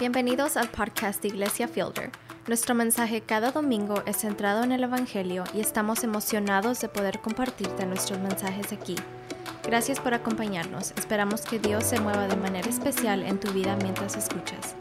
Bienvenidos 0.00 0.56
al 0.56 0.68
podcast 0.70 1.22
de 1.22 1.28
Iglesia 1.28 1.68
Fielder. 1.68 2.10
Nuestro 2.48 2.74
mensaje 2.74 3.20
cada 3.20 3.52
domingo 3.52 4.02
es 4.06 4.16
centrado 4.16 4.64
en 4.64 4.72
el 4.72 4.82
Evangelio 4.82 5.44
y 5.54 5.60
estamos 5.60 6.02
emocionados 6.02 6.80
de 6.80 6.88
poder 6.88 7.20
compartirte 7.20 7.86
nuestros 7.86 8.18
mensajes 8.18 8.72
aquí. 8.72 8.96
Gracias 9.62 10.00
por 10.00 10.12
acompañarnos. 10.12 10.92
Esperamos 10.98 11.42
que 11.42 11.60
Dios 11.60 11.84
se 11.84 12.00
mueva 12.00 12.26
de 12.26 12.34
manera 12.34 12.68
especial 12.68 13.22
en 13.22 13.38
tu 13.38 13.52
vida 13.52 13.76
mientras 13.76 14.16
escuchas. 14.16 14.74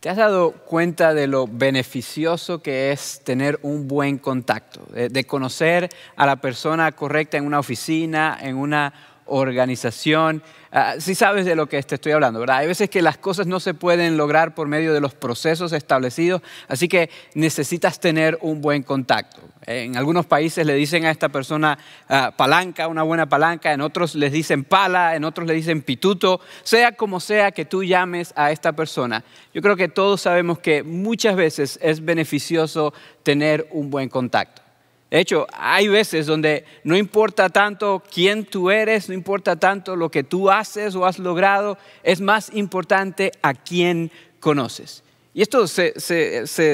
¿Te 0.00 0.08
has 0.08 0.16
dado 0.16 0.52
cuenta 0.52 1.12
de 1.12 1.26
lo 1.26 1.46
beneficioso 1.46 2.62
que 2.62 2.92
es 2.92 3.20
tener 3.24 3.58
un 3.60 3.88
buen 3.88 4.16
contacto? 4.16 4.80
De, 4.90 5.24
conocer 5.24 5.90
a 6.16 6.24
la 6.24 6.36
persona 6.36 6.90
correcta 6.92 7.36
en 7.36 7.44
una 7.44 7.58
oficina, 7.58 8.38
en 8.40 8.56
una 8.56 8.94
organización. 9.26 10.42
Ah, 10.72 10.94
si 10.98 11.14
sabes 11.14 11.44
de 11.44 11.56
lo 11.56 11.68
que 11.68 11.82
te 11.82 11.94
estoy 11.94 12.12
hablando, 12.12 12.40
¿verdad? 12.40 12.58
Hay 12.58 12.66
veces 12.66 12.90
que 12.90 13.00
las 13.02 13.16
cosas 13.18 13.46
no 13.46 13.60
se 13.60 13.74
pueden 13.74 14.16
lograr 14.16 14.54
por 14.54 14.68
medio 14.68 14.92
de 14.92 15.00
los 15.00 15.14
procesos 15.14 15.72
establecidos, 15.72 16.42
así 16.68 16.88
que 16.88 17.08
necesitas 17.34 18.00
tener 18.00 18.38
un 18.42 18.60
buen 18.60 18.82
contacto. 18.82 19.40
En 19.64 19.96
algunos 19.96 20.26
países 20.26 20.66
le 20.66 20.74
dicen 20.74 21.06
a 21.06 21.10
esta 21.10 21.28
persona 21.28 21.78
ah, 22.08 22.32
palanca, 22.36 22.88
una 22.88 23.02
buena 23.02 23.28
palanca, 23.28 23.72
en 23.72 23.80
otros 23.80 24.14
les 24.14 24.32
dicen 24.32 24.64
pala, 24.64 25.16
en 25.16 25.24
otros 25.24 25.46
le 25.46 25.54
dicen 25.54 25.82
pituto, 25.82 26.40
sea 26.62 26.92
como 26.92 27.20
sea 27.20 27.52
que 27.52 27.64
tú 27.64 27.82
llames 27.82 28.32
a 28.36 28.50
esta 28.50 28.72
persona. 28.72 29.24
Yo 29.54 29.62
creo 29.62 29.76
que 29.76 29.88
todos 29.88 30.20
sabemos 30.20 30.58
que 30.58 30.82
muchas 30.82 31.36
veces 31.36 31.78
es 31.82 32.04
beneficioso 32.04 32.92
tener 33.22 33.66
un 33.70 33.90
buen 33.90 34.08
contacto. 34.08 34.65
De 35.10 35.20
hecho, 35.20 35.46
hay 35.52 35.86
veces 35.88 36.26
donde 36.26 36.64
no 36.82 36.96
importa 36.96 37.48
tanto 37.48 38.02
quién 38.12 38.44
tú 38.44 38.70
eres, 38.70 39.08
no 39.08 39.14
importa 39.14 39.56
tanto 39.56 39.94
lo 39.94 40.10
que 40.10 40.24
tú 40.24 40.50
haces 40.50 40.96
o 40.96 41.06
has 41.06 41.18
logrado, 41.18 41.78
es 42.02 42.20
más 42.20 42.50
importante 42.52 43.30
a 43.40 43.54
quién 43.54 44.10
conoces. 44.40 45.04
Y 45.32 45.42
esto 45.42 45.66
se, 45.68 45.92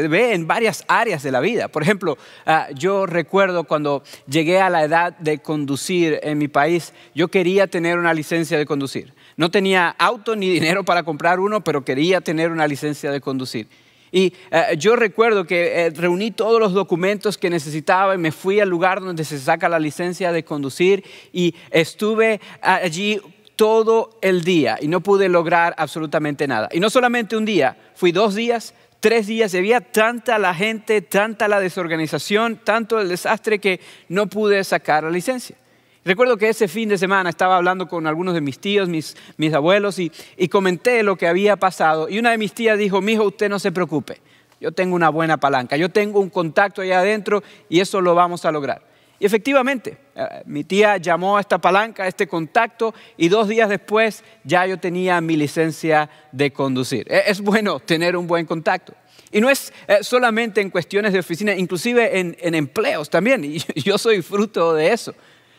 ve 0.08 0.34
en 0.34 0.46
varias 0.46 0.84
áreas 0.86 1.24
de 1.24 1.32
la 1.32 1.40
vida. 1.40 1.66
Por 1.66 1.82
ejemplo, 1.82 2.16
ah, 2.46 2.68
yo 2.72 3.06
recuerdo 3.06 3.64
cuando 3.64 4.04
llegué 4.28 4.60
a 4.60 4.70
la 4.70 4.84
edad 4.84 5.18
de 5.18 5.40
conducir 5.40 6.20
en 6.22 6.38
mi 6.38 6.46
país, 6.46 6.94
yo 7.12 7.26
quería 7.26 7.66
tener 7.66 7.98
una 7.98 8.14
licencia 8.14 8.56
de 8.56 8.64
conducir. 8.64 9.14
No 9.36 9.50
tenía 9.50 9.88
auto 9.98 10.36
ni 10.36 10.48
dinero 10.48 10.84
para 10.84 11.02
comprar 11.02 11.40
uno, 11.40 11.64
pero 11.64 11.84
quería 11.84 12.20
tener 12.20 12.52
una 12.52 12.68
licencia 12.68 13.10
de 13.10 13.20
conducir. 13.20 13.66
Y 14.12 14.34
eh, 14.50 14.76
yo 14.78 14.94
recuerdo 14.94 15.46
que 15.46 15.86
eh, 15.86 15.90
reuní 15.90 16.30
todos 16.30 16.60
los 16.60 16.74
documentos 16.74 17.38
que 17.38 17.50
necesitaba 17.50 18.14
y 18.14 18.18
me 18.18 18.30
fui 18.30 18.60
al 18.60 18.68
lugar 18.68 19.00
donde 19.00 19.24
se 19.24 19.38
saca 19.38 19.70
la 19.70 19.78
licencia 19.78 20.30
de 20.30 20.44
conducir 20.44 21.02
y 21.32 21.54
estuve 21.70 22.40
allí 22.60 23.20
todo 23.56 24.18
el 24.20 24.44
día 24.44 24.78
y 24.80 24.88
no 24.88 25.00
pude 25.00 25.28
lograr 25.28 25.74
absolutamente 25.78 26.46
nada. 26.46 26.68
Y 26.72 26.80
no 26.80 26.90
solamente 26.90 27.36
un 27.36 27.46
día, 27.46 27.76
fui 27.94 28.12
dos 28.12 28.34
días, 28.34 28.74
tres 29.00 29.26
días, 29.26 29.54
y 29.54 29.58
había 29.58 29.80
tanta 29.80 30.38
la 30.38 30.54
gente, 30.54 31.00
tanta 31.00 31.48
la 31.48 31.58
desorganización, 31.58 32.60
tanto 32.62 33.00
el 33.00 33.08
desastre 33.08 33.58
que 33.58 33.80
no 34.08 34.26
pude 34.28 34.62
sacar 34.64 35.04
la 35.04 35.10
licencia. 35.10 35.56
Recuerdo 36.04 36.36
que 36.36 36.48
ese 36.48 36.66
fin 36.66 36.88
de 36.88 36.98
semana 36.98 37.30
estaba 37.30 37.56
hablando 37.56 37.86
con 37.86 38.06
algunos 38.08 38.34
de 38.34 38.40
mis 38.40 38.58
tíos, 38.58 38.88
mis, 38.88 39.14
abuelos, 39.54 40.00
y, 40.00 40.10
y, 40.36 40.48
comenté 40.48 41.02
lo 41.04 41.16
que 41.16 41.28
había 41.28 41.56
pasado. 41.56 42.08
Y 42.08 42.18
una 42.18 42.32
de 42.32 42.38
mis 42.38 42.52
tías 42.52 42.76
dijo, 42.76 43.00
mijo, 43.00 43.24
usted 43.24 43.48
no 43.48 43.60
se 43.60 43.70
preocupe, 43.70 44.20
yo 44.60 44.72
tengo 44.72 44.96
una 44.96 45.10
buena 45.10 45.36
palanca, 45.38 45.76
yo 45.76 45.90
tengo 45.90 46.18
un 46.18 46.30
contacto 46.30 46.82
allá 46.82 47.00
adentro 47.00 47.42
y 47.68 47.80
eso 47.80 48.00
lo 48.00 48.16
vamos 48.16 48.44
a 48.44 48.50
lograr. 48.50 48.82
Y 49.22 49.26
efectivamente, 49.26 49.96
eh, 50.16 50.42
mi 50.46 50.64
tía 50.64 50.96
llamó 50.96 51.36
a 51.36 51.40
esta 51.40 51.58
palanca, 51.58 52.02
a 52.02 52.08
este 52.08 52.26
contacto, 52.26 52.92
y 53.16 53.28
dos 53.28 53.46
días 53.46 53.68
después 53.68 54.24
ya 54.42 54.66
yo 54.66 54.80
tenía 54.80 55.20
mi 55.20 55.36
licencia 55.36 56.10
de 56.32 56.52
conducir. 56.52 57.06
E, 57.08 57.22
es 57.28 57.40
bueno 57.40 57.78
tener 57.78 58.16
un 58.16 58.26
buen 58.26 58.46
contacto. 58.46 58.94
Y 59.30 59.40
no 59.40 59.48
es 59.48 59.72
eh, 59.86 59.98
solamente 60.00 60.60
en 60.60 60.70
cuestiones 60.70 61.12
de 61.12 61.20
oficina, 61.20 61.54
inclusive 61.54 62.18
en, 62.18 62.36
en 62.40 62.56
empleos 62.56 63.08
también. 63.08 63.44
Y 63.44 63.82
yo 63.82 63.96
soy 63.96 64.22
fruto 64.22 64.74
de 64.74 64.92
eso. 64.92 65.14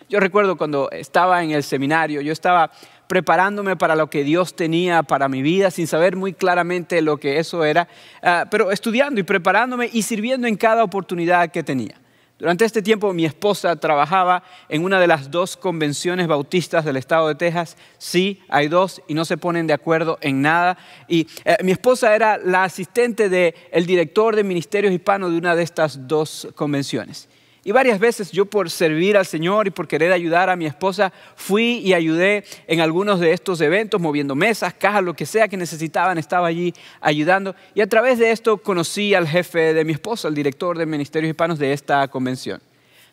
Yo 0.09 0.19
recuerdo 0.19 0.57
cuando 0.57 0.89
estaba 0.91 1.43
en 1.43 1.51
el 1.51 1.63
seminario, 1.63 2.21
yo 2.21 2.31
estaba 2.31 2.71
preparándome 3.07 3.75
para 3.75 3.95
lo 3.95 4.09
que 4.09 4.23
Dios 4.23 4.55
tenía 4.55 5.03
para 5.03 5.29
mi 5.29 5.41
vida, 5.41 5.71
sin 5.71 5.87
saber 5.87 6.15
muy 6.15 6.33
claramente 6.33 7.01
lo 7.01 7.17
que 7.17 7.39
eso 7.39 7.63
era, 7.63 7.87
ah, 8.21 8.45
pero 8.49 8.71
estudiando 8.71 9.19
y 9.19 9.23
preparándome 9.23 9.89
y 9.91 10.01
sirviendo 10.01 10.47
en 10.47 10.55
cada 10.55 10.83
oportunidad 10.83 11.51
que 11.51 11.63
tenía. 11.63 11.99
Durante 12.39 12.65
este 12.65 12.81
tiempo 12.81 13.13
mi 13.13 13.25
esposa 13.25 13.75
trabajaba 13.75 14.43
en 14.67 14.83
una 14.83 14.99
de 14.99 15.07
las 15.07 15.31
dos 15.31 15.55
convenciones 15.55 16.27
bautistas 16.27 16.83
del 16.83 16.97
estado 16.97 17.27
de 17.27 17.35
Texas. 17.35 17.77
Sí, 17.97 18.41
hay 18.49 18.67
dos 18.67 19.01
y 19.07 19.13
no 19.13 19.23
se 19.23 19.37
ponen 19.37 19.67
de 19.67 19.73
acuerdo 19.73 20.17
en 20.19 20.41
nada. 20.41 20.77
Y 21.07 21.27
eh, 21.45 21.55
mi 21.63 21.71
esposa 21.71 22.13
era 22.15 22.37
la 22.37 22.65
asistente 22.65 23.29
del 23.29 23.85
director 23.85 24.35
de 24.35 24.43
ministerios 24.43 24.91
hispanos 24.91 25.31
de 25.31 25.37
una 25.37 25.55
de 25.55 25.63
estas 25.63 26.07
dos 26.07 26.47
convenciones. 26.55 27.29
Y 27.65 27.71
varias 27.71 27.97
veces 27.97 28.31
yo 28.31 28.45
por 28.45 28.69
servir 28.69 29.15
al 29.15 29.25
Señor 29.25 29.67
y 29.67 29.71
por 29.71 29.87
querer 29.87 30.11
ayudar 30.11 30.49
a 30.49 30.57
mi 30.57 30.65
esposa, 30.65 31.13
fui 31.35 31.77
y 31.77 31.93
ayudé 31.93 32.43
en 32.67 32.81
algunos 32.81 33.21
de 33.21 33.31
estos 33.31 33.61
eventos, 33.61 34.01
moviendo 34.01 34.35
mesas, 34.35 34.73
cajas, 34.73 35.01
lo 35.01 35.13
que 35.13 35.25
sea 35.25 35.47
que 35.47 35.55
necesitaban, 35.55 36.17
estaba 36.17 36.47
allí 36.47 36.73
ayudando. 36.99 37.55
Y 37.73 37.79
a 37.79 37.87
través 37.87 38.19
de 38.19 38.31
esto 38.31 38.57
conocí 38.57 39.13
al 39.13 39.27
jefe 39.27 39.73
de 39.73 39.85
mi 39.85 39.93
esposa, 39.93 40.27
el 40.27 40.35
director 40.35 40.77
de 40.77 40.85
Ministerios 40.85 41.29
Hispanos 41.29 41.57
de 41.57 41.71
esta 41.71 42.05
convención. 42.09 42.61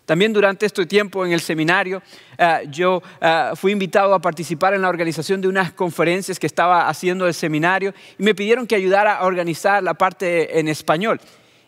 También 0.05 0.33
durante 0.33 0.67
este 0.67 0.85
tiempo 0.87 1.25
en 1.25 1.31
el 1.31 1.41
seminario 1.41 2.03
eh, 2.37 2.67
yo 2.69 3.01
eh, 3.21 3.51
fui 3.55 3.71
invitado 3.71 4.13
a 4.13 4.19
participar 4.19 4.75
en 4.75 4.83
la 4.83 4.89
organización 4.89 5.41
de 5.41 5.47
unas 5.47 5.71
conferencias 5.71 6.41
que 6.41 6.49
estaba 6.49 6.89
haciendo 6.89 7.29
el 7.29 7.35
seminario 7.35 7.95
y 8.19 8.25
me 8.25 8.35
pidieron 8.35 8.67
que 8.67 8.75
ayudara 8.75 9.15
a 9.15 9.25
organizar 9.27 9.81
la 9.85 9.95
parte 9.95 10.59
en 10.59 10.67
español. 10.67 11.21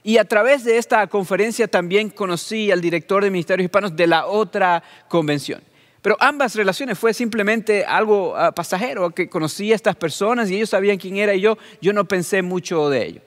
Y 0.05 0.19
a 0.19 0.25
través 0.25 0.65
de 0.65 0.79
esta 0.79 1.07
conferencia 1.07 1.69
también 1.69 2.11
conocí 2.11 2.71
al 2.73 2.81
director 2.81 3.23
de 3.23 3.31
Ministerios 3.31 3.67
Hispanos 3.67 3.95
de 3.95 4.07
la 4.07 4.27
otra 4.27 4.83
convención. 5.09 5.63
Pero 6.03 6.17
ambas 6.19 6.57
relaciones 6.57 6.99
fue 6.99 7.15
simplemente 7.15 7.85
algo 7.85 8.37
ah, 8.37 8.51
pasajero, 8.51 9.11
que 9.11 9.29
conocí 9.29 9.73
a 9.73 9.77
estas 9.77 9.95
personas 9.95 10.51
y 10.51 10.57
ellos 10.57 10.71
sabían 10.71 10.99
quién 10.99 11.17
era 11.17 11.33
y 11.35 11.41
yo, 11.41 11.57
yo 11.81 11.93
no 11.93 12.05
pensé 12.07 12.43
mucho 12.43 12.91
de 12.91 13.07
ello. 13.07 13.21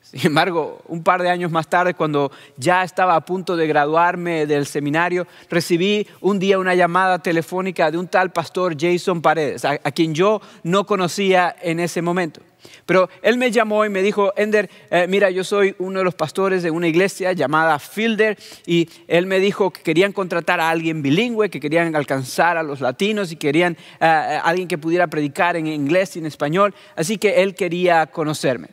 Sin 0.00 0.24
embargo, 0.24 0.80
un 0.86 1.02
par 1.02 1.20
de 1.20 1.28
años 1.28 1.50
más 1.50 1.68
tarde, 1.68 1.92
cuando 1.94 2.30
ya 2.56 2.84
estaba 2.84 3.16
a 3.16 3.24
punto 3.24 3.56
de 3.56 3.66
graduarme 3.66 4.46
del 4.46 4.64
seminario, 4.64 5.26
recibí 5.50 6.06
un 6.20 6.38
día 6.38 6.58
una 6.60 6.76
llamada 6.76 7.18
telefónica 7.18 7.90
de 7.90 7.98
un 7.98 8.06
tal 8.06 8.30
pastor 8.30 8.74
Jason 8.78 9.20
Paredes, 9.20 9.64
a 9.64 9.78
quien 9.90 10.14
yo 10.14 10.40
no 10.62 10.86
conocía 10.86 11.54
en 11.60 11.80
ese 11.80 12.00
momento. 12.00 12.40
Pero 12.86 13.08
él 13.22 13.38
me 13.38 13.50
llamó 13.50 13.84
y 13.84 13.90
me 13.90 14.02
dijo, 14.02 14.32
Ender, 14.36 14.70
eh, 14.90 15.06
mira, 15.08 15.30
yo 15.30 15.44
soy 15.44 15.74
uno 15.78 15.98
de 15.98 16.04
los 16.04 16.14
pastores 16.14 16.62
de 16.62 16.70
una 16.70 16.88
iglesia 16.88 17.32
llamada 17.32 17.78
Fielder 17.78 18.38
y 18.66 18.88
él 19.06 19.26
me 19.26 19.38
dijo 19.40 19.70
que 19.70 19.82
querían 19.82 20.12
contratar 20.12 20.60
a 20.60 20.70
alguien 20.70 21.02
bilingüe, 21.02 21.50
que 21.50 21.60
querían 21.60 21.94
alcanzar 21.94 22.56
a 22.56 22.62
los 22.62 22.80
latinos 22.80 23.32
y 23.32 23.36
querían 23.36 23.76
a 24.00 24.06
eh, 24.06 24.34
eh, 24.36 24.40
alguien 24.42 24.68
que 24.68 24.78
pudiera 24.78 25.06
predicar 25.06 25.56
en 25.56 25.66
inglés 25.66 26.16
y 26.16 26.18
en 26.18 26.26
español, 26.26 26.74
así 26.96 27.18
que 27.18 27.42
él 27.42 27.54
quería 27.54 28.06
conocerme. 28.06 28.68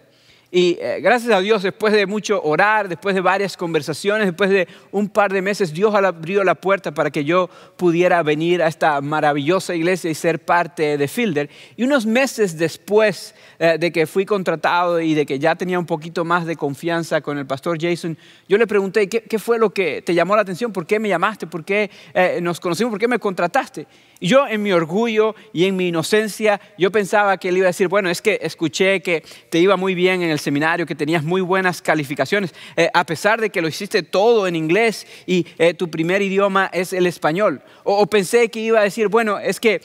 Y 0.52 0.76
gracias 1.02 1.34
a 1.34 1.42
Dios, 1.42 1.64
después 1.64 1.92
de 1.92 2.06
mucho 2.06 2.42
orar, 2.42 2.88
después 2.88 3.14
de 3.14 3.20
varias 3.20 3.58
conversaciones, 3.58 4.28
después 4.28 4.50
de 4.50 4.70
un 4.92 5.10
par 5.10 5.34
de 5.34 5.42
meses, 5.42 5.74
Dios 5.74 5.94
abrió 5.94 6.46
la 6.46 6.56
puerta 6.56 6.94
para 6.94 7.12
que 7.12 7.26
yo 7.26 7.50
pudiera 7.76 8.24
venir 8.24 8.64
a 8.64 8.68
esta 8.68 9.02
maravillosa 9.02 9.76
iglesia 9.76 10.10
y 10.10 10.16
ser 10.16 10.46
parte 10.46 10.98
de 10.98 11.08
Fielder. 11.10 11.50
Y 11.76 11.84
unos 11.84 12.06
meses 12.06 12.58
después 12.58 13.36
eh, 13.58 13.78
de 13.80 13.92
que 13.92 14.06
fui 14.06 14.26
contratado 14.26 15.00
y 15.00 15.14
de 15.14 15.26
que 15.26 15.40
ya 15.40 15.56
tenía 15.56 15.80
un 15.80 15.86
poquito 15.86 16.26
más 16.26 16.46
de 16.46 16.56
confianza 16.56 17.22
con 17.22 17.38
el 17.38 17.46
pastor 17.46 17.78
Jason, 17.80 18.18
yo 18.50 18.58
le 18.58 18.68
pregunté, 18.68 19.08
¿qué, 19.08 19.40
fue 19.40 19.58
lo 19.58 19.70
que 19.70 20.02
te 20.02 20.14
llamó 20.14 20.36
la 20.36 20.42
atención? 20.42 20.74
¿Por 20.74 20.86
qué 20.86 21.00
me 21.00 21.08
llamaste? 21.08 21.48
¿Por 21.48 21.64
qué 21.64 21.90
eh, 22.14 22.40
nos 22.42 22.60
conocimos? 22.60 22.92
¿Por 22.92 23.00
qué 23.00 23.08
me 23.08 23.20
contrataste? 23.20 23.88
Y 24.20 24.28
yo 24.28 24.48
en 24.48 24.64
mi 24.64 24.72
orgullo 24.72 25.36
y 25.54 25.66
en 25.66 25.76
mi 25.76 25.90
inocencia, 25.90 26.60
yo 26.78 26.92
pensaba 26.92 27.38
que 27.38 27.50
él 27.50 27.58
iba 27.58 27.66
a 27.66 27.70
decir, 27.70 27.88
bueno, 27.88 28.10
es 28.10 28.22
que 28.22 28.40
escuché 28.42 29.02
que 29.02 29.24
te 29.50 29.60
iba 29.60 29.76
muy 29.78 29.94
bien 29.94 30.22
en 30.22 30.30
el 30.30 30.40
seminario, 30.40 30.86
que 30.86 30.96
tenías 30.96 31.24
muy 31.24 31.42
buenas 31.42 31.82
calificaciones, 31.82 32.54
eh, 32.78 32.90
a 32.94 33.06
pesar 33.06 33.42
de 33.42 33.50
que 33.50 33.62
lo 33.62 33.68
hiciste 33.68 34.04
todo 34.04 34.48
en 34.48 34.56
inglés 34.56 35.06
y 35.26 35.44
tu 35.78 35.90
primer 35.90 36.22
idioma 36.22 36.70
es 36.74 36.94
el 36.94 37.08
español. 37.08 37.62
O, 37.84 38.06
pensé 38.08 38.50
que 38.50 38.60
iba 38.60 38.80
a 38.80 38.84
decir, 38.84 39.08
bueno, 39.08 39.38
es 39.38 39.60
que 39.60 39.82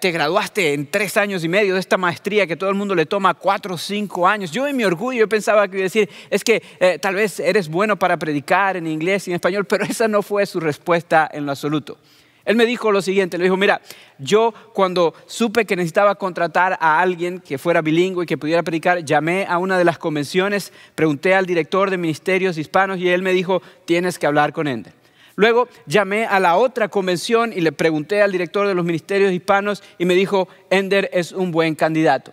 te 0.00 0.10
graduaste 0.10 0.72
en 0.72 0.86
tres 0.90 1.16
años 1.16 1.44
y 1.44 1.48
medio 1.48 1.74
de 1.74 1.80
esta 1.80 1.96
maestría 1.96 2.46
que 2.46 2.56
todo 2.56 2.70
el 2.70 2.76
mundo 2.76 2.94
le 2.94 3.06
toma 3.14 3.32
cuatro 3.32 3.76
o 3.76 3.78
cinco 3.78 4.26
años. 4.26 4.50
Yo 4.50 4.66
en 4.66 4.76
mi 4.76 4.82
orgullo 4.82 5.28
pensaba 5.28 5.68
que 5.68 5.76
iba 5.76 5.82
a 5.82 5.84
decir, 5.84 6.10
es 6.30 6.42
que 6.42 6.60
eh, 6.80 6.98
tal 6.98 7.14
vez 7.14 7.38
eres 7.38 7.68
bueno 7.68 7.96
para 7.96 8.16
predicar 8.16 8.76
en 8.76 8.88
inglés 8.88 9.28
y 9.28 9.30
en 9.30 9.36
español, 9.36 9.66
pero 9.66 9.84
esa 9.88 10.08
no 10.08 10.20
fue 10.20 10.44
su 10.46 10.58
respuesta 10.58 11.30
en 11.32 11.46
lo 11.46 11.52
absoluto. 11.52 11.96
Él 12.44 12.56
me 12.56 12.66
dijo 12.66 12.90
lo 12.90 13.00
siguiente, 13.02 13.38
le 13.38 13.44
dijo, 13.44 13.56
mira, 13.56 13.80
yo 14.18 14.52
cuando 14.72 15.14
supe 15.26 15.64
que 15.64 15.76
necesitaba 15.76 16.16
contratar 16.16 16.76
a 16.80 16.98
alguien 16.98 17.38
que 17.38 17.56
fuera 17.56 17.82
bilingüe 17.82 18.24
y 18.24 18.26
que 18.26 18.36
pudiera 18.36 18.64
predicar, 18.64 19.04
llamé 19.04 19.46
a 19.48 19.58
una 19.58 19.78
de 19.78 19.84
las 19.84 19.96
convenciones, 19.96 20.72
pregunté 20.96 21.36
al 21.36 21.46
director 21.46 21.90
de 21.90 21.98
ministerios 21.98 22.58
hispanos 22.58 22.98
y 22.98 23.10
él 23.10 23.22
me 23.22 23.32
dijo, 23.32 23.62
tienes 23.84 24.18
que 24.18 24.26
hablar 24.26 24.52
con 24.52 24.66
Ender. 24.66 24.92
Luego 25.36 25.68
llamé 25.86 26.26
a 26.26 26.40
la 26.40 26.56
otra 26.56 26.88
convención 26.88 27.52
y 27.52 27.60
le 27.60 27.70
pregunté 27.70 28.22
al 28.22 28.32
director 28.32 28.66
de 28.66 28.74
los 28.74 28.84
ministerios 28.84 29.32
hispanos 29.32 29.84
y 29.98 30.04
me 30.04 30.14
dijo, 30.14 30.48
Ender 30.68 31.08
es 31.12 31.30
un 31.30 31.52
buen 31.52 31.76
candidato. 31.76 32.32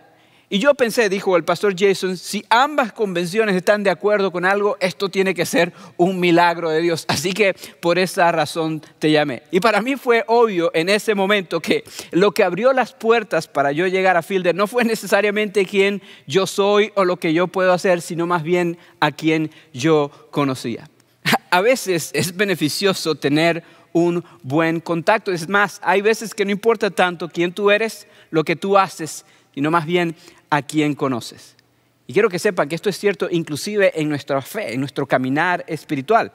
Y 0.54 0.58
yo 0.58 0.74
pensé, 0.74 1.08
dijo 1.08 1.34
el 1.38 1.44
pastor 1.44 1.74
Jason, 1.74 2.18
si 2.18 2.44
ambas 2.50 2.92
convenciones 2.92 3.56
están 3.56 3.82
de 3.82 3.88
acuerdo 3.88 4.30
con 4.30 4.44
algo, 4.44 4.76
esto 4.80 5.08
tiene 5.08 5.32
que 5.32 5.46
ser 5.46 5.72
un 5.96 6.20
milagro 6.20 6.68
de 6.68 6.82
Dios. 6.82 7.06
Así 7.08 7.32
que 7.32 7.54
por 7.80 7.98
esa 7.98 8.30
razón 8.32 8.82
te 8.98 9.10
llamé. 9.10 9.44
Y 9.50 9.60
para 9.60 9.80
mí 9.80 9.96
fue 9.96 10.24
obvio 10.26 10.70
en 10.74 10.90
ese 10.90 11.14
momento 11.14 11.60
que 11.60 11.84
lo 12.10 12.32
que 12.32 12.44
abrió 12.44 12.74
las 12.74 12.92
puertas 12.92 13.48
para 13.48 13.72
yo 13.72 13.86
llegar 13.86 14.18
a 14.18 14.22
Fielder 14.22 14.54
no 14.54 14.66
fue 14.66 14.84
necesariamente 14.84 15.64
quién 15.64 16.02
yo 16.26 16.46
soy 16.46 16.92
o 16.96 17.06
lo 17.06 17.16
que 17.16 17.32
yo 17.32 17.46
puedo 17.46 17.72
hacer, 17.72 18.02
sino 18.02 18.26
más 18.26 18.42
bien 18.42 18.76
a 19.00 19.10
quien 19.10 19.50
yo 19.72 20.10
conocía. 20.30 20.90
A 21.50 21.62
veces 21.62 22.10
es 22.12 22.36
beneficioso 22.36 23.14
tener 23.14 23.64
un 23.94 24.22
buen 24.42 24.80
contacto. 24.80 25.32
Es 25.32 25.48
más, 25.48 25.80
hay 25.82 26.02
veces 26.02 26.34
que 26.34 26.44
no 26.44 26.50
importa 26.50 26.90
tanto 26.90 27.30
quién 27.30 27.54
tú 27.54 27.70
eres, 27.70 28.06
lo 28.30 28.44
que 28.44 28.54
tú 28.54 28.76
haces, 28.76 29.24
sino 29.54 29.70
más 29.70 29.86
bien 29.86 30.14
a 30.52 30.60
quien 30.60 30.94
conoces. 30.94 31.56
Y 32.06 32.12
quiero 32.12 32.28
que 32.28 32.38
sepan 32.38 32.68
que 32.68 32.74
esto 32.74 32.90
es 32.90 32.98
cierto 32.98 33.26
inclusive 33.30 33.98
en 33.98 34.10
nuestra 34.10 34.42
fe, 34.42 34.74
en 34.74 34.80
nuestro 34.80 35.06
caminar 35.06 35.64
espiritual. 35.66 36.30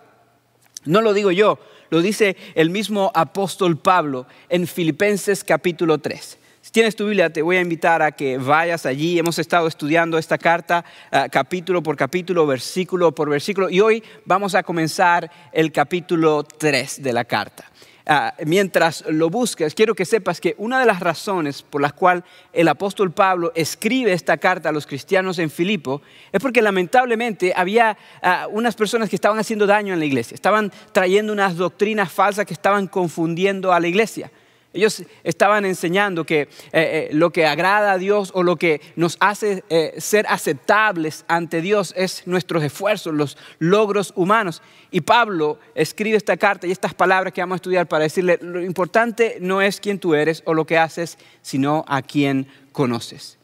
No 0.85 1.01
lo 1.01 1.13
digo 1.13 1.31
yo, 1.31 1.59
lo 1.91 2.01
dice 2.01 2.35
el 2.55 2.71
mismo 2.71 3.11
apóstol 3.13 3.77
Pablo 3.77 4.25
en 4.49 4.65
Filipenses 4.65 5.43
capítulo 5.43 5.99
3. 5.99 6.39
Si 6.61 6.71
tienes 6.71 6.95
tu 6.95 7.05
Biblia, 7.05 7.29
te 7.29 7.43
voy 7.43 7.57
a 7.57 7.61
invitar 7.61 8.01
a 8.01 8.11
que 8.11 8.39
vayas 8.39 8.87
allí. 8.87 9.19
Hemos 9.19 9.37
estado 9.37 9.67
estudiando 9.67 10.17
esta 10.17 10.39
carta 10.39 10.83
ah, 11.11 11.27
capítulo 11.29 11.83
por 11.83 11.95
capítulo, 11.95 12.47
versículo 12.47 13.13
por 13.13 13.29
versículo, 13.29 13.69
y 13.69 13.81
hoy 13.81 14.03
vamos 14.25 14.55
a 14.55 14.63
comenzar 14.63 15.29
el 15.53 15.71
capítulo 15.71 16.43
3 16.43 17.03
de 17.03 17.13
la 17.13 17.23
carta. 17.23 17.71
Ah, 18.09 18.33
mientras 18.45 19.03
lo 19.09 19.29
busques, 19.29 19.75
quiero 19.75 19.93
que 19.93 20.05
sepas 20.05 20.39
que 20.39 20.55
una 20.59 20.79
de 20.79 20.85
las 20.85 21.01
razones 21.01 21.61
por 21.61 21.81
las 21.81 21.91
cuales 21.91 22.23
el 22.53 22.69
apóstol 22.69 23.11
Pablo 23.11 23.51
escribe 23.53 24.13
esta 24.13 24.37
carta 24.37 24.69
a 24.69 24.71
los 24.71 24.87
cristianos 24.87 25.39
en 25.39 25.49
Filipo 25.49 26.01
es 26.31 26.41
porque 26.41 26.61
lamentablemente 26.61 27.51
había 27.53 27.97
ah, 28.21 28.47
unas 28.49 28.75
personas 28.75 29.09
que 29.09 29.17
estaban 29.17 29.39
haciendo 29.39 29.67
daño 29.67 29.93
en 29.93 29.99
la 29.99 30.05
iglesia, 30.05 30.35
estaban 30.35 30.71
trayendo 30.93 31.33
unas 31.33 31.57
doctrinas 31.57 32.09
falsas 32.09 32.45
que 32.45 32.53
estaban 32.53 32.87
confundiendo 32.87 33.73
a 33.73 33.79
la 33.81 33.89
iglesia. 33.89 34.31
Ellos 34.77 35.01
estaban 35.23 35.65
enseñando 35.65 36.23
que 36.23 36.41
eh, 36.41 36.47
eh, 36.71 37.09
lo 37.11 37.31
que 37.31 37.47
agrada 37.47 37.93
a 37.93 37.97
Dios 37.97 38.29
o 38.35 38.43
lo 38.43 38.57
que 38.57 38.79
nos 38.95 39.17
hace 39.19 39.63
eh, 39.69 39.95
ser 39.97 40.27
aceptables 40.29 41.25
ante 41.27 41.61
Dios 41.61 41.95
es 41.97 42.21
nuestros 42.27 42.63
esfuerzos, 42.63 43.15
los 43.15 43.39
logros 43.57 44.13
humanos. 44.15 44.61
Y 44.91 45.01
Pablo 45.01 45.57
escribe 45.73 46.15
esta 46.15 46.37
carta 46.37 46.67
y 46.67 46.71
estas 46.71 46.93
palabras 46.93 47.33
que 47.33 47.41
vamos 47.41 47.55
a 47.55 47.57
estudiar 47.57 47.87
para 47.87 48.03
decirle, 48.03 48.37
lo 48.39 48.63
importante 48.63 49.37
no 49.41 49.63
es 49.63 49.79
quién 49.79 49.97
tú 49.97 50.13
eres 50.13 50.43
o 50.45 50.53
lo 50.53 50.67
que 50.67 50.77
haces, 50.77 51.17
sino 51.41 51.83
a 51.87 52.03
quién 52.03 52.47
conoces. 52.71 53.39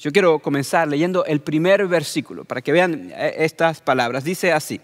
Yo 0.00 0.10
quiero 0.10 0.40
comenzar 0.40 0.88
leyendo 0.88 1.24
el 1.26 1.42
primer 1.42 1.86
versículo 1.86 2.44
para 2.44 2.60
que 2.60 2.72
vean 2.72 3.12
estas 3.16 3.80
palabras. 3.80 4.24
Dice 4.24 4.52
así, 4.52 4.80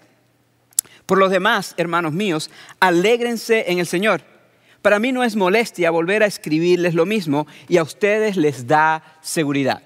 por 1.06 1.18
los 1.18 1.32
demás, 1.32 1.74
hermanos 1.76 2.12
míos, 2.12 2.50
alégrense 2.78 3.72
en 3.72 3.80
el 3.80 3.86
Señor. 3.88 4.37
Para 4.88 5.00
mí 5.00 5.12
no 5.12 5.22
es 5.22 5.36
molestia 5.36 5.90
volver 5.90 6.22
a 6.22 6.26
escribirles 6.26 6.94
lo 6.94 7.04
mismo 7.04 7.46
y 7.68 7.76
a 7.76 7.82
ustedes 7.82 8.38
les 8.38 8.66
da 8.66 9.02
seguridad. 9.20 9.82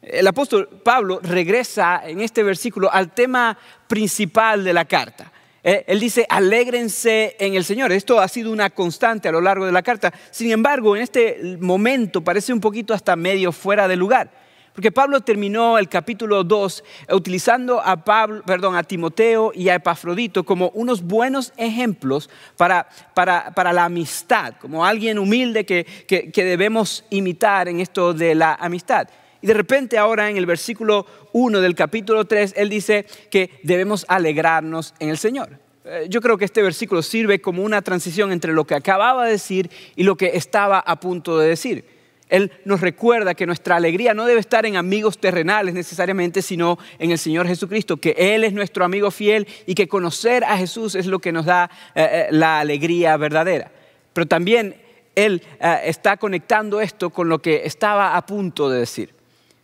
El 0.00 0.26
apóstol 0.26 0.80
Pablo 0.82 1.20
regresa 1.22 2.00
en 2.02 2.22
este 2.22 2.42
versículo 2.42 2.90
al 2.90 3.12
tema 3.12 3.58
principal 3.86 4.64
de 4.64 4.72
la 4.72 4.86
carta. 4.86 5.30
Eh, 5.62 5.84
él 5.86 6.00
dice, 6.00 6.24
alégrense 6.30 7.36
en 7.38 7.56
el 7.56 7.64
Señor. 7.64 7.92
Esto 7.92 8.20
ha 8.20 8.28
sido 8.28 8.50
una 8.50 8.70
constante 8.70 9.28
a 9.28 9.32
lo 9.32 9.42
largo 9.42 9.66
de 9.66 9.72
la 9.72 9.82
carta. 9.82 10.14
Sin 10.30 10.50
embargo, 10.50 10.96
en 10.96 11.02
este 11.02 11.58
momento 11.60 12.24
parece 12.24 12.54
un 12.54 12.60
poquito 12.60 12.94
hasta 12.94 13.16
medio 13.16 13.52
fuera 13.52 13.86
de 13.86 13.96
lugar. 13.96 14.30
Porque 14.78 14.92
Pablo 14.92 15.20
terminó 15.22 15.76
el 15.76 15.88
capítulo 15.88 16.44
2 16.44 16.84
utilizando 17.10 17.80
a, 17.80 18.04
Pablo, 18.04 18.44
perdón, 18.46 18.76
a 18.76 18.84
Timoteo 18.84 19.50
y 19.52 19.68
a 19.70 19.74
Epafrodito 19.74 20.44
como 20.44 20.68
unos 20.68 21.02
buenos 21.02 21.52
ejemplos 21.56 22.30
para, 22.56 22.88
para, 23.12 23.72
la 23.72 23.86
amistad, 23.86 24.54
como 24.60 24.86
alguien 24.86 25.18
humilde 25.18 25.66
que, 25.66 25.84
que, 26.06 26.44
debemos 26.44 27.04
imitar 27.10 27.66
en 27.66 27.80
esto 27.80 28.14
de 28.14 28.36
la 28.36 28.54
amistad. 28.54 29.08
Y 29.42 29.48
de 29.48 29.54
repente 29.54 29.98
ahora 29.98 30.30
en 30.30 30.36
el 30.36 30.46
versículo 30.46 31.06
1 31.32 31.60
del 31.60 31.74
capítulo 31.74 32.24
3, 32.26 32.54
él 32.56 32.68
dice 32.68 33.04
que 33.32 33.58
debemos 33.64 34.06
alegrarnos 34.06 34.94
en 35.00 35.08
el 35.08 35.18
Señor. 35.18 35.58
Eh, 35.86 36.06
yo 36.08 36.20
creo 36.20 36.38
que 36.38 36.44
este 36.44 36.62
versículo 36.62 37.02
sirve 37.02 37.40
como 37.40 37.64
una 37.64 37.82
transición 37.82 38.30
entre 38.30 38.52
lo 38.52 38.64
que 38.64 38.76
acababa 38.76 39.24
de 39.24 39.32
decir 39.32 39.72
y 39.96 40.04
lo 40.04 40.14
que 40.14 40.36
estaba 40.36 40.78
a 40.78 41.00
punto 41.00 41.36
de 41.36 41.48
decir. 41.48 41.97
Él 42.28 42.52
nos 42.64 42.80
recuerda 42.80 43.34
que 43.34 43.46
nuestra 43.46 43.76
alegría 43.76 44.14
no 44.14 44.26
debe 44.26 44.40
estar 44.40 44.66
en 44.66 44.76
amigos 44.76 45.18
terrenales 45.18 45.74
necesariamente, 45.74 46.42
sino 46.42 46.78
en 46.98 47.10
el 47.10 47.18
Señor 47.18 47.46
Jesucristo, 47.46 47.96
que 47.96 48.14
Él 48.18 48.44
es 48.44 48.52
nuestro 48.52 48.84
amigo 48.84 49.10
fiel 49.10 49.46
y 49.66 49.74
que 49.74 49.88
conocer 49.88 50.44
a 50.44 50.58
Jesús 50.58 50.94
es 50.94 51.06
lo 51.06 51.20
que 51.20 51.32
nos 51.32 51.46
da 51.46 51.70
eh, 51.94 52.08
eh, 52.10 52.26
la 52.30 52.60
alegría 52.60 53.16
verdadera. 53.16 53.72
Pero 54.12 54.26
también 54.26 54.76
Él 55.14 55.42
eh, 55.60 55.80
está 55.84 56.16
conectando 56.16 56.80
esto 56.80 57.10
con 57.10 57.28
lo 57.28 57.40
que 57.40 57.62
estaba 57.64 58.16
a 58.16 58.26
punto 58.26 58.68
de 58.68 58.80
decir. 58.80 59.14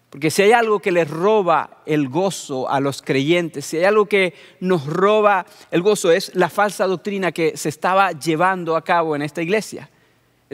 Porque 0.09 0.31
si 0.31 0.43
hay 0.43 0.53
algo 0.53 0.79
que 0.79 0.93
le 0.93 1.05
roba 1.05 1.83
el 1.87 2.09
gozo 2.09 2.71
a 2.71 2.79
los 2.79 3.03
creyentes, 3.03 3.67
si 3.67 3.79
hay 3.79 3.85
algo 3.85 4.07
que 4.07 4.33
nos 4.61 4.87
roba 4.87 5.45
el 5.73 5.83
gozo, 5.83 6.13
es 6.13 6.33
la 6.37 6.49
falsa 6.49 6.87
doctrina 6.87 7.33
que 7.33 7.57
se 7.57 7.69
estaba 7.69 8.13
llevando 8.13 8.77
a 8.77 8.85
cabo 8.85 9.17
en 9.17 9.23
esta 9.23 9.43
iglesia. 9.43 9.91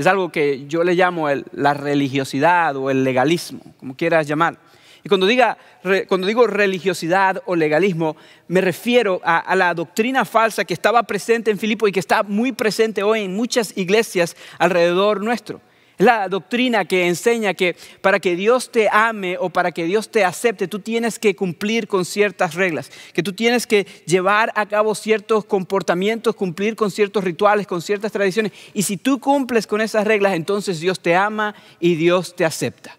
Es 0.00 0.06
algo 0.06 0.32
que 0.32 0.66
yo 0.66 0.82
le 0.82 0.94
llamo 0.94 1.28
la 1.52 1.74
religiosidad 1.74 2.74
o 2.74 2.88
el 2.88 3.04
legalismo, 3.04 3.60
como 3.76 3.94
quieras 3.94 4.26
llamar. 4.26 4.56
Y 5.04 5.10
cuando, 5.10 5.26
digo 5.26 6.46
religiosidad 6.46 7.42
o 7.44 7.54
legalismo, 7.54 8.16
me 8.48 8.62
refiero 8.62 9.20
a, 9.22 9.36
a, 9.36 9.54
la 9.56 9.74
doctrina 9.74 10.24
falsa 10.24 10.64
que 10.64 10.72
estaba 10.72 11.02
presente 11.02 11.50
en 11.50 11.58
Filipo 11.58 11.86
y 11.86 11.92
que 11.92 12.00
está 12.00 12.22
muy 12.22 12.52
presente 12.52 13.02
hoy 13.02 13.24
en 13.24 13.36
muchas 13.36 13.76
iglesias 13.76 14.38
alrededor 14.58 15.22
nuestro. 15.22 15.60
Es 16.00 16.06
la 16.06 16.30
doctrina 16.30 16.86
que 16.86 17.06
enseña 17.06 17.52
que 17.52 17.76
para 18.00 18.20
que 18.20 18.34
Dios 18.34 18.72
te 18.72 18.88
ame 18.90 19.36
o 19.38 19.50
para 19.50 19.70
que 19.70 19.84
Dios 19.84 20.10
te 20.10 20.24
acepte, 20.24 20.66
tú 20.66 20.78
tienes 20.78 21.18
que 21.18 21.36
cumplir 21.36 21.86
con 21.86 22.06
ciertas 22.06 22.54
reglas, 22.54 22.90
que 23.12 23.22
tú 23.22 23.34
tienes 23.34 23.66
que 23.66 23.86
llevar 24.06 24.50
a 24.54 24.64
cabo 24.64 24.94
ciertos 24.94 25.44
comportamientos, 25.44 26.34
cumplir 26.34 26.74
con 26.74 26.90
ciertos 26.90 27.22
rituales, 27.22 27.66
con 27.66 27.82
ciertas 27.82 28.12
tradiciones. 28.12 28.52
Y 28.72 28.84
si 28.84 28.96
tú 28.96 29.20
cumples 29.20 29.66
con 29.66 29.82
esas 29.82 30.06
reglas, 30.06 30.32
entonces 30.36 30.80
Dios 30.80 31.00
te 31.00 31.14
ama 31.14 31.54
y 31.80 31.96
Dios 31.96 32.34
te 32.34 32.46
acepta. 32.46 32.96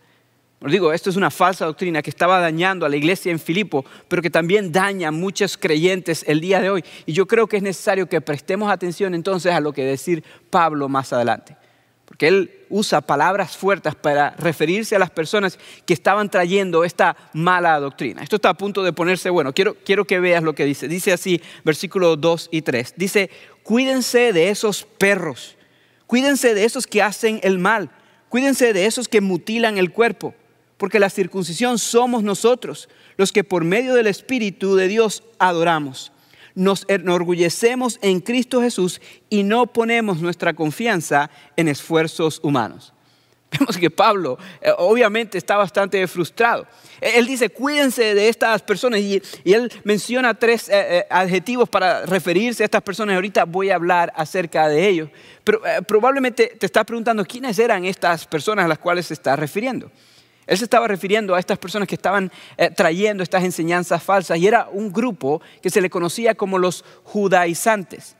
Os 0.62 0.72
digo, 0.72 0.94
esto 0.94 1.10
es 1.10 1.16
una 1.16 1.32
falsa 1.32 1.66
doctrina 1.66 2.04
que 2.04 2.12
estaba 2.12 2.40
dañando 2.40 2.86
a 2.86 2.90
la 2.90 2.98
iglesia 2.98 3.32
en 3.32 3.40
Filipo, 3.40 3.84
pero 4.10 4.22
que 4.22 4.30
también 4.30 4.72
daña 4.72 5.08
a 5.08 5.12
muchos 5.12 5.58
creyentes 5.58 6.24
el 6.28 6.40
día 6.40 6.62
de 6.62 6.70
hoy. 6.70 6.84
Y 7.08 7.14
yo 7.14 7.26
creo 7.26 7.48
que 7.48 7.58
es 7.58 7.64
necesario 7.64 8.08
que 8.08 8.22
prestemos 8.22 8.72
atención 8.72 9.16
entonces 9.16 9.54
a 9.54 9.60
lo 9.60 9.74
que 9.74 9.84
decir 9.84 10.24
Pablo 10.52 10.88
más 10.88 11.12
adelante 11.12 11.58
porque 12.12 12.28
él 12.28 12.52
usa 12.72 13.02
palabras 13.02 13.56
fuertes 13.56 13.94
para 13.94 14.32
referirse 14.32 14.96
a 14.96 15.00
las 15.00 15.12
personas 15.12 15.60
que 15.86 15.94
estaban 15.94 16.30
trayendo 16.30 16.84
esta 16.84 17.16
mala 17.34 17.80
doctrina. 17.80 18.24
Esto 18.24 18.38
está 18.38 18.50
a 18.50 18.58
punto 18.58 18.82
de 18.82 18.94
ponerse 18.94 19.30
bueno. 19.30 19.54
Quiero, 19.54 19.76
quiero 19.86 20.06
que 20.06 20.20
veas 20.20 20.42
lo 20.42 20.56
que 20.56 20.66
dice. 20.66 20.88
Dice 20.88 21.14
así, 21.14 21.42
versículos 21.64 22.20
2 22.20 22.50
y 22.52 22.62
3. 22.64 22.94
Dice, 22.98 23.30
cuídense 23.62 24.34
de 24.34 24.50
esos 24.50 24.84
perros, 24.84 25.58
cuídense 26.08 26.56
de 26.56 26.66
esos 26.66 26.88
que 26.88 27.04
hacen 27.04 27.40
el 27.44 27.60
mal, 27.60 27.92
cuídense 28.30 28.74
de 28.74 28.86
esos 28.86 29.08
que 29.08 29.22
mutilan 29.22 29.78
el 29.78 29.92
cuerpo, 29.92 30.34
porque 30.78 31.00
la 31.00 31.10
circuncisión 31.10 31.78
somos 31.78 32.24
nosotros, 32.24 32.90
los 33.18 33.32
que 33.32 33.44
por 33.44 33.64
medio 33.64 33.94
del 33.94 34.08
Espíritu 34.08 34.76
de 34.76 34.88
Dios 34.88 35.24
adoramos 35.38 36.11
nos 36.56 36.86
enorgullecemos 36.88 38.00
en 38.02 38.20
Cristo 38.20 38.62
Jesús 38.62 39.02
y 39.30 39.44
no 39.44 39.68
ponemos 39.68 40.22
nuestra 40.22 40.54
confianza 40.54 41.30
en 41.56 41.68
esfuerzos 41.68 42.40
humanos. 42.44 42.94
Vemos 43.60 43.78
que 43.78 43.90
Pablo 43.90 44.38
eh, 44.62 44.72
obviamente 44.78 45.38
está 45.38 45.58
bastante 45.58 46.06
frustrado. 46.08 46.66
Él 47.02 47.26
dice, 47.26 47.50
cuídense 47.50 48.16
de 48.16 48.30
estas 48.30 48.62
personas 48.62 49.02
y, 49.02 49.22
él 49.44 49.72
menciona 49.84 50.34
tres 50.34 50.70
eh, 50.70 51.00
eh, 51.00 51.08
adjetivos 51.10 51.68
para 51.68 52.06
referirse 52.06 52.64
a 52.64 52.66
estas 52.66 52.82
personas. 52.82 53.16
Ahorita 53.16 53.44
voy 53.44 53.70
a 53.70 53.76
hablar 53.76 54.14
acerca 54.16 54.68
de 54.70 54.88
ellos. 54.88 55.10
Pero 55.44 55.62
probablemente 55.88 56.56
te 56.58 56.66
estás 56.68 56.86
preguntando 56.86 57.26
quiénes 57.26 57.58
eran 57.60 57.84
estas 57.84 58.26
personas 58.26 58.66
a 58.66 58.68
las 58.68 58.78
cuales 58.78 59.08
se 59.08 59.16
está 59.16 59.36
refiriendo. 59.36 59.92
Él 60.52 60.58
se 60.58 60.66
estaba 60.66 60.86
refiriendo 60.86 61.34
a 61.34 61.40
estas 61.40 61.58
personas 61.58 61.88
que 61.88 61.96
estaban 61.96 62.30
eh, 62.58 62.70
trayendo 62.70 63.24
estas 63.24 63.46
enseñanzas 63.46 64.04
falsas 64.04 64.38
y 64.38 64.46
era 64.46 64.68
un 64.70 64.92
grupo 64.92 65.42
que 65.62 65.70
se 65.70 65.80
le 65.80 65.90
conocía 65.90 66.36
como 66.36 66.60
los 66.60 66.84
judaizantes. 67.06 68.18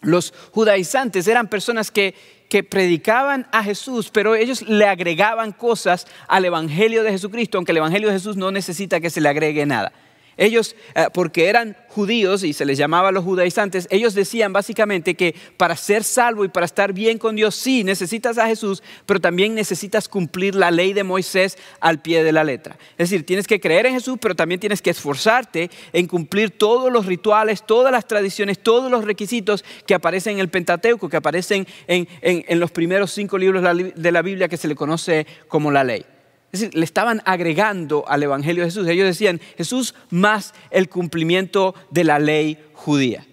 Los 0.00 0.34
judaizantes 0.50 1.28
eran 1.28 1.46
personas 1.46 1.92
que, 1.92 2.16
que 2.48 2.64
predicaban 2.64 3.46
a 3.52 3.62
Jesús, 3.62 4.10
pero 4.12 4.34
ellos 4.34 4.62
le 4.62 4.84
agregaban 4.84 5.52
cosas 5.52 6.08
al 6.26 6.44
Evangelio 6.44 7.04
de 7.04 7.12
Jesucristo, 7.12 7.56
aunque 7.56 7.70
el 7.70 7.78
Evangelio 7.78 8.08
de 8.08 8.14
Jesús 8.14 8.36
no 8.36 8.50
necesita 8.50 8.98
que 8.98 9.08
se 9.08 9.20
le 9.20 9.28
agregue 9.28 9.64
nada. 9.64 9.92
Ellos, 10.36 10.76
eh, 10.94 11.06
porque 11.12 11.48
eran 11.48 11.76
judíos 11.88 12.42
y 12.42 12.52
se 12.52 12.64
les 12.64 12.76
llamaba 12.76 13.12
los 13.12 13.24
judaizantes, 13.24 13.86
ellos 13.90 14.14
decían 14.14 14.52
básicamente 14.52 15.14
que 15.14 15.34
para 15.56 15.76
ser 15.76 16.02
salvo 16.02 16.44
y 16.44 16.48
para 16.48 16.66
estar 16.66 16.92
bien 16.92 17.18
con 17.18 17.36
Dios, 17.36 17.54
sí, 17.54 17.84
necesitas 17.84 18.36
a 18.38 18.46
Jesús, 18.46 18.82
pero 19.06 19.20
también 19.20 19.54
necesitas 19.54 20.08
cumplir 20.08 20.54
la 20.56 20.70
ley 20.70 20.92
de 20.92 21.04
Moisés 21.04 21.56
al 21.80 22.02
pie 22.02 22.24
de 22.24 22.32
la 22.32 22.42
letra. 22.42 22.76
Es 22.98 23.10
decir, 23.10 23.24
tienes 23.24 23.46
que 23.46 23.60
creer 23.60 23.86
en 23.86 23.94
Jesús, 23.94 24.18
pero 24.20 24.34
también 24.34 24.60
tienes 24.60 24.82
que 24.82 24.90
esforzarte 24.90 25.70
en 25.92 26.06
cumplir 26.06 26.50
todos 26.50 26.92
los 26.92 27.06
rituales, 27.06 27.64
todas 27.64 27.92
las 27.92 28.08
tradiciones, 28.08 28.58
todos 28.58 28.90
los 28.90 29.04
requisitos 29.04 29.64
que 29.86 29.94
aparecen 29.94 30.34
en 30.34 30.40
el 30.40 30.48
Pentateuco, 30.48 31.08
que 31.08 31.16
aparecen 31.16 31.66
en, 31.86 32.08
en 32.22 32.60
los 32.60 32.72
primeros 32.72 33.12
cinco 33.12 33.38
libros 33.38 33.62
de 33.94 34.12
la 34.12 34.22
Biblia 34.22 34.48
que 34.48 34.56
se 34.56 34.68
le 34.68 34.74
conoce 34.74 35.26
como 35.48 35.70
la 35.70 35.84
ley. 35.84 36.04
Es 36.54 36.60
decir, 36.60 36.78
le 36.78 36.84
estaban 36.84 37.20
agregando 37.24 38.04
al 38.06 38.22
Evangelio 38.22 38.62
de 38.62 38.70
Jesús. 38.70 38.86
Ellos 38.86 39.08
decían, 39.08 39.40
Jesús 39.58 39.92
más 40.10 40.54
el 40.70 40.88
cumplimiento 40.88 41.74
de 41.90 42.04
la 42.04 42.20
ley 42.20 42.64
judía. 42.74 43.26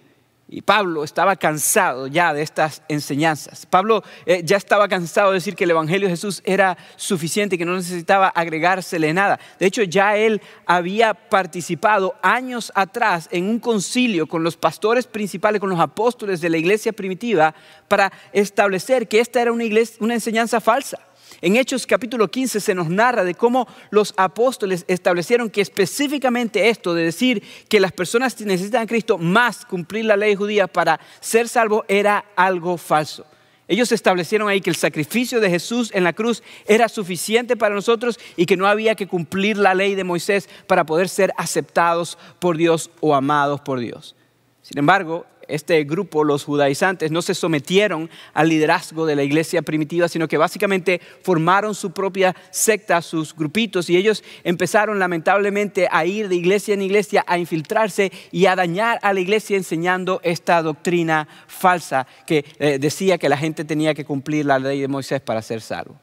Y 0.48 0.62
Pablo 0.62 1.04
estaba 1.04 1.36
cansado 1.36 2.08
ya 2.08 2.34
de 2.34 2.42
estas 2.42 2.82
enseñanzas. 2.88 3.64
Pablo 3.64 4.02
eh, 4.26 4.42
ya 4.44 4.56
estaba 4.56 4.88
cansado 4.88 5.30
de 5.30 5.36
decir 5.36 5.54
que 5.54 5.62
el 5.62 5.70
Evangelio 5.70 6.08
de 6.08 6.14
Jesús 6.14 6.42
era 6.44 6.76
suficiente, 6.96 7.56
que 7.56 7.64
no 7.64 7.76
necesitaba 7.76 8.26
agregársele 8.26 9.14
nada. 9.14 9.38
De 9.60 9.66
hecho, 9.66 9.84
ya 9.84 10.16
él 10.16 10.42
había 10.66 11.14
participado 11.14 12.16
años 12.22 12.72
atrás 12.74 13.28
en 13.30 13.48
un 13.48 13.60
concilio 13.60 14.26
con 14.26 14.42
los 14.42 14.56
pastores 14.56 15.06
principales, 15.06 15.60
con 15.60 15.70
los 15.70 15.78
apóstoles 15.78 16.40
de 16.40 16.50
la 16.50 16.56
iglesia 16.56 16.92
primitiva, 16.92 17.54
para 17.86 18.12
establecer 18.32 19.06
que 19.06 19.20
esta 19.20 19.40
era 19.40 19.52
una, 19.52 19.64
enseñanza 20.12 20.60
falsa 20.60 20.98
en 21.40 21.56
Hechos 21.56 21.86
capítulo 21.86 22.30
15 22.30 22.60
se 22.60 22.74
nos 22.74 22.88
narra 22.88 23.24
de 23.24 23.34
cómo 23.34 23.66
los 23.90 24.14
apóstoles 24.16 24.84
establecieron 24.88 25.50
que 25.50 25.60
específicamente 25.60 26.68
esto 26.68 26.94
de 26.94 27.04
decir 27.04 27.42
que 27.68 27.80
las 27.80 27.92
personas 27.92 28.40
necesitan 28.40 28.82
a 28.82 28.86
Cristo 28.86 29.18
más 29.18 29.64
cumplir 29.64 30.04
la 30.04 30.16
ley 30.16 30.34
judía 30.34 30.66
para 30.66 31.00
ser 31.20 31.48
salvo 31.48 31.84
era 31.88 32.24
algo 32.36 32.76
falso. 32.76 33.26
Ellos 33.68 33.92
establecieron 33.92 34.48
ahí 34.48 34.60
que 34.60 34.70
el 34.70 34.76
sacrificio 34.76 35.40
de 35.40 35.48
Jesús 35.48 35.90
en 35.94 36.04
la 36.04 36.12
cruz 36.12 36.42
era 36.66 36.88
suficiente 36.88 37.56
para 37.56 37.74
nosotros 37.74 38.18
y 38.36 38.44
que 38.44 38.56
no 38.56 38.66
había 38.66 38.94
que 38.94 39.06
cumplir 39.06 39.56
la 39.56 39.74
ley 39.74 39.94
de 39.94 40.04
Moisés 40.04 40.48
para 40.66 40.84
poder 40.84 41.08
ser 41.08 41.32
aceptados 41.38 42.18
por 42.38 42.56
Dios 42.56 42.90
o 43.00 43.14
amados 43.14 43.60
por 43.60 43.78
Dios. 43.78 44.14
Sin 44.60 44.78
embargo, 44.78 45.26
este 45.48 45.82
grupo, 45.84 46.24
los 46.24 46.44
judaizantes, 46.44 47.10
no 47.10 47.22
se 47.22 47.34
sometieron 47.34 48.10
al 48.34 48.48
liderazgo 48.48 49.06
de 49.06 49.16
la 49.16 49.22
iglesia 49.22 49.62
primitiva, 49.62 50.08
sino 50.08 50.28
que 50.28 50.38
básicamente 50.38 51.00
formaron 51.22 51.74
su 51.74 51.92
propia 51.92 52.34
secta, 52.50 53.02
sus 53.02 53.34
grupitos, 53.34 53.90
y 53.90 53.96
ellos 53.96 54.22
empezaron 54.44 54.98
lamentablemente 54.98 55.88
a 55.90 56.04
ir 56.04 56.28
de 56.28 56.36
iglesia 56.36 56.74
en 56.74 56.82
iglesia, 56.82 57.24
a 57.26 57.38
infiltrarse 57.38 58.12
y 58.30 58.46
a 58.46 58.56
dañar 58.56 58.98
a 59.02 59.12
la 59.12 59.20
iglesia 59.20 59.56
enseñando 59.56 60.20
esta 60.22 60.62
doctrina 60.62 61.28
falsa 61.46 62.06
que 62.26 62.44
eh, 62.58 62.78
decía 62.78 63.18
que 63.18 63.28
la 63.28 63.36
gente 63.36 63.64
tenía 63.64 63.94
que 63.94 64.04
cumplir 64.04 64.46
la 64.46 64.58
ley 64.58 64.80
de 64.80 64.88
Moisés 64.88 65.20
para 65.20 65.42
ser 65.42 65.60
salvo. 65.60 65.96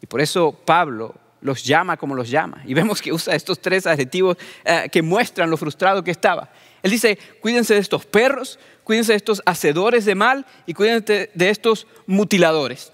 Y 0.00 0.06
por 0.06 0.20
eso 0.20 0.52
Pablo 0.52 1.14
los 1.44 1.62
llama 1.62 1.96
como 1.96 2.14
los 2.14 2.28
llama. 2.28 2.62
Y 2.66 2.74
vemos 2.74 3.00
que 3.00 3.12
usa 3.12 3.34
estos 3.34 3.60
tres 3.60 3.86
adjetivos 3.86 4.36
eh, 4.64 4.88
que 4.90 5.02
muestran 5.02 5.50
lo 5.50 5.56
frustrado 5.56 6.02
que 6.02 6.10
estaba. 6.10 6.48
Él 6.84 6.90
dice, 6.90 7.18
cuídense 7.40 7.72
de 7.72 7.80
estos 7.80 8.04
perros, 8.04 8.58
cuídense 8.84 9.12
de 9.12 9.16
estos 9.16 9.42
hacedores 9.46 10.04
de 10.04 10.14
mal 10.14 10.44
y 10.66 10.74
cuídense 10.74 11.30
de 11.32 11.48
estos 11.48 11.86
mutiladores. 12.06 12.92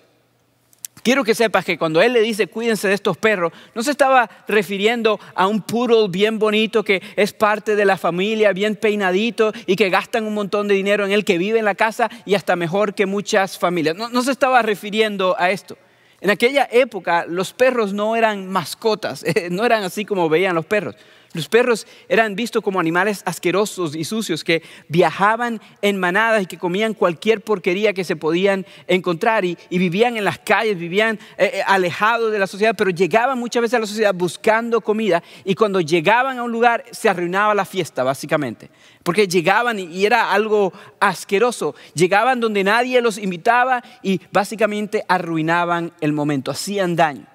Quiero 1.02 1.24
que 1.24 1.34
sepas 1.34 1.64
que 1.64 1.76
cuando 1.76 2.00
él 2.00 2.12
le 2.12 2.20
dice 2.20 2.46
cuídense 2.46 2.86
de 2.86 2.94
estos 2.94 3.16
perros, 3.16 3.52
no 3.74 3.82
se 3.82 3.90
estaba 3.90 4.30
refiriendo 4.46 5.18
a 5.34 5.48
un 5.48 5.60
poodle 5.62 6.06
bien 6.08 6.38
bonito 6.38 6.84
que 6.84 7.02
es 7.16 7.32
parte 7.32 7.74
de 7.74 7.84
la 7.84 7.98
familia, 7.98 8.52
bien 8.52 8.76
peinadito 8.76 9.52
y 9.66 9.74
que 9.74 9.90
gastan 9.90 10.24
un 10.24 10.34
montón 10.34 10.68
de 10.68 10.74
dinero 10.74 11.04
en 11.04 11.10
él, 11.10 11.24
que 11.24 11.38
vive 11.38 11.58
en 11.58 11.64
la 11.64 11.74
casa 11.74 12.08
y 12.24 12.36
hasta 12.36 12.54
mejor 12.54 12.94
que 12.94 13.06
muchas 13.06 13.58
familias. 13.58 13.96
No, 13.96 14.08
no 14.08 14.22
se 14.22 14.30
estaba 14.30 14.62
refiriendo 14.62 15.34
a 15.36 15.50
esto. 15.50 15.76
En 16.20 16.30
aquella 16.30 16.68
época 16.70 17.24
los 17.26 17.52
perros 17.54 17.92
no 17.92 18.14
eran 18.14 18.46
mascotas, 18.46 19.24
no 19.50 19.64
eran 19.64 19.82
así 19.82 20.04
como 20.04 20.28
veían 20.28 20.54
los 20.54 20.66
perros. 20.66 20.94
Los 21.32 21.48
perros 21.48 21.86
eran 22.08 22.34
vistos 22.34 22.60
como 22.60 22.80
animales 22.80 23.22
asquerosos 23.24 23.94
y 23.94 24.02
sucios 24.02 24.42
que 24.42 24.64
viajaban 24.88 25.60
en 25.80 26.00
manadas 26.00 26.42
y 26.42 26.46
que 26.46 26.58
comían 26.58 26.92
cualquier 26.92 27.40
porquería 27.40 27.92
que 27.92 28.02
se 28.02 28.16
podían 28.16 28.66
encontrar 28.88 29.44
y, 29.44 29.56
vivían 29.70 30.16
en 30.16 30.24
las 30.24 30.40
calles, 30.40 30.76
vivían 30.76 31.20
eh, 31.38 31.52
eh, 31.54 31.62
alejados 31.64 32.32
de 32.32 32.38
la 32.40 32.48
sociedad, 32.48 32.74
pero 32.76 32.90
llegaban 32.90 33.38
muchas 33.38 33.62
veces 33.62 33.74
a 33.74 33.78
la 33.78 33.86
sociedad 33.86 34.12
buscando 34.12 34.80
comida 34.80 35.22
y 35.44 35.54
cuando 35.54 35.80
llegaban 35.80 36.38
a 36.38 36.42
un 36.42 36.50
lugar 36.50 36.84
se 36.90 37.08
arruinaba 37.08 37.54
la 37.54 37.64
fiesta, 37.64 38.02
básicamente. 38.02 38.68
Porque 39.04 39.28
llegaban 39.28 39.78
y 39.78 40.04
era 40.04 40.32
algo 40.32 40.72
asqueroso. 40.98 41.76
Llegaban 41.94 42.40
donde 42.40 42.64
nadie 42.64 43.00
los 43.00 43.18
invitaba 43.18 43.84
y 44.02 44.20
básicamente 44.32 45.04
arruinaban 45.06 45.92
el 46.00 46.12
momento, 46.12 46.50
hacían 46.50 46.96
daño. 46.96 47.29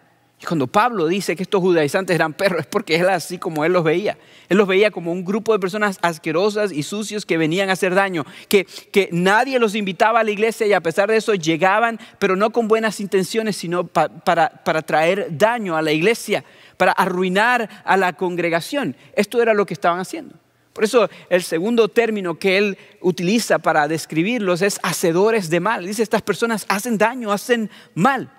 Cuando 0.46 0.68
Pablo 0.68 1.08
dice 1.08 1.36
que 1.36 1.44
estos 1.44 1.62
judaizantes 1.62 2.16
eran 2.16 2.34
perros 2.34 2.62
es 2.62 2.66
porque 2.68 2.96
él 2.96 3.10
así 3.10 3.38
como 3.38 3.66
él 3.66 3.74
los 3.74 3.84
veía. 3.84 4.18
Él 4.50 4.58
los 4.58 4.68
veía 4.68 4.92
como 4.92 5.12
un 5.12 5.25
grupo 5.25 5.54
de 5.54 5.60
personas 5.60 5.98
asquerosas 6.02 6.72
y 6.72 6.84
sucios 6.84 7.25
que 7.25 7.38
venían 7.38 7.70
a 7.70 7.74
hacer 7.74 7.96
daño, 7.96 8.25
que, 8.48 8.66
que 8.66 9.10
nadie 9.12 9.60
los 9.60 9.75
invitaba 9.75 10.20
a 10.20 10.24
la 10.24 10.32
iglesia 10.32 10.68
y 10.68 10.74
a 10.74 10.82
pesar 10.82 11.10
de 11.10 11.18
eso 11.18 11.34
llegaban, 11.34 12.00
pero 12.20 12.36
no 12.36 12.52
con 12.52 12.68
buenas 12.68 13.00
intenciones, 13.00 13.56
sino 13.56 13.88
para, 13.88 14.50
para 14.50 14.82
traer 14.82 15.28
daño 15.32 15.75
a 15.75 15.82
la 15.82 15.92
iglesia, 15.92 16.44
para 16.78 16.92
arruinar 16.92 17.70
a 17.84 17.98
la 17.98 18.14
congregación. 18.14 18.96
Esto 19.16 19.42
era 19.42 19.54
lo 19.54 19.66
que 19.66 19.74
estaban 19.74 20.00
haciendo. 20.00 20.36
Por 20.75 20.84
eso 20.84 21.10
el 21.30 21.42
segundo 21.42 21.88
término 21.88 22.38
que 22.38 22.58
él 22.58 22.78
utiliza 23.00 23.60
para 23.60 23.88
describirlos 23.88 24.62
es 24.62 24.78
hacedores 24.84 25.50
de 25.50 25.62
mal. 25.62 25.86
Dice, 25.86 26.04
estas 26.04 26.22
personas 26.22 26.66
hacen 26.68 26.98
daño, 26.98 27.32
hacen 27.32 27.70
mal. 27.94 28.30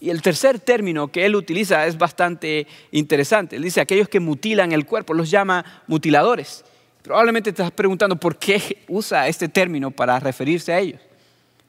Y 0.00 0.08
el 0.08 0.22
tercer 0.22 0.58
término 0.58 1.08
que 1.08 1.26
él 1.26 1.36
utiliza 1.36 1.86
es 1.86 1.98
bastante 1.98 2.66
interesante. 2.90 3.56
Él 3.56 3.62
dice, 3.62 3.82
aquellos 3.82 4.08
que 4.08 4.18
mutilan 4.18 4.72
el 4.72 4.86
cuerpo, 4.86 5.12
los 5.12 5.30
llama 5.30 5.82
mutiladores. 5.86 6.64
Probablemente 7.02 7.52
te 7.52 7.62
estás 7.62 7.72
preguntando 7.72 8.16
por 8.16 8.36
qué 8.36 8.78
usa 8.88 9.28
este 9.28 9.48
término 9.48 9.90
para 9.90 10.18
referirse 10.18 10.72
a 10.72 10.78
ellos. 10.78 11.00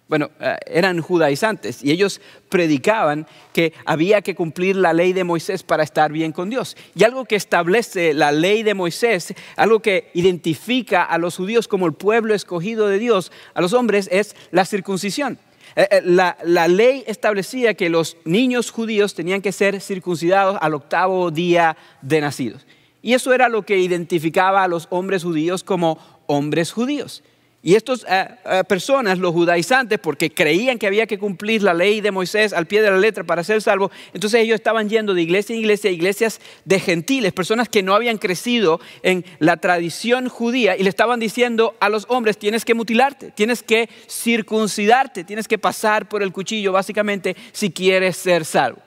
Bueno, 0.07 0.29
eh, 0.41 0.57
eran 0.65 0.99
judaizantes 1.01 1.81
y 1.83 1.91
ellos 1.91 2.19
predicaban 2.49 3.25
que 3.53 3.71
había 3.85 4.21
que 4.21 4.35
cumplir 4.35 4.75
la 4.75 4.91
ley 4.91 5.13
de 5.13 5.23
Moisés 5.23 5.63
para 5.63 5.83
estar 5.83 6.11
bien 6.11 6.33
con 6.33 6.49
Dios. 6.49 6.75
Y 6.95 7.05
algo 7.05 7.23
que 7.23 7.37
establece 7.37 8.13
la 8.13 8.33
ley 8.33 8.63
de 8.63 8.73
Moisés, 8.73 9.33
algo 9.55 9.81
que 9.81 10.11
identifica 10.13 11.03
a 11.03 11.17
los 11.17 11.37
judíos 11.37 11.69
como 11.69 11.85
el 11.85 11.93
pueblo 11.93 12.33
escogido 12.33 12.89
de 12.89 12.99
Dios, 12.99 13.31
a 13.53 13.61
los 13.61 13.71
hombres, 13.71 14.09
es 14.11 14.35
la 14.51 14.65
circuncisión. 14.65 15.37
Eh, 15.75 15.87
eh, 15.91 16.01
la, 16.03 16.67
ley 16.67 17.03
establecía 17.07 17.73
que 17.73 17.89
los 17.89 18.17
niños 18.25 18.71
judíos 18.71 19.13
tenían 19.15 19.41
que 19.41 19.51
ser 19.51 19.79
circuncidados 19.81 20.57
al 20.61 20.73
octavo 20.73 21.31
día 21.31 21.77
de 22.01 22.21
nacidos. 22.21 22.65
Y 23.01 23.13
eso 23.13 23.33
era 23.33 23.49
lo 23.49 23.63
que 23.63 23.79
identificaba 23.79 24.63
a 24.63 24.67
los 24.67 24.87
hombres 24.89 25.23
judíos 25.23 25.63
como 25.63 25.97
hombres 26.27 26.71
judíos. 26.71 27.23
Y 27.63 27.75
estas 27.75 28.03
eh, 28.09 28.27
eh, 28.45 28.63
personas, 28.67 29.19
los 29.19 29.33
judaizantes, 29.33 29.99
porque 29.99 30.31
creían 30.31 30.79
que 30.79 30.87
había 30.87 31.05
que 31.05 31.19
cumplir 31.19 31.61
la 31.61 31.75
ley 31.75 32.01
de 32.01 32.09
Moisés 32.09 32.53
al 32.53 32.65
pie 32.65 32.81
de 32.81 32.89
la 32.89 32.97
letra 32.97 33.23
para 33.23 33.43
ser 33.43 33.61
salvo, 33.61 33.91
entonces 34.13 34.41
ellos 34.41 34.55
estaban 34.55 34.89
yendo 34.89 35.13
de 35.13 35.21
iglesia 35.21 35.53
en 35.53 35.59
iglesia, 35.59 35.91
iglesias 35.91 36.41
de 36.65 36.79
gentiles, 36.79 37.33
personas 37.33 37.69
que 37.69 37.83
no 37.83 37.93
habían 37.93 38.17
crecido 38.17 38.81
en 39.03 39.23
la 39.37 39.57
tradición 39.57 40.27
judía 40.27 40.75
y 40.75 40.81
le 40.81 40.89
estaban 40.89 41.19
diciendo 41.19 41.75
a 41.79 41.89
los 41.89 42.07
hombres, 42.09 42.39
tienes 42.39 42.65
que 42.65 42.73
mutilarte, 42.73 43.29
tienes 43.29 43.61
que 43.61 43.89
circuncidarte, 44.09 45.23
tienes 45.23 45.47
que 45.47 45.59
pasar 45.59 46.09
por 46.09 46.23
el 46.23 46.31
cuchillo, 46.31 46.71
básicamente, 46.71 47.35
si 47.51 47.69
quieres 47.69 48.17
ser 48.17 48.43
salvo. 48.43 48.79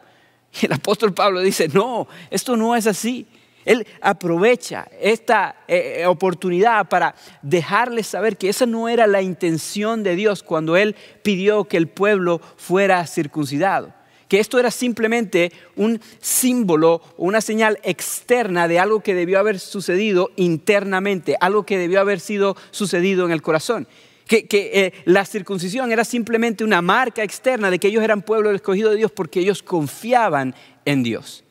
Y 0.60 0.66
el 0.66 0.72
apóstol 0.72 1.14
Pablo 1.14 1.40
dice, 1.40 1.68
no, 1.68 2.08
esto 2.30 2.56
no 2.56 2.74
es 2.74 2.88
así. 2.88 3.26
Él 3.64 3.86
aprovecha 4.00 4.88
esta 5.00 5.56
eh, 5.68 6.00
eh, 6.00 6.06
oportunidad 6.06 6.88
para 6.88 7.14
dejarles 7.42 8.06
saber 8.06 8.36
que 8.36 8.48
esa 8.48 8.66
no 8.66 8.88
era 8.88 9.06
la 9.06 9.22
intención 9.22 10.02
de 10.02 10.16
Dios 10.16 10.42
cuando 10.42 10.76
Él 10.76 10.94
pidió 11.22 11.64
que 11.64 11.76
el 11.76 11.88
pueblo 11.88 12.40
fuera 12.56 13.06
circuncidado. 13.06 13.92
Que 14.28 14.40
esto 14.40 14.58
era 14.58 14.70
simplemente 14.70 15.52
un 15.76 16.00
símbolo 16.20 17.02
o 17.16 17.24
una 17.24 17.40
señal 17.40 17.78
externa 17.82 18.68
de 18.68 18.78
algo 18.78 19.00
que 19.00 19.14
debió 19.14 19.38
haber 19.38 19.60
sucedido 19.60 20.30
internamente, 20.36 21.36
algo 21.40 21.64
que 21.64 21.78
debió 21.78 22.00
haber 22.00 22.20
sido 22.20 22.56
sucedido 22.70 23.24
en 23.26 23.32
el 23.32 23.42
corazón. 23.42 23.86
Que, 24.26 24.46
eh, 24.50 24.92
la 25.04 25.26
circuncisión 25.26 25.92
era 25.92 26.02
simplemente 26.04 26.64
una 26.64 26.80
marca 26.80 27.22
externa 27.22 27.70
de 27.70 27.78
que 27.78 27.88
ellos 27.88 28.02
eran 28.02 28.22
pueblo 28.22 28.50
escogido 28.50 28.90
de 28.90 28.96
Dios 28.96 29.12
porque 29.12 29.40
ellos 29.40 29.62
confiaban 29.62 30.54
en 30.86 31.02
Dios. 31.02 31.44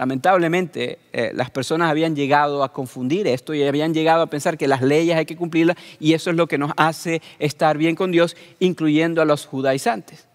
Lamentablemente, 0.00 0.98
eh, 1.12 1.30
las 1.34 1.50
personas 1.50 1.90
habían 1.90 2.16
llegado 2.16 2.64
a 2.64 2.72
confundir 2.72 3.26
esto 3.26 3.52
y 3.52 3.62
habían 3.62 3.92
llegado 3.92 4.22
a 4.22 4.28
pensar 4.28 4.56
que 4.56 4.66
las 4.66 4.80
leyes 4.80 5.14
hay 5.14 5.26
que 5.26 5.36
cumplirlas 5.36 5.76
y 5.98 6.14
eso 6.14 6.30
es 6.30 6.36
lo 6.36 6.46
que 6.46 6.56
nos 6.56 6.72
hace 6.78 7.20
estar 7.38 7.76
bien 7.76 7.94
con 7.96 8.10
Dios, 8.10 8.34
incluyendo 8.60 9.20
a 9.20 9.26
los 9.26 9.44
judaizantes. 9.44 10.26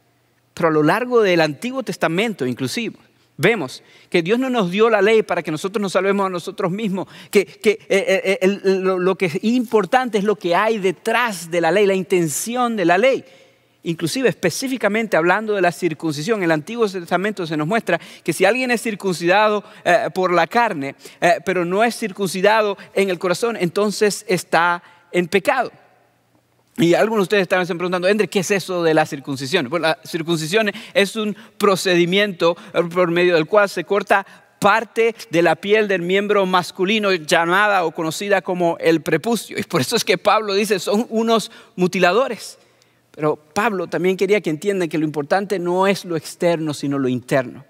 Pero 0.53 0.69
a 0.69 0.72
lo 0.72 0.84
largo 0.84 1.24
del 1.24 1.41
Antiguo 1.41 1.81
Testamento, 1.81 2.45
inclusive, 2.45 2.95
Vemos 3.38 3.84
que 4.10 4.22
Dios 4.22 4.39
no 4.39 4.50
nos 4.50 4.72
dio 4.72 4.89
la 4.89 5.01
ley 5.01 5.22
para 5.22 5.43
que 5.43 5.51
nosotros 5.51 5.81
nos 5.81 5.91
salvemos 5.91 6.25
a 6.25 6.29
nosotros 6.29 6.72
mismos, 6.72 7.07
que, 7.29 7.41
eh, 7.41 7.88
eh, 7.89 8.38
eh, 8.41 8.48
lo, 8.63 9.15
que 9.15 9.25
es 9.25 9.43
importante 9.43 10.17
es 10.17 10.24
lo 10.24 10.38
que 10.38 10.55
hay 10.55 10.77
detrás 10.77 11.51
de 11.51 11.60
la 11.60 11.69
ley, 11.69 11.86
la 11.86 11.95
intención 11.95 12.77
de 12.77 12.86
la 12.86 12.98
ley. 12.98 13.25
Inclusive 13.85 14.29
específicamente 14.29 15.15
hablando 15.15 15.53
de 15.53 15.61
la 15.61 15.71
circuncisión, 15.71 16.39
en 16.39 16.45
el 16.45 16.51
Antiguo 16.51 16.87
Testamento 16.89 17.47
se 17.47 17.55
nos 17.55 17.67
muestra 17.67 17.99
que 18.23 18.33
si 18.33 18.43
alguien 18.43 18.71
es 18.71 18.81
circuncidado 18.81 19.63
por 20.13 20.33
la 20.33 20.47
carne, 20.47 20.95
pero 21.45 21.65
no 21.65 21.83
es 21.83 21.95
circuncidado 21.95 22.77
en 22.93 23.09
el 23.09 23.19
corazón, 23.19 23.57
entonces 23.59 24.25
está 24.27 24.81
en 25.11 25.27
pecado. 25.27 25.71
Y 26.77 26.93
algunos 26.93 27.21
de 27.21 27.23
ustedes 27.23 27.41
estaban 27.43 27.65
preguntando, 27.65 28.07
Endre, 28.07 28.27
¿qué 28.27 28.39
es 28.39 28.51
eso 28.51 28.83
de 28.83 28.93
la 28.93 29.05
circuncisión? 29.05 29.69
Bueno, 29.69 29.87
la 29.87 29.99
circuncisión 30.03 30.71
es 30.93 31.15
un 31.15 31.35
procedimiento 31.57 32.57
por 32.91 33.11
medio 33.11 33.35
del 33.35 33.45
cual 33.45 33.69
se 33.69 33.85
corta 33.85 34.25
parte 34.59 35.15
de 35.29 35.41
la 35.41 35.55
piel 35.55 35.87
del 35.87 36.01
miembro 36.01 36.45
masculino 36.45 37.13
llamada 37.13 37.85
o 37.85 37.91
conocida 37.91 38.41
como 38.41 38.77
el 38.79 39.01
prepucio. 39.01 39.59
Y 39.59 39.63
por 39.63 39.79
eso 39.79 39.95
es 39.95 40.03
que 40.03 40.17
Pablo 40.17 40.53
dice, 40.53 40.79
son 40.79 41.05
unos 41.09 41.51
mutiladores. 41.75 42.57
Pero 43.15 43.38
Pablo 43.38 43.88
también 43.88 44.17
quería 44.17 44.41
que 44.41 44.50
entiendan 44.50 44.89
que 44.89 44.98
lo 44.98 45.05
importante 45.05 45.57
no 45.57 45.88
es 45.88 46.03
lo 46.03 46.17
externo, 46.17 46.74
sino 46.74 47.00
lo 47.00 47.07
interno. 47.07 47.63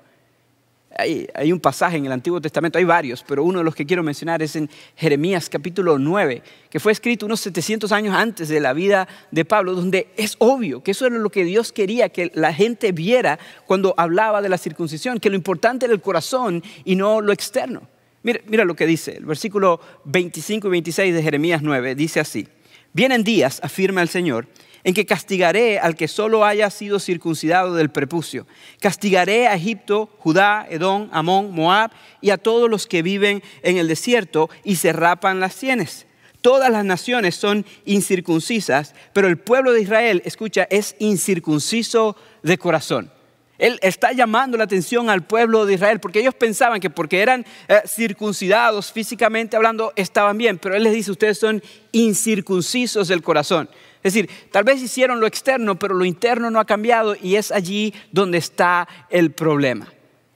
Hay, 0.98 1.52
un 1.52 1.60
pasaje 1.60 1.98
en 1.98 2.06
el 2.06 2.12
Antiguo 2.14 2.40
Testamento, 2.40 2.78
hay 2.78 2.86
varios, 2.86 3.22
pero 3.22 3.44
uno 3.44 3.60
de 3.60 3.66
los 3.66 3.76
que 3.76 3.86
quiero 3.86 4.02
mencionar 4.02 4.42
es 4.42 4.56
en 4.56 4.70
Jeremías 4.96 5.50
capítulo 5.50 6.00
9, 6.00 6.42
que 6.70 6.80
fue 6.80 6.94
escrito 6.94 7.26
unos 7.26 7.42
700 7.42 7.92
años 7.92 8.16
antes 8.16 8.48
de 8.48 8.62
la 8.62 8.72
vida 8.72 9.06
de 9.30 9.44
Pablo, 9.44 9.74
donde 9.74 10.08
es 10.16 10.38
obvio 10.40 10.82
que 10.82 10.92
eso 10.92 11.06
era 11.06 11.18
lo 11.18 11.30
que 11.30 11.44
Dios 11.44 11.74
quería 11.74 12.08
que 12.08 12.32
la 12.34 12.54
gente 12.54 12.94
viera 12.94 13.38
cuando 13.66 13.94
hablaba 13.98 14.42
de 14.42 14.48
la 14.48 14.58
circuncisión, 14.58 15.20
que 15.20 15.30
lo 15.30 15.36
importante 15.36 15.86
era 15.86 15.94
el 15.94 16.02
corazón 16.02 16.64
y 16.86 16.96
no 16.96 17.20
lo 17.20 17.34
externo. 17.34 17.82
Mira, 18.24 18.40
mira 18.48 18.64
lo 18.64 18.74
que 18.74 18.88
dice, 18.88 19.18
el 19.18 19.26
versículo 19.26 19.82
25 20.06 20.70
y 20.70 20.72
26 20.72 21.14
de 21.14 21.22
Jeremías 21.22 21.62
9 21.62 21.94
dice 21.96 22.22
así, 22.22 22.48
vienen 22.94 23.26
días, 23.26 23.60
afirma 23.62 24.02
el 24.02 24.08
Señor, 24.08 24.48
en 24.86 24.94
que 24.94 25.06
castigaré 25.06 25.80
al 25.80 25.96
que 25.96 26.08
solo 26.08 26.46
haya 26.46 26.70
sido 26.70 27.00
circuncidado 27.00 27.74
del 27.74 27.90
prepucio. 27.90 28.46
Castigaré 28.80 29.48
a 29.48 29.56
Egipto, 29.56 30.10
Judá, 30.20 30.68
Edom, 30.70 31.10
Amón, 31.12 31.52
Moab 31.52 31.92
y 32.22 32.30
a 32.30 32.38
todos 32.38 32.70
los 32.70 32.86
que 32.86 33.02
viven 33.02 33.44
en 33.64 33.78
el 33.78 33.88
desierto 33.88 34.48
y 34.64 34.76
se 34.76 34.94
rapan 34.94 35.40
las 35.40 35.56
sienes. 35.56 36.06
Todas 36.42 36.70
las 36.70 36.86
naciones 36.86 37.34
son 37.34 37.66
incircuncisas, 37.86 38.94
pero 39.12 39.28
el 39.28 39.40
pueblo 39.40 39.74
de 39.74 39.82
Israel, 39.82 40.22
escucha, 40.24 40.68
es 40.70 40.96
incircunciso 41.00 42.16
de 42.44 42.60
corazón. 42.60 43.12
Él 43.58 43.80
está 43.82 44.12
llamando 44.12 44.56
la 44.56 44.66
atención 44.66 45.10
al 45.10 45.24
pueblo 45.24 45.66
de 45.66 45.76
Israel 45.76 46.00
porque 46.00 46.20
ellos 46.20 46.36
pensaban 46.36 46.80
que 46.80 46.92
porque 46.92 47.22
eran 47.22 47.44
eh, 47.68 47.82
circuncidados 47.88 48.92
físicamente 48.92 49.56
hablando 49.56 49.94
estaban 49.96 50.38
bien, 50.38 50.60
pero 50.60 50.76
Él 50.76 50.84
les 50.84 50.94
dice, 50.94 51.10
ustedes 51.10 51.40
son 51.40 51.64
incircuncisos 51.92 53.08
del 53.08 53.24
corazón. 53.24 53.68
Es 54.06 54.14
decir, 54.14 54.30
tal 54.52 54.64
vez 54.64 54.84
hicieron 54.84 55.20
lo 55.20 55.26
externo, 55.26 55.80
pero 55.80 55.96
lo 55.96 56.06
interno 56.06 56.52
no 56.52 56.60
ha 56.60 56.66
cambiado 56.66 57.16
y 57.20 57.38
es 57.38 57.52
allí 57.52 57.92
donde 58.12 58.38
está 58.38 58.88
el 59.10 59.32
problema. 59.32 59.92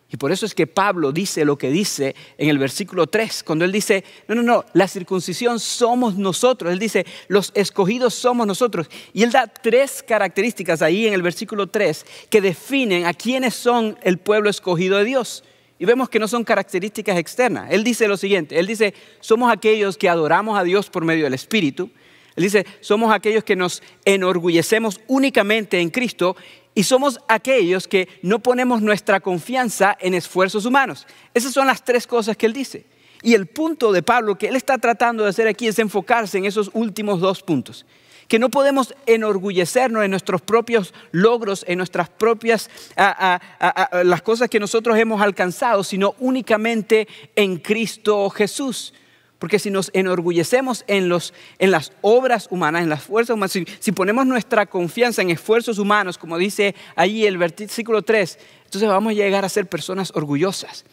Y 0.10 0.18
por 0.18 0.32
eso 0.32 0.48
es 0.48 0.56
que 0.56 0.66
Pablo 0.66 1.12
dice 1.12 1.46
lo 1.46 1.56
que 1.56 1.70
dice 1.70 2.16
en 2.40 2.50
el 2.50 2.58
versículo 2.58 3.06
3, 3.06 3.44
cuando 3.44 3.66
él 3.66 3.72
dice, 3.72 4.04
no, 4.28 4.34
no, 4.34 4.42
no, 4.42 4.66
la 4.74 4.88
circuncisión 4.88 5.60
somos 5.60 6.16
nosotros. 6.16 6.74
Él 6.74 6.80
dice, 6.80 7.06
los 7.28 7.52
escogidos 7.54 8.16
somos 8.16 8.48
nosotros. 8.48 8.90
Y 9.14 9.22
él 9.22 9.30
da 9.30 9.46
tres 9.46 10.02
características 10.02 10.82
ahí 10.82 11.06
en 11.06 11.14
el 11.14 11.22
versículo 11.22 11.68
3 11.68 12.08
que 12.32 12.42
definen 12.42 13.06
a 13.06 13.14
quiénes 13.14 13.54
son 13.54 14.00
el 14.02 14.18
pueblo 14.18 14.50
escogido 14.50 14.98
de 14.98 15.06
Dios. 15.06 15.44
Y 15.78 15.86
vemos 15.86 16.10
que 16.10 16.18
no 16.18 16.28
son 16.28 16.44
características 16.44 17.20
externas. 17.20 17.70
Él 17.70 17.84
dice 17.84 18.08
lo 18.08 18.18
siguiente, 18.18 18.60
él 18.60 18.66
dice, 18.66 18.96
somos 19.20 19.54
aquellos 19.54 19.96
que 19.96 20.10
adoramos 20.10 20.58
a 20.58 20.64
Dios 20.64 20.90
por 20.90 21.06
medio 21.06 21.26
del 21.26 21.36
Espíritu. 21.36 21.92
Él 22.39 22.43
dice, 22.43 22.65
somos 22.79 23.13
aquellos 23.13 23.43
que 23.43 23.58
nos 23.58 23.84
enorgullecemos 24.05 25.01
únicamente 25.08 25.81
en 25.81 25.89
Cristo 25.89 26.38
y 26.74 26.84
somos 26.84 27.19
aquellos 27.27 27.86
que 27.86 28.08
no 28.22 28.39
ponemos 28.39 28.81
nuestra 28.81 29.19
confianza 29.19 29.98
en 30.00 30.13
esfuerzos 30.13 30.63
humanos. 30.63 31.05
Esas 31.34 31.51
son 31.51 31.67
las 31.67 31.84
tres 31.84 32.08
cosas 32.08 32.38
que 32.38 32.46
él 32.46 32.53
dice. 32.53 32.86
Y 33.24 33.34
el 33.34 33.48
punto 33.48 33.91
de 33.91 34.03
Pablo 34.03 34.37
que 34.37 34.48
él 34.48 34.55
está 34.55 34.77
tratando 34.77 35.25
de 35.25 35.31
hacer 35.31 35.50
aquí 35.50 35.68
es 35.68 35.79
enfocarse 35.79 36.37
en 36.37 36.46
esos 36.46 36.72
últimos 36.72 37.20
dos 37.20 37.44
puntos. 37.44 37.85
Que 38.29 38.40
no 38.40 38.48
podemos 38.48 38.96
enorgullecernos 39.05 40.05
en 40.05 40.11
nuestros 40.11 40.40
propios 40.40 40.94
logros, 41.11 41.66
en 41.68 41.75
nuestras 41.75 42.07
propias, 42.07 42.70
las 42.96 44.22
cosas 44.22 44.48
que 44.48 44.61
nosotros 44.61 44.98
hemos 44.98 45.22
alcanzado, 45.22 45.83
sino 45.83 46.16
únicamente 46.20 47.05
en 47.35 47.57
Cristo 47.57 48.29
Jesús. 48.29 48.94
Porque 49.40 49.58
si 49.58 49.72
nos 49.72 49.90
enorgullecemos 49.94 50.84
en, 50.88 51.08
los, 51.08 51.34
en 51.60 51.72
las 51.72 51.94
obras 52.02 52.48
humanas, 52.52 52.84
en 52.84 52.90
las 52.90 53.04
fuerzas 53.04 53.36
humanas, 53.36 53.58
si, 53.80 53.92
ponemos 53.94 54.28
nuestra 54.28 54.66
confianza 54.66 55.22
en 55.22 55.30
esfuerzos 55.30 55.80
humanos, 55.80 56.18
como 56.18 56.38
dice 56.38 56.75
allí 56.96 57.25
el 57.25 57.38
versículo 57.38 58.02
3, 58.02 58.38
entonces 58.66 58.90
vamos 58.90 59.12
a 59.12 59.14
llegar 59.14 59.46
a 59.46 59.50
ser 59.50 59.66
personas 59.66 60.12
orgullosas. 60.14 60.86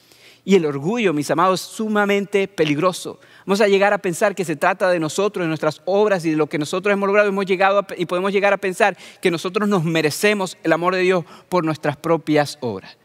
Y 0.45 0.55
el 0.55 0.65
orgullo, 0.65 1.13
mis 1.13 1.29
amados, 1.33 1.61
es 1.61 1.67
sumamente 1.67 2.47
peligroso. 2.47 3.19
Vamos 3.45 3.61
a 3.61 3.67
llegar 3.67 3.93
a 3.93 3.99
pensar 3.99 4.37
que 4.37 4.45
se 4.45 4.55
trata 4.55 4.89
de 4.91 5.01
nosotros, 5.01 5.43
de 5.43 5.49
nuestras 5.49 5.83
obras 5.87 6.25
y 6.25 6.31
de 6.31 6.37
lo 6.37 6.47
que 6.47 6.57
nosotros 6.57 6.93
hemos 6.93 7.09
logrado. 7.09 7.29
Hemos 7.29 7.47
llegado 7.47 7.85
y 7.97 8.07
podemos 8.07 8.33
llegar 8.33 8.53
a 8.53 8.57
pensar 8.57 8.97
que 9.21 9.33
nosotros 9.33 9.69
nos 9.69 9.83
merecemos 9.83 10.57
el 10.63 10.73
amor 10.73 10.95
de 10.95 11.01
Dios 11.01 11.25
por 11.49 11.65
nuestras 11.65 11.97
propias 11.97 12.59
obras. 12.61 12.97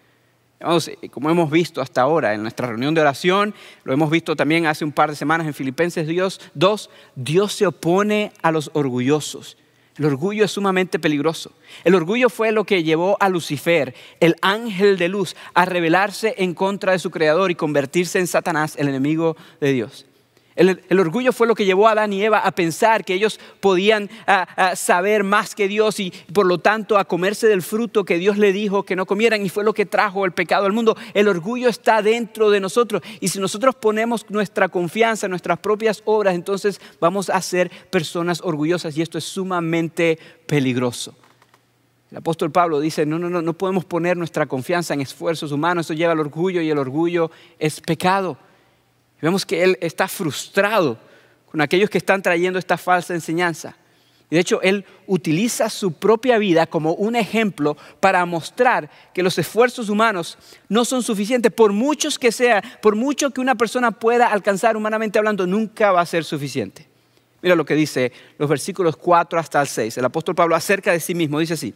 Eh, 1.01 1.09
como 1.09 1.29
hemos 1.29 1.49
visto 1.49 1.81
hasta 1.81 2.01
ahora 2.01 2.33
en 2.33 2.41
nuestra 2.41 2.67
reunión 2.67 2.93
de 2.93 3.01
oración, 3.01 3.53
lo 3.83 3.93
hemos 3.93 4.09
visto 4.11 4.35
también 4.35 4.67
hace 4.67 4.85
un 4.85 4.91
par 4.91 5.09
de 5.09 5.15
semanas 5.15 5.47
en 5.47 5.53
Filipenses 5.53 6.07
2, 6.53 6.89
Dios 7.15 7.53
se 7.53 7.65
opone 7.65 8.31
a 8.41 8.51
los 8.51 8.69
orgullosos. 8.73 9.57
El 9.97 10.05
orgullo 10.05 10.45
es 10.45 10.51
sumamente 10.51 10.99
peligroso. 10.99 11.51
El 11.83 11.95
orgullo 11.95 12.29
fue 12.29 12.51
lo 12.51 12.63
que 12.63 12.83
llevó 12.83 13.17
a 13.19 13.29
Lucifer, 13.29 13.93
el 14.19 14.35
ángel 14.41 14.97
de 14.97 15.09
luz, 15.09 15.35
a 15.53 15.65
rebelarse 15.65 16.35
en 16.37 16.53
contra 16.53 16.93
de 16.93 16.99
su 16.99 17.11
creador 17.11 17.51
y 17.51 17.55
convertirse 17.55 18.19
en 18.19 18.27
Satanás, 18.27 18.75
el 18.77 18.87
enemigo 18.87 19.35
de 19.59 19.73
Dios. 19.73 20.05
El, 20.55 20.99
orgullo 20.99 21.31
fue 21.31 21.47
lo 21.47 21.55
que 21.55 21.65
llevó 21.65 21.87
a 21.87 21.91
Adán 21.91 22.11
y 22.11 22.23
Eva 22.23 22.39
a 22.39 22.51
pensar 22.51 23.05
que 23.05 23.13
ellos 23.13 23.39
podían 23.59 24.09
saber 24.75 25.23
más 25.23 25.55
que 25.55 25.67
Dios 25.67 25.99
y 25.99 26.11
por 26.33 26.45
lo 26.45 26.57
tanto 26.57 26.97
a 26.97 27.05
comerse 27.05 27.47
del 27.47 27.61
fruto 27.61 28.03
que 28.03 28.17
Dios 28.17 28.37
le 28.37 28.51
dijo 28.51 28.83
que 28.83 28.95
no 28.95 29.05
comieran 29.05 29.45
y 29.45 29.49
fue 29.49 29.63
lo 29.63 29.73
que 29.73 29.85
trajo 29.85 30.25
el 30.25 30.33
pecado 30.33 30.65
al 30.65 30.73
mundo. 30.73 30.97
El 31.13 31.27
orgullo 31.27 31.69
está 31.69 32.01
dentro 32.01 32.49
de 32.49 32.59
nosotros 32.59 33.01
y 33.19 33.29
si 33.29 33.39
nosotros 33.39 33.75
ponemos 33.75 34.25
nuestra 34.29 34.67
confianza 34.67 35.25
en 35.25 35.31
nuestras 35.31 35.59
propias 35.59 36.01
obras, 36.05 36.35
entonces 36.35 36.81
vamos 36.99 37.29
a 37.29 37.41
ser 37.41 37.71
personas 37.89 38.41
orgullosas 38.43 38.97
y 38.97 39.01
esto 39.01 39.17
es 39.17 39.23
sumamente 39.23 40.19
peligroso. 40.45 41.15
El 42.11 42.17
apóstol 42.17 42.51
Pablo 42.51 42.81
dice, 42.81 43.05
no, 43.05 43.17
no, 43.17 43.29
no, 43.29 43.41
no 43.41 43.53
podemos 43.53 43.85
poner 43.85 44.17
nuestra 44.17 44.45
confianza 44.45 44.93
en 44.93 44.99
esfuerzos 44.99 45.53
humanos, 45.53 45.85
eso 45.85 45.93
lleva 45.93 46.11
al 46.11 46.19
orgullo 46.19 46.59
y 46.61 46.69
el 46.69 46.77
orgullo 46.77 47.31
es 47.57 47.79
pecado. 47.79 48.37
Vemos 49.21 49.45
que 49.45 49.63
él 49.63 49.77
está 49.81 50.07
frustrado 50.07 50.97
con 51.51 51.61
aquellos 51.61 51.89
que 51.89 51.97
están 51.97 52.21
trayendo 52.21 52.57
esta 52.57 52.77
falsa 52.77 53.13
enseñanza. 53.13 53.75
Y 54.29 54.35
de 54.35 54.41
hecho, 54.41 54.61
él 54.61 54.85
utiliza 55.07 55.69
su 55.69 55.91
propia 55.91 56.37
vida 56.37 56.65
como 56.65 56.93
un 56.93 57.17
ejemplo 57.17 57.75
para 57.99 58.25
mostrar 58.25 58.89
que 59.13 59.21
los 59.21 59.37
esfuerzos 59.37 59.89
humanos 59.89 60.37
no 60.69 60.85
son 60.85 61.03
suficientes. 61.03 61.51
Por 61.51 61.73
muchos 61.73 62.17
que 62.17 62.31
sea, 62.31 62.63
por 62.81 62.95
mucho 62.95 63.31
que 63.31 63.41
una 63.41 63.55
persona 63.55 63.91
pueda 63.91 64.27
alcanzar 64.27 64.77
humanamente 64.77 65.19
hablando, 65.19 65.45
nunca 65.45 65.91
va 65.91 65.99
a 65.99 66.05
ser 66.05 66.23
suficiente. 66.23 66.87
Mira 67.41 67.55
lo 67.55 67.65
que 67.65 67.75
dice 67.75 68.13
los 68.37 68.49
versículos 68.49 68.95
4 68.95 69.37
hasta 69.37 69.59
el 69.61 69.67
6. 69.67 69.97
El 69.97 70.05
apóstol 70.05 70.33
Pablo 70.33 70.55
acerca 70.55 70.93
de 70.93 71.01
sí 71.01 71.13
mismo 71.13 71.39
dice 71.39 71.55
así. 71.55 71.73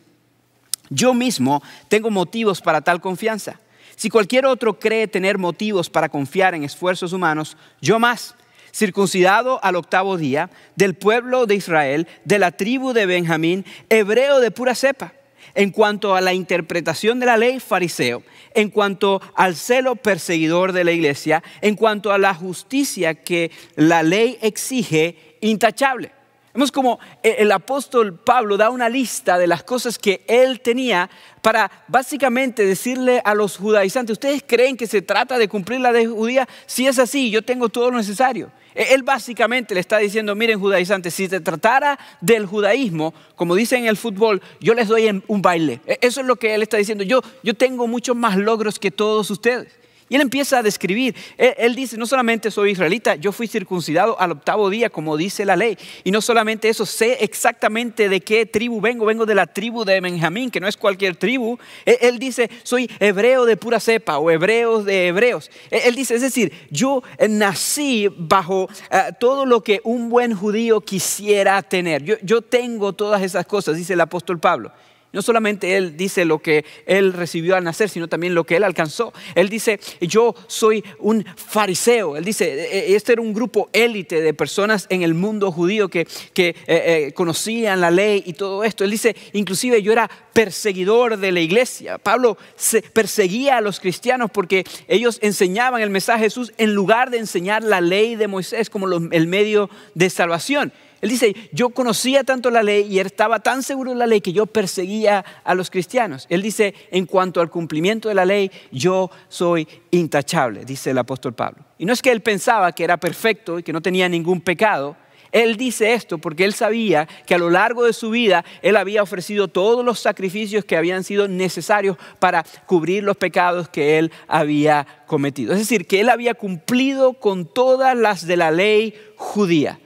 Yo 0.90 1.14
mismo 1.14 1.62
tengo 1.90 2.10
motivos 2.10 2.62
para 2.62 2.80
tal 2.80 3.02
confianza. 3.02 3.60
Si 3.96 4.10
cualquier 4.10 4.46
otro 4.46 4.80
cree 4.80 5.08
tener 5.08 5.38
motivos 5.38 5.90
para 5.90 6.10
confiar 6.10 6.54
en 6.54 6.64
esfuerzos 6.64 7.14
humanos, 7.14 7.58
yo 7.82 8.00
más, 8.00 8.36
circuncidado 8.74 9.64
al 9.64 9.78
octavo 9.78 10.18
día, 10.18 10.50
del 10.76 10.96
pueblo 10.96 11.46
de 11.46 11.56
Israel, 11.56 12.08
de 12.26 12.40
la 12.40 12.52
tribu 12.52 12.92
de 12.92 13.06
Benjamín, 13.06 13.66
hebreo 13.90 14.40
de 14.40 14.52
pura 14.52 14.76
cepa, 14.76 15.14
en 15.54 15.72
cuanto 15.72 16.16
a 16.16 16.22
la 16.22 16.34
interpretación 16.34 17.20
de 17.22 17.26
la 17.26 17.38
ley, 17.38 17.62
fariseo, 17.62 18.24
en 18.54 18.70
cuanto 18.70 19.22
al 19.36 19.56
celo 19.56 19.96
perseguidor 19.96 20.74
de 20.74 20.84
la 20.84 20.92
iglesia, 20.92 21.42
en 21.62 21.76
cuanto 21.76 22.12
a 22.12 22.18
la 22.18 22.34
justicia 22.34 23.16
que 23.16 23.52
la 23.76 24.04
ley 24.04 24.38
exige, 24.42 25.38
intachable. 25.40 26.12
Vemos 26.56 26.72
como 26.72 27.00
el 27.22 27.52
apóstol 27.52 28.18
Pablo 28.18 28.56
da 28.56 28.70
una 28.70 28.88
lista 28.88 29.38
de 29.38 29.46
las 29.46 29.64
cosas 29.64 30.00
que 30.00 30.24
él 30.26 30.62
tenía 30.62 31.10
para 31.42 31.70
básicamente 31.90 32.66
decirle 32.66 33.22
a 33.26 33.36
los 33.36 33.58
judaizantes, 33.58 34.14
¿ustedes 34.14 34.42
creen 34.48 34.78
que 34.78 34.88
se 34.88 35.02
trata 35.02 35.38
de 35.38 35.50
cumplir 35.50 35.82
la 35.82 35.92
ley 35.92 36.06
judía? 36.06 36.48
Si 36.66 36.88
es 36.88 36.98
así, 36.98 37.30
yo 37.30 37.42
tengo 37.42 37.68
todo 37.68 37.92
lo 37.92 37.98
necesario. 37.98 38.52
E, 38.74 38.94
él 38.94 39.04
básicamente 39.04 39.74
le 39.74 39.82
está 39.82 39.98
diciendo, 39.98 40.34
miren 40.34 40.58
judaizantes, 40.58 41.14
si 41.14 41.28
se 41.28 41.42
tratara 41.42 42.00
del 42.22 42.46
judaísmo, 42.46 43.14
como 43.36 43.54
dicen 43.54 43.82
en 43.82 43.88
el 43.88 43.98
fútbol, 43.98 44.42
yo 44.62 44.74
les 44.74 44.88
doy 44.88 45.22
un 45.28 45.42
baile. 45.42 45.82
E, 45.86 45.98
eso 46.00 46.22
es 46.22 46.26
lo 46.26 46.38
que 46.38 46.56
él 46.56 46.64
está 46.64 46.78
diciendo. 46.78 47.04
Yo, 47.04 47.22
yo 47.44 47.54
tengo 47.54 47.86
muchos 47.86 48.16
más 48.16 48.38
logros 48.38 48.80
que 48.80 48.92
todos 48.92 49.30
ustedes. 49.30 49.68
Y 50.08 50.16
él 50.16 50.22
empieza 50.22 50.60
a 50.60 50.64
describir, 50.64 51.16
él, 51.38 51.74
dice, 51.74 51.98
no 51.98 52.06
solamente 52.06 52.52
soy 52.52 52.72
israelita, 52.72 53.16
yo 53.16 53.32
fui 53.32 53.48
circuncidado 53.48 54.20
al 54.20 54.34
octavo 54.34 54.70
día, 54.70 54.92
como 54.92 55.18
dice 55.18 55.46
la 55.46 55.56
ley. 55.56 55.78
Y 56.04 56.12
no 56.12 56.22
solamente 56.22 56.70
eso, 56.70 56.86
sé 56.86 57.24
exactamente 57.24 58.08
de 58.08 58.22
qué 58.22 58.46
tribu 58.46 58.80
vengo, 58.80 59.06
vengo 59.06 59.26
de 59.26 59.34
la 59.34 59.48
tribu 59.48 59.84
de 59.84 60.00
Benjamín, 60.02 60.52
que 60.52 60.60
no 60.60 60.68
es 60.68 60.78
cualquier 60.78 61.16
tribu. 61.16 61.58
Él, 61.86 62.20
dice, 62.20 62.52
soy 62.62 62.90
hebreo 63.00 63.46
de 63.46 63.58
pura 63.58 63.80
cepa 63.80 64.20
o 64.20 64.30
hebreo 64.30 64.84
de 64.84 65.08
hebreos. 65.08 65.50
Él, 65.72 65.96
dice, 65.96 66.14
es 66.16 66.22
decir, 66.22 66.54
yo 66.70 67.02
nací 67.28 68.08
bajo 68.16 68.70
eh, 68.92 69.12
todo 69.20 69.48
lo 69.48 69.64
que 69.64 69.82
un 69.84 70.10
buen 70.10 70.36
judío 70.36 70.82
quisiera 70.82 71.64
tener. 71.64 72.04
Yo, 72.04 72.16
yo 72.22 72.44
tengo 72.44 72.94
todas 72.94 73.24
esas 73.24 73.48
cosas, 73.48 73.76
dice 73.76 73.94
el 73.94 74.02
apóstol 74.02 74.40
Pablo. 74.40 74.72
No 75.16 75.22
solamente 75.22 75.78
Él 75.78 75.96
dice 75.96 76.26
lo 76.26 76.40
que 76.40 76.66
Él 76.86 77.14
recibió 77.14 77.56
al 77.56 77.64
nacer, 77.64 77.88
sino 77.88 78.10
también 78.10 78.36
lo 78.36 78.44
que 78.44 78.58
Él 78.58 78.66
alcanzó. 78.66 79.14
Él 79.34 79.48
dice, 79.48 79.80
yo 80.02 80.36
soy 80.48 80.84
un 81.00 81.26
fariseo. 81.38 82.18
Él 82.18 82.26
dice, 82.26 82.54
e, 82.54 82.92
e, 82.92 82.96
este 82.98 83.14
era 83.14 83.22
un 83.22 83.34
grupo 83.34 83.70
élite 83.72 84.20
de 84.20 84.34
personas 84.34 84.88
en 84.90 85.04
el 85.04 85.14
mundo 85.14 85.54
judío 85.54 85.88
que, 85.88 86.02
eh, 86.02 86.54
eh, 86.68 87.12
conocían 87.16 87.80
la 87.80 87.92
ley 87.92 88.24
y 88.26 88.34
todo 88.34 88.66
esto. 88.66 88.84
Él 88.84 88.92
dice, 88.92 89.16
inclusive 89.32 89.82
yo 89.82 89.94
era 89.94 90.10
perseguidor 90.34 91.16
de 91.16 91.32
la 91.32 91.40
iglesia. 91.40 91.98
Pablo 91.98 92.38
se 92.58 92.82
perseguía 92.82 93.56
a 93.56 93.62
los 93.62 93.80
cristianos 93.80 94.30
porque 94.32 94.66
ellos 94.90 95.20
enseñaban 95.22 95.82
el 95.82 95.92
mensaje 95.92 96.24
de 96.24 96.26
Jesús 96.26 96.52
en 96.58 96.74
lugar 96.74 97.10
de 97.10 97.20
enseñar 97.20 97.64
la 97.64 97.80
ley 97.80 98.18
de 98.18 98.28
Moisés 98.28 98.70
como 98.70 98.88
el 98.88 99.28
medio 99.28 99.70
de 99.94 100.10
salvación. 100.10 100.74
Él 101.02 101.10
dice, 101.10 101.36
yo 101.52 101.70
conocía 101.70 102.24
tanto 102.24 102.50
la 102.50 102.64
ley 102.64 102.88
y 102.90 103.00
estaba 103.00 103.40
tan 103.40 103.64
seguro 103.64 103.92
de 103.92 103.98
la 103.98 104.08
ley 104.08 104.22
que 104.22 104.34
yo 104.34 104.46
perseguía 104.46 105.24
a 105.44 105.56
los 105.56 105.70
cristianos. 105.70 106.26
Él 106.30 106.42
dice, 106.42 106.74
en 106.92 107.06
cuanto 107.06 107.42
al 107.42 107.50
cumplimiento 107.50 108.10
de 108.10 108.16
la 108.16 108.26
ley, 108.26 108.50
yo 108.72 109.12
soy 109.28 109.68
intachable, 109.92 110.66
dice 110.66 110.92
el 110.92 110.98
apóstol 110.98 111.34
Pablo. 111.34 111.66
Y 111.78 111.86
no 111.86 111.94
es 111.94 112.02
que 112.02 112.12
él 112.12 112.22
pensaba 112.22 112.72
que 112.72 112.84
era 112.84 112.98
perfecto 112.98 113.60
y 113.60 113.64
que 113.64 113.74
no 113.74 113.82
tenía 113.82 114.08
ningún 114.08 114.42
pecado. 114.42 114.96
Él 115.32 115.58
dice 115.58 115.94
esto 115.94 116.18
porque 116.18 116.46
él 116.46 116.54
sabía 116.54 117.10
que 117.26 117.36
a 117.36 117.38
lo 117.38 117.50
largo 117.50 117.84
de 117.84 117.92
su 117.92 118.10
vida 118.10 118.46
él 118.62 118.78
había 118.78 119.04
ofrecido 119.04 119.50
todos 119.50 119.84
los 119.84 120.00
sacrificios 120.00 120.64
que 120.64 120.78
habían 120.78 121.04
sido 121.04 121.28
necesarios 121.28 121.98
para 122.20 122.46
cubrir 122.66 123.04
los 123.04 123.18
pecados 123.18 123.68
que 123.68 124.00
él 124.00 124.14
había 124.30 124.88
cometido. 125.08 125.52
Es 125.52 125.60
decir, 125.60 125.88
que 125.88 126.00
él 126.00 126.08
había 126.08 126.36
cumplido 126.36 127.14
con 127.14 127.46
todas 127.46 127.98
las 127.98 128.26
de 128.26 128.38
la 128.38 128.50
ley 128.50 128.96
judía. 129.18 129.78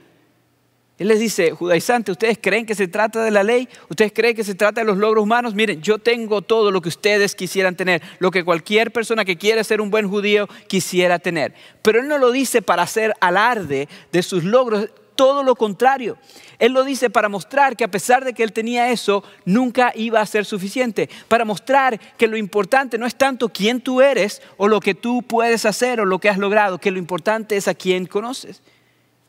Él 1.00 1.08
les 1.08 1.18
dice, 1.18 1.52
judaizante, 1.52 2.12
¿ustedes 2.12 2.38
creen 2.38 2.66
que 2.66 2.74
se 2.74 2.86
trata 2.86 3.24
de 3.24 3.30
la 3.30 3.42
ley? 3.42 3.66
¿Ustedes 3.88 4.12
creen 4.12 4.36
que 4.36 4.44
se 4.44 4.54
trata 4.54 4.82
de 4.82 4.84
los 4.84 4.98
logros 4.98 5.22
humanos? 5.22 5.54
Miren, 5.54 5.80
yo 5.80 5.98
tengo 5.98 6.42
todo 6.42 6.70
lo 6.70 6.82
que 6.82 6.90
ustedes 6.90 7.34
quisieran 7.34 7.74
tener, 7.74 8.02
lo 8.18 8.30
que 8.30 8.44
cualquier 8.44 8.92
persona 8.92 9.24
que 9.24 9.38
quiere 9.38 9.64
ser 9.64 9.80
un 9.80 9.90
buen 9.90 10.06
judío 10.06 10.46
quisiera 10.66 11.18
tener. 11.18 11.54
Pero 11.80 12.00
Él 12.00 12.08
no 12.08 12.18
lo 12.18 12.30
dice 12.30 12.60
para 12.60 12.82
hacer 12.82 13.14
alarde 13.18 13.88
de 14.12 14.22
sus 14.22 14.44
logros, 14.44 14.90
todo 15.16 15.42
lo 15.42 15.56
contrario. 15.56 16.18
Él 16.58 16.72
lo 16.72 16.84
dice 16.84 17.08
para 17.08 17.30
mostrar 17.30 17.78
que 17.78 17.84
a 17.84 17.90
pesar 17.90 18.22
de 18.22 18.34
que 18.34 18.42
Él 18.42 18.52
tenía 18.52 18.90
eso, 18.90 19.24
nunca 19.46 19.92
iba 19.94 20.20
a 20.20 20.26
ser 20.26 20.44
suficiente. 20.44 21.08
Para 21.28 21.46
mostrar 21.46 21.98
que 22.18 22.28
lo 22.28 22.36
importante 22.36 22.98
no 22.98 23.06
es 23.06 23.14
tanto 23.14 23.48
quién 23.48 23.80
tú 23.80 24.02
eres 24.02 24.42
o 24.58 24.68
lo 24.68 24.80
que 24.80 24.94
tú 24.94 25.22
puedes 25.22 25.64
hacer 25.64 25.98
o 25.98 26.04
lo 26.04 26.18
que 26.18 26.28
has 26.28 26.36
logrado, 26.36 26.76
que 26.76 26.90
lo 26.90 26.98
importante 26.98 27.56
es 27.56 27.68
a 27.68 27.74
quién 27.74 28.04
conoces. 28.04 28.60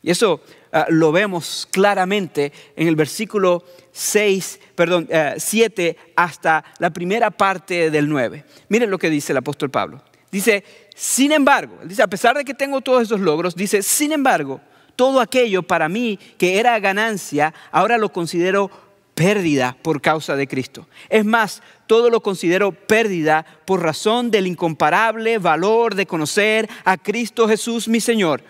Y 0.02 0.10
eso 0.10 0.40
ah, 0.72 0.86
lo 0.88 1.12
vemos 1.12 1.68
claramente 1.70 2.52
en 2.74 2.88
el 2.88 2.96
versículo 2.96 3.64
6, 3.92 4.60
perdón, 4.74 5.08
7 5.36 5.86
eh, 5.86 5.96
hasta 6.16 6.64
la 6.78 6.90
primera 6.90 7.30
parte 7.30 7.90
del 7.90 8.08
9. 8.08 8.44
Miren 8.68 8.90
lo 8.90 8.98
que 8.98 9.10
dice 9.10 9.32
el 9.32 9.38
apóstol 9.38 9.70
Pablo. 9.70 10.02
Dice, 10.30 10.64
sin 10.94 11.30
embargo, 11.30 11.78
dice, 11.84 12.02
a 12.02 12.08
pesar 12.08 12.36
de 12.36 12.44
que 12.44 12.54
tengo 12.54 12.80
todos 12.80 13.02
esos 13.02 13.20
logros, 13.20 13.54
dice, 13.54 13.82
sin 13.82 14.12
embargo, 14.12 14.60
todo 14.96 15.20
aquello 15.20 15.62
para 15.62 15.88
mí 15.88 16.18
que 16.38 16.58
era 16.58 16.78
ganancia, 16.80 17.54
ahora 17.70 17.98
lo 17.98 18.12
considero 18.12 18.70
pérdida 19.14 19.76
por 19.82 20.00
causa 20.00 20.34
de 20.34 20.48
Cristo. 20.48 20.88
Es 21.10 21.24
más, 21.24 21.62
todo 21.86 22.08
lo 22.08 22.22
considero 22.22 22.72
pérdida 22.72 23.44
por 23.66 23.82
razón 23.82 24.30
del 24.30 24.46
incomparable 24.46 25.38
valor 25.38 25.94
de 25.94 26.06
conocer 26.06 26.68
a 26.84 26.96
Cristo 26.96 27.46
Jesús 27.46 27.88
mi 27.88 28.00
Señor 28.00 28.42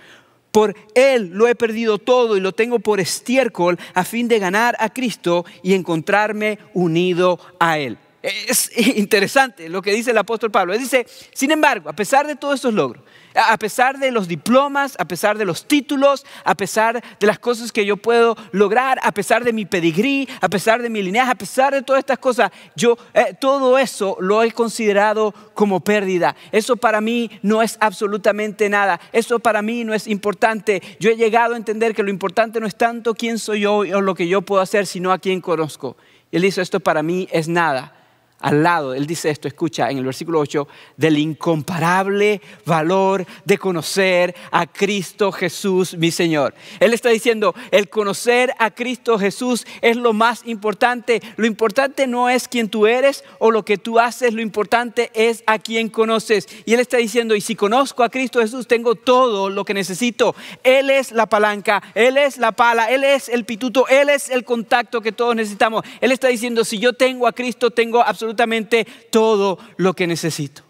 por 0.53 0.77
Él 0.95 1.31
lo 1.33 1.49
he 1.49 1.55
perdido 1.55 1.99
todo 1.99 2.37
y 2.37 2.41
lo 2.41 2.53
tengo 2.53 2.79
por 2.79 3.01
estiércol 3.01 3.79
a 3.95 4.05
fin 4.05 4.29
de 4.29 4.39
ganar 4.39 4.77
a 4.79 4.91
Cristo 4.91 5.45
y 5.63 5.75
encontrarme 5.75 6.59
unido 6.75 7.41
a 7.59 7.79
Él. 7.79 7.99
Es 8.23 8.71
interesante 8.97 9.69
lo 9.69 9.83
que 9.83 9.93
dice 9.93 10.13
el 10.13 10.19
apóstol 10.19 10.51
Pablo. 10.51 10.73
Él 10.73 10.79
dice, 10.79 11.07
sin 11.35 11.51
embargo, 11.51 11.91
a 11.91 11.93
pesar 11.93 12.27
de 12.27 12.37
todos 12.37 12.55
estos 12.55 12.73
logros, 12.73 13.03
a 13.35 13.57
pesar 13.57 13.99
de 13.99 14.13
los 14.13 14.29
diplomas, 14.29 14.95
a 14.99 15.07
pesar 15.07 15.39
de 15.39 15.45
los 15.45 15.67
títulos, 15.67 16.25
a 16.45 16.55
pesar 16.55 17.03
de 17.19 17.27
las 17.27 17.39
cosas 17.39 17.73
que 17.73 17.85
yo 17.85 17.97
puedo 17.97 18.37
lograr, 18.53 19.01
a 19.03 19.11
pesar 19.13 19.43
de 19.43 19.53
mi 19.53 19.65
pedigrí, 19.65 20.29
a 20.41 20.49
pesar 20.49 20.83
de 20.83 20.91
mi 20.91 21.03
linaje, 21.03 21.33
a 21.33 21.35
pesar 21.35 21.73
de 21.73 21.83
todas 21.83 22.01
estas 22.01 22.19
cosas, 22.19 22.53
yo 22.77 22.97
eh, 23.15 23.35
todo 23.41 23.79
eso 23.79 24.17
lo 24.21 24.43
he 24.43 24.53
considerado 24.53 25.35
como 25.55 25.81
pérdida. 25.81 26.37
Eso 26.53 26.77
para 26.77 27.01
mí 27.01 27.31
no 27.43 27.63
es 27.63 27.77
absolutamente 27.81 28.69
nada. 28.69 29.01
Eso 29.13 29.41
para 29.41 29.63
mí 29.63 29.83
no 29.83 29.95
es 29.95 30.07
importante. 30.07 30.81
Yo 31.01 31.11
he 31.11 31.17
llegado 31.17 31.55
a 31.55 31.57
entender 31.57 31.95
que 31.95 32.03
lo 32.03 32.11
importante 32.11 32.61
no 32.61 32.67
es 32.67 32.77
tanto 32.77 33.15
quién 33.15 33.39
soy 33.39 33.61
yo 33.61 33.79
o 33.79 34.01
lo 34.01 34.15
que 34.15 34.29
yo 34.29 34.43
puedo 34.43 34.63
hacer, 34.63 34.87
sino 34.87 35.11
a 35.11 35.19
quién 35.19 35.41
conozco. 35.41 35.97
Él 36.31 36.43
dice, 36.43 36.63
esto 36.63 36.81
para 36.81 37.03
mí 37.03 37.29
es 37.33 37.49
nada 37.49 37.95
al 38.43 38.63
lado, 38.63 38.93
él 38.93 39.07
dice 39.07 39.31
esto, 39.31 39.47
escucha 39.47 39.89
en 39.89 39.99
el 39.99 40.05
versículo 40.05 40.41
8, 40.41 40.67
del 40.97 41.17
incomparable 41.17 42.41
valor 42.67 43.25
de 43.45 43.57
conocer 43.57 44.35
a 44.51 44.67
Cristo 44.67 45.31
Jesús, 45.31 45.97
mi 45.97 46.11
Señor. 46.11 46.53
Él 46.81 46.93
está 46.93 47.11
diciendo, 47.11 47.55
el 47.71 47.89
conocer 47.89 48.53
a 48.59 48.73
Cristo 48.73 49.17
Jesús 49.17 49.65
es 49.81 49.97
lo 49.97 50.13
más 50.13 50.43
importante. 50.45 51.23
Lo 51.37 51.47
importante 51.47 52.09
no 52.09 52.29
es 52.29 52.49
quién 52.49 52.69
tú 52.69 52.89
eres 52.89 53.23
o 53.39 53.53
lo 53.53 53.65
que 53.65 53.79
tú 53.79 54.01
haces, 54.01 54.35
lo 54.35 54.43
importante 54.43 55.11
es 55.15 55.45
a 55.47 55.61
quién 55.61 55.89
conoces. 55.89 56.49
Y 56.65 56.75
él 56.75 56.81
está 56.81 56.97
diciendo, 56.97 57.37
y 57.37 57.41
si 57.41 57.55
conozco 57.55 58.03
a 58.03 58.09
Cristo 58.09 58.41
Jesús, 58.41 58.67
tengo 58.67 58.97
todo 58.97 59.51
lo 59.51 59.65
que 59.65 59.73
necesito. 59.73 60.35
Él 60.65 60.91
es 60.91 61.13
la 61.13 61.27
palanca, 61.27 61.81
Él 61.95 62.19
es 62.19 62.39
la 62.39 62.51
pala, 62.51 62.87
Él 62.87 63.05
es 63.05 63.29
el 63.29 63.45
pituto, 63.45 63.87
Él 63.87 64.09
es 64.09 64.31
el 64.31 64.45
contacto 64.45 65.01
que 65.01 65.13
todos 65.13 65.37
necesitamos. 65.37 65.85
Él 66.01 66.11
está 66.11 66.27
diciendo, 66.27 66.65
si 66.65 66.81
yo 66.81 66.93
tengo 66.93 67.29
a 67.29 67.33
Cristo, 67.33 67.71
tengo 67.71 68.03
absolutamente 68.03 68.32
absolutamente 68.33 68.87
todo 69.11 69.59
lo 69.77 69.95
que 69.95 70.07
necesito. 70.07 70.63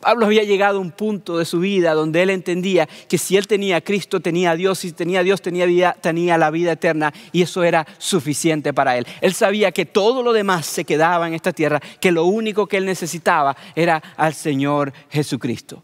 Pablo 0.00 0.26
había 0.26 0.42
llegado 0.42 0.78
a 0.78 0.80
un 0.82 0.90
punto 0.90 1.38
de 1.38 1.46
su 1.46 1.60
vida 1.60 1.94
donde 1.94 2.22
él 2.22 2.28
entendía 2.28 2.86
que 3.08 3.16
si 3.16 3.38
él 3.38 3.46
tenía 3.46 3.76
a 3.76 3.80
Cristo, 3.80 4.20
tenía 4.20 4.50
a 4.50 4.56
Dios, 4.56 4.80
si 4.80 4.92
tenía 4.92 5.20
a 5.20 5.22
Dios, 5.22 5.40
tenía, 5.40 5.64
vida, 5.64 5.96
tenía 5.98 6.36
la 6.36 6.50
vida 6.50 6.72
eterna 6.72 7.10
y 7.32 7.40
eso 7.40 7.62
era 7.62 7.86
suficiente 7.96 8.74
para 8.74 8.98
él. 8.98 9.06
Él 9.22 9.32
sabía 9.32 9.72
que 9.72 9.86
todo 9.86 10.22
lo 10.22 10.34
demás 10.34 10.66
se 10.66 10.84
quedaba 10.84 11.26
en 11.26 11.32
esta 11.32 11.52
tierra, 11.52 11.80
que 12.00 12.12
lo 12.12 12.26
único 12.26 12.66
que 12.66 12.76
él 12.76 12.84
necesitaba 12.84 13.56
era 13.74 14.02
al 14.18 14.34
Señor 14.34 14.92
Jesucristo. 15.08 15.82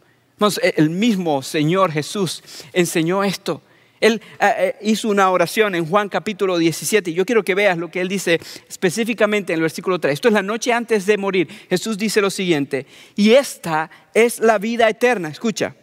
el 0.77 0.91
mismo 0.91 1.41
Señor 1.41 1.91
Jesús 1.91 2.43
enseñó 2.75 3.25
esto. 3.25 3.63
Él 4.01 4.23
eh, 4.41 4.55
eh, 4.59 4.77
hizo 4.83 5.09
una 5.09 5.31
oración 5.31 5.75
en 5.75 5.87
Juan 5.87 6.09
capítulo 6.09 6.59
17 6.59 7.11
y 7.11 7.15
yo 7.15 7.27
quiero 7.27 7.45
que 7.45 7.55
veas 7.55 7.77
lo 7.77 7.91
que 7.91 8.01
él 8.01 8.09
dice 8.09 8.41
específicamente 8.69 9.53
en 9.53 9.59
el 9.59 9.63
versículo 9.63 9.99
3. 9.99 10.15
Esto 10.15 10.29
es 10.29 10.35
la 10.35 10.43
noche 10.43 10.73
antes 10.73 11.07
de 11.07 11.19
morir. 11.19 11.49
Jesús 11.69 11.99
dice 11.99 12.21
lo 12.21 12.31
siguiente, 12.31 12.87
y 13.15 13.33
esta 13.33 13.91
es 14.15 14.41
la 14.41 14.59
vida 14.59 14.89
eterna, 14.89 15.29
escucha, 15.29 15.77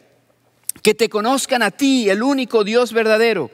que 0.82 0.94
te 0.94 1.10
conozcan 1.10 1.62
a 1.62 1.72
ti, 1.72 2.10
el 2.10 2.24
único 2.24 2.64
Dios 2.64 2.94
verdadero 2.94 3.52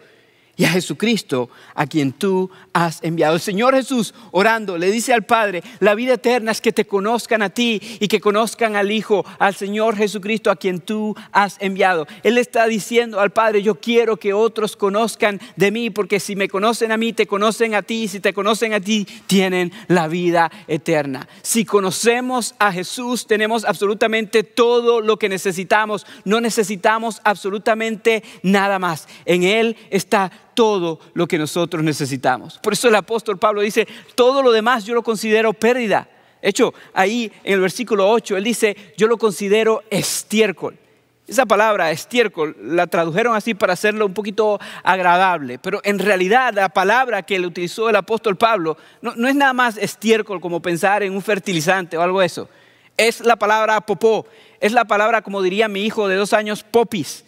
y 0.55 0.65
a 0.65 0.69
Jesucristo 0.69 1.49
a 1.73 1.87
quien 1.87 2.11
tú 2.11 2.49
has 2.73 3.03
enviado. 3.03 3.35
El 3.35 3.41
Señor 3.41 3.73
Jesús 3.73 4.13
orando 4.31 4.77
le 4.77 4.91
dice 4.91 5.13
al 5.13 5.23
Padre, 5.23 5.63
la 5.79 5.95
vida 5.95 6.13
eterna 6.13 6.51
es 6.51 6.61
que 6.61 6.71
te 6.71 6.85
conozcan 6.85 7.41
a 7.41 7.49
ti 7.49 7.81
y 7.99 8.07
que 8.07 8.21
conozcan 8.21 8.75
al 8.75 8.91
Hijo, 8.91 9.25
al 9.39 9.55
Señor 9.55 9.95
Jesucristo 9.95 10.51
a 10.51 10.55
quien 10.55 10.79
tú 10.79 11.15
has 11.31 11.57
enviado. 11.59 12.07
Él 12.21 12.37
está 12.37 12.67
diciendo 12.67 13.19
al 13.19 13.31
Padre, 13.31 13.63
yo 13.63 13.75
quiero 13.75 14.17
que 14.17 14.33
otros 14.33 14.75
conozcan 14.75 15.39
de 15.55 15.71
mí, 15.71 15.89
porque 15.89 16.19
si 16.19 16.35
me 16.35 16.47
conocen 16.47 16.91
a 16.91 16.97
mí, 16.97 17.13
te 17.13 17.25
conocen 17.25 17.73
a 17.73 17.81
ti, 17.81 18.03
y 18.03 18.07
si 18.07 18.19
te 18.19 18.33
conocen 18.33 18.73
a 18.73 18.79
ti, 18.79 19.07
tienen 19.25 19.71
la 19.87 20.07
vida 20.07 20.51
eterna. 20.67 21.27
Si 21.41 21.65
conocemos 21.65 22.53
a 22.59 22.71
Jesús, 22.71 23.25
tenemos 23.25 23.65
absolutamente 23.65 24.43
todo 24.43 25.01
lo 25.01 25.17
que 25.17 25.29
necesitamos, 25.29 26.05
no 26.25 26.41
necesitamos 26.41 27.21
absolutamente 27.23 28.23
nada 28.43 28.77
más. 28.77 29.07
En 29.25 29.43
Él 29.43 29.77
está 29.89 30.31
todo 30.53 30.99
lo 31.13 31.27
que 31.27 31.37
nosotros 31.37 31.83
necesitamos. 31.83 32.59
Por 32.59 32.73
eso 32.73 32.87
el 32.87 32.95
apóstol 32.95 33.37
Pablo 33.37 33.61
dice, 33.61 33.87
todo 34.15 34.41
lo 34.41 34.51
demás 34.51 34.85
yo 34.85 34.93
lo 34.93 35.03
considero 35.03 35.53
pérdida. 35.53 36.07
De 36.41 36.49
hecho, 36.49 36.73
ahí 36.93 37.31
en 37.43 37.53
el 37.53 37.61
versículo 37.61 38.09
8, 38.09 38.37
él 38.37 38.43
dice, 38.43 38.75
yo 38.97 39.07
lo 39.07 39.17
considero 39.17 39.83
estiércol. 39.89 40.77
Esa 41.25 41.45
palabra, 41.45 41.89
estiércol, 41.91 42.55
la 42.61 42.87
tradujeron 42.87 43.33
así 43.33 43.53
para 43.53 43.73
hacerlo 43.73 44.05
un 44.05 44.13
poquito 44.13 44.59
agradable, 44.83 45.57
pero 45.57 45.79
en 45.85 45.99
realidad 45.99 46.53
la 46.53 46.67
palabra 46.67 47.23
que 47.23 47.39
le 47.39 47.47
utilizó 47.47 47.89
el 47.89 47.95
apóstol 47.95 48.35
Pablo 48.35 48.77
no, 49.01 49.13
no 49.15 49.29
es 49.29 49.35
nada 49.35 49.53
más 49.53 49.77
estiércol 49.77 50.41
como 50.41 50.61
pensar 50.61 51.01
en 51.01 51.13
un 51.13 51.21
fertilizante 51.21 51.97
o 51.97 52.01
algo 52.01 52.19
de 52.19 52.25
eso. 52.25 52.49
Es 52.97 53.21
la 53.21 53.37
palabra 53.37 53.79
popó, 53.79 54.27
es 54.59 54.73
la 54.73 54.83
palabra, 54.83 55.21
como 55.21 55.41
diría 55.41 55.69
mi 55.69 55.85
hijo 55.85 56.09
de 56.09 56.15
dos 56.15 56.33
años, 56.33 56.63
popis. 56.63 57.23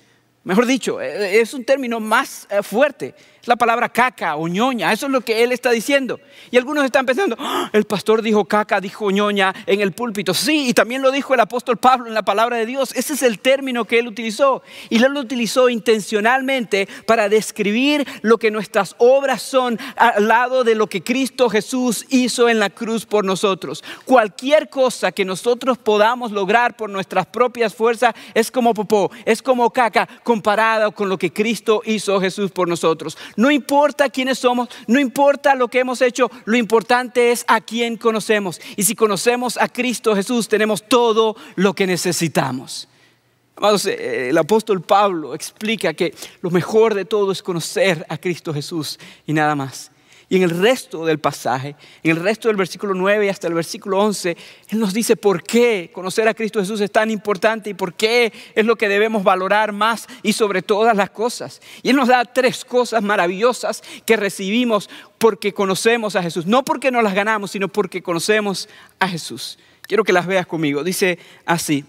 Mejor 0.46 0.68
dicho, 0.68 1.02
eh, 1.02 1.42
es 1.42 1.56
un 1.56 1.66
término 1.66 2.00
más 2.00 2.48
eh, 2.52 2.62
la 3.46 3.56
palabra 3.56 3.90
caca 3.90 4.36
o 4.36 4.48
ñoña, 4.48 4.92
eso 4.92 5.06
es 5.06 5.12
lo 5.12 5.22
que 5.22 5.44
él 5.44 5.52
está 5.52 5.72
diciendo. 5.72 6.20
Y 6.52 6.58
algunos 6.58 6.84
están 6.84 7.06
pensando, 7.06 7.36
¡Ah! 7.40 7.70
el 7.74 7.86
pastor 7.86 8.22
dijo 8.22 8.46
caca, 8.46 8.82
dijo 8.82 9.12
ñoña 9.12 9.54
en 9.66 9.82
el 9.82 9.92
púlpito. 9.92 10.34
Sí, 10.34 10.70
y 10.70 10.74
también 10.74 11.02
lo 11.02 11.12
dijo 11.12 11.34
el 11.34 11.40
apóstol 11.40 11.78
Pablo 11.78 12.08
en 12.08 12.14
la 12.14 12.24
palabra 12.24 12.58
de 12.58 12.66
Dios. 12.66 12.92
Ese 12.96 13.14
es 13.14 13.24
el 13.24 13.40
término 13.40 13.86
que 13.86 14.00
él 14.00 14.08
utilizó. 14.08 14.64
Y 14.90 15.04
él 15.04 15.14
lo 15.14 15.20
utilizó 15.20 15.70
intencionalmente 15.70 16.88
para 17.06 17.30
describir 17.30 18.08
lo 18.22 18.38
que 18.38 18.52
nuestras 18.52 18.96
obras 18.98 19.42
son 19.42 19.80
al 19.96 20.28
lado 20.28 20.64
de 20.64 20.76
lo 20.76 20.88
que 20.88 21.04
Cristo 21.04 21.50
Jesús 21.50 22.06
hizo 22.10 22.50
en 22.50 22.60
la 22.60 22.70
cruz 22.70 23.06
por 23.06 23.26
nosotros. 23.26 23.84
Cualquier 24.06 24.70
cosa 24.70 25.12
que 25.12 25.26
nosotros 25.26 25.78
podamos 25.78 26.32
lograr 26.32 26.76
por 26.76 26.90
nuestras 26.90 27.26
propias 27.26 27.74
fuerzas 27.74 28.14
es 28.34 28.52
como 28.52 28.74
popó, 28.74 29.12
es 29.26 29.42
como 29.42 29.70
caca 29.72 30.08
comparado 30.24 30.92
con 30.92 31.10
lo 31.10 31.18
que 31.18 31.32
Cristo 31.32 31.82
hizo 31.86 32.20
Jesús 32.20 32.52
por 32.52 32.68
nosotros. 32.68 33.18
No 33.36 33.52
importa 33.52 34.10
quiénes 34.10 34.40
somos, 34.40 34.70
no 34.88 35.00
importa 35.00 35.56
lo 35.56 35.68
que 35.68 35.80
hemos 35.80 36.02
hecho, 36.02 36.32
lo 36.46 36.58
importante 36.58 37.32
es 37.32 37.44
a 37.48 37.62
quién 37.62 37.98
conocemos. 37.98 38.62
Y 38.76 38.84
si 38.84 38.96
conocemos 38.96 39.58
a 39.58 39.68
Cristo 39.68 40.16
Jesús, 40.16 40.48
tenemos 40.48 40.88
todo 40.88 41.36
lo 41.56 41.74
que 41.74 41.88
necesitamos. 41.88 42.88
Amados, 43.58 43.86
eh, 43.86 44.30
el 44.30 44.38
apóstol 44.38 44.82
Pablo 44.82 45.34
explica 45.34 45.94
que 45.94 46.14
lo 46.42 46.52
mejor 46.52 46.94
de 46.94 47.06
todo 47.06 47.32
es 47.32 47.42
conocer 47.42 48.06
a 48.10 48.18
Cristo 48.18 48.54
Jesús 48.54 49.00
y 49.26 49.34
nada 49.34 49.56
más. 49.56 49.92
Y 50.28 50.38
en 50.38 50.44
el 50.44 50.50
resto 50.50 51.06
del 51.06 51.20
pasaje, 51.20 51.76
en 52.02 52.12
el 52.12 52.18
resto 52.18 52.48
del 52.48 52.58
versículo 52.58 52.96
9 52.96 53.30
hasta 53.30 53.48
el 53.48 53.54
versículo 53.54 54.00
11, 54.00 54.36
Él 54.70 54.80
nos 54.80 54.94
dice 54.94 55.16
por 55.16 55.44
qué 55.44 55.92
conocer 55.94 56.28
a 56.28 56.34
Cristo 56.34 56.60
Jesús 56.60 56.82
es 56.82 56.92
tan 56.92 57.12
importante 57.12 57.70
y 57.70 57.76
por 57.76 57.94
qué 57.94 58.34
es 58.56 58.66
lo 58.66 58.76
que 58.76 58.90
debemos 58.90 59.24
valorar 59.24 59.72
más 59.72 60.08
y 60.24 60.34
sobre 60.34 60.64
todas 60.64 60.98
las 60.98 61.12
cosas. 61.12 61.62
Y 61.84 61.90
Él 61.90 61.96
nos 61.96 62.08
da 62.08 62.26
tres 62.26 62.66
cosas 62.66 63.04
maravillosas 63.04 63.84
que 64.06 64.18
recibimos 64.18 64.90
porque 65.20 65.54
conocemos 65.54 66.16
a 66.16 66.24
Jesús. 66.24 66.48
No 66.48 66.66
porque 66.66 66.90
nos 66.90 67.04
las 67.04 67.14
ganamos, 67.14 67.52
sino 67.52 67.68
porque 67.68 68.02
conocemos 68.02 68.68
a 69.00 69.08
Jesús. 69.08 69.60
Quiero 69.84 70.04
que 70.04 70.14
las 70.14 70.26
veas 70.26 70.48
conmigo. 70.48 70.84
Dice 70.84 71.20
así, 71.46 71.86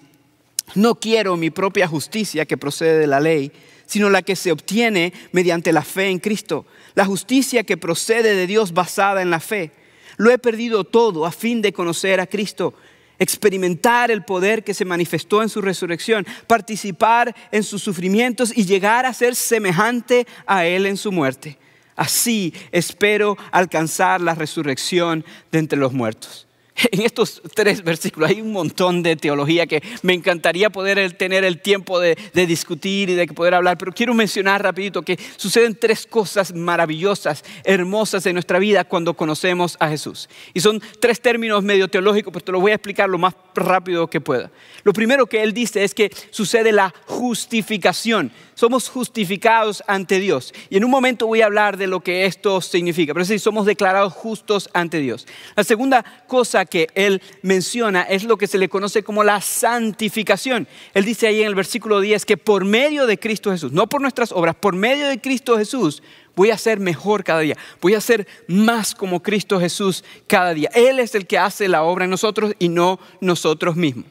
no 0.75 0.97
quiero 0.97 1.39
mi 1.39 1.49
propia 1.49 1.89
justicia 1.89 2.45
que 2.45 2.59
procede 2.59 2.99
de 2.99 3.07
la 3.07 3.21
ley, 3.21 3.51
sino 3.87 4.11
la 4.11 4.21
que 4.21 4.37
se 4.37 4.53
obtiene 4.53 5.15
mediante 5.33 5.73
la 5.73 5.83
fe 5.83 6.09
en 6.09 6.19
Cristo 6.19 6.67
la 6.97 7.05
justicia 7.05 7.63
que 7.63 7.77
procede 7.77 8.35
de 8.35 8.49
Dios 8.49 8.73
basada 8.73 9.23
en 9.23 9.31
la 9.31 9.39
fe. 9.39 9.71
Lo 10.17 10.31
he 10.31 10.39
perdido 10.39 10.83
todo 10.83 11.27
a 11.27 11.31
fin 11.31 11.63
de 11.63 11.73
conocer 11.73 12.21
a 12.21 12.27
Cristo, 12.27 12.75
experimentar 13.19 14.11
el 14.11 14.25
poder 14.25 14.65
que 14.65 14.75
se 14.75 14.87
manifestó 14.87 15.43
en 15.43 15.51
su 15.51 15.61
resurrección, 15.61 16.27
participar 16.47 17.37
en 17.53 17.63
sus 17.63 17.83
sufrimientos 17.83 18.51
y 18.57 18.65
llegar 18.65 19.05
a 19.05 19.13
ser 19.13 19.37
semejante 19.37 20.27
a 20.47 20.65
Él 20.65 20.87
en 20.87 20.97
su 20.97 21.13
muerte. 21.13 21.59
Así 21.95 22.55
espero 22.73 23.37
alcanzar 23.53 24.23
la 24.23 24.35
resurrección 24.35 25.25
de 25.53 25.59
entre 25.59 25.79
los 25.79 25.93
muertos. 25.93 26.46
En 26.93 27.03
estos 27.03 27.43
tres 27.55 27.83
versículos 27.83 28.31
hay 28.31 28.41
un 28.41 28.53
montón 28.53 29.03
de 29.03 29.17
teología 29.17 29.67
que 29.67 29.83
me 30.03 30.13
encantaría 30.13 30.71
poder 30.71 31.13
tener 31.13 31.45
el 31.45 31.61
tiempo 31.61 31.99
de, 32.01 32.17
discutir 32.47 33.11
y 33.11 33.15
de 33.15 33.27
poder 33.29 33.55
hablar, 33.55 33.79
pero 33.79 33.93
quiero 33.93 34.15
mencionar 34.15 34.63
rapidito 34.63 35.03
que 35.03 35.19
suceden 35.37 35.77
tres 35.79 36.07
cosas 36.07 36.55
maravillosas, 36.55 37.45
hermosas 37.65 38.25
en 38.27 38.35
nuestra 38.35 38.59
vida 38.59 38.85
cuando 38.85 39.15
conocemos 39.15 39.77
a 39.81 39.89
Jesús. 39.89 40.29
Y 40.55 40.61
son 40.61 40.81
tres 41.01 41.21
términos 41.21 41.63
medio 41.63 41.89
teológicos, 41.89 42.33
pues 42.33 42.45
te 42.45 42.53
lo 42.53 42.61
voy 42.61 42.73
a 42.73 42.77
explicar 42.77 43.09
lo 43.09 43.19
más 43.19 43.35
rápido 43.55 44.09
que 44.09 44.21
pueda. 44.21 44.51
Lo 44.85 44.93
primero 44.93 45.27
que 45.27 45.43
él 45.43 45.53
dice 45.53 45.83
es 45.83 45.95
que 45.95 46.11
sucede 46.31 46.73
la 46.73 46.95
justificación 47.07 48.33
somos 48.57 48.89
justificados 48.89 49.85
ante 49.87 50.19
Dios. 50.19 50.53
Y 50.71 50.79
en 50.79 50.85
un 50.85 50.91
momento 50.91 51.27
voy 51.27 51.43
a 51.43 51.47
hablar 51.47 51.77
de 51.77 51.87
lo 51.87 52.01
que 52.01 52.25
esto 52.25 52.61
significa, 52.61 53.13
pero 53.13 53.25
sí, 53.25 53.39
somos 53.39 53.67
declarados 53.67 54.13
justos 54.15 54.69
ante 54.73 54.99
Dios. 54.99 55.27
La 55.55 55.63
segunda 55.63 56.05
cosa 56.27 56.65
que 56.67 56.89
él 56.95 57.23
menciona 57.43 58.03
es 58.03 58.25
lo 58.25 58.37
que 58.37 58.47
se 58.47 58.59
le 58.59 58.69
conoce 58.69 59.03
como 59.03 59.25
la 59.25 59.41
santificación. 59.41 60.69
Él 60.95 61.05
dice 61.05 61.27
ahí 61.27 61.41
en 61.41 61.47
el 61.47 61.55
versículo 61.55 62.01
10 62.01 62.25
que 62.25 62.37
por 62.37 62.65
medio 62.65 63.07
de 63.07 63.19
Cristo 63.19 63.51
Jesús, 63.51 63.73
no 63.73 63.89
por 63.89 64.01
nuestras 64.01 64.33
obras, 64.33 64.55
por 64.55 64.75
medio 64.75 65.09
de 65.09 65.21
Cristo 65.21 65.57
Jesús, 65.57 66.03
voy 66.35 66.51
a 66.51 66.59
ser 66.59 66.79
mejor 66.79 67.25
cada 67.25 67.41
día, 67.41 67.57
voy 67.81 67.95
a 67.95 68.01
ser 68.01 68.27
más 68.47 68.95
como 68.95 69.23
Cristo 69.23 69.59
Jesús 69.59 70.05
cada 70.27 70.53
día. 70.55 70.71
Él 70.75 71.01
es 71.01 71.15
el 71.15 71.27
que 71.27 71.39
hace 71.39 71.69
la 71.69 71.83
obra 71.83 72.05
en 72.05 72.11
nosotros 72.11 72.55
y 72.59 72.69
no 72.69 73.01
nosotros 73.21 73.77
mismos. 73.77 74.07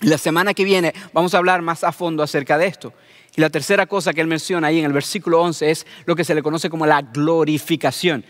La 0.00 0.18
semana 0.18 0.54
que 0.54 0.64
viene 0.64 0.94
vamos 1.12 1.34
a 1.34 1.38
hablar 1.38 1.62
más 1.62 1.84
a 1.84 1.92
fondo 1.92 2.22
acerca 2.22 2.58
de 2.58 2.66
esto. 2.66 2.92
Y 3.36 3.40
la 3.40 3.50
tercera 3.50 3.86
cosa 3.86 4.12
que 4.12 4.20
él 4.20 4.26
menciona 4.26 4.68
ahí 4.68 4.78
en 4.78 4.84
el 4.84 4.92
versículo 4.92 5.40
11 5.40 5.70
es 5.70 5.86
lo 6.04 6.16
que 6.16 6.24
se 6.24 6.34
le 6.34 6.42
conoce 6.42 6.68
como 6.68 6.86
la 6.86 7.00
glorificación. 7.02 8.24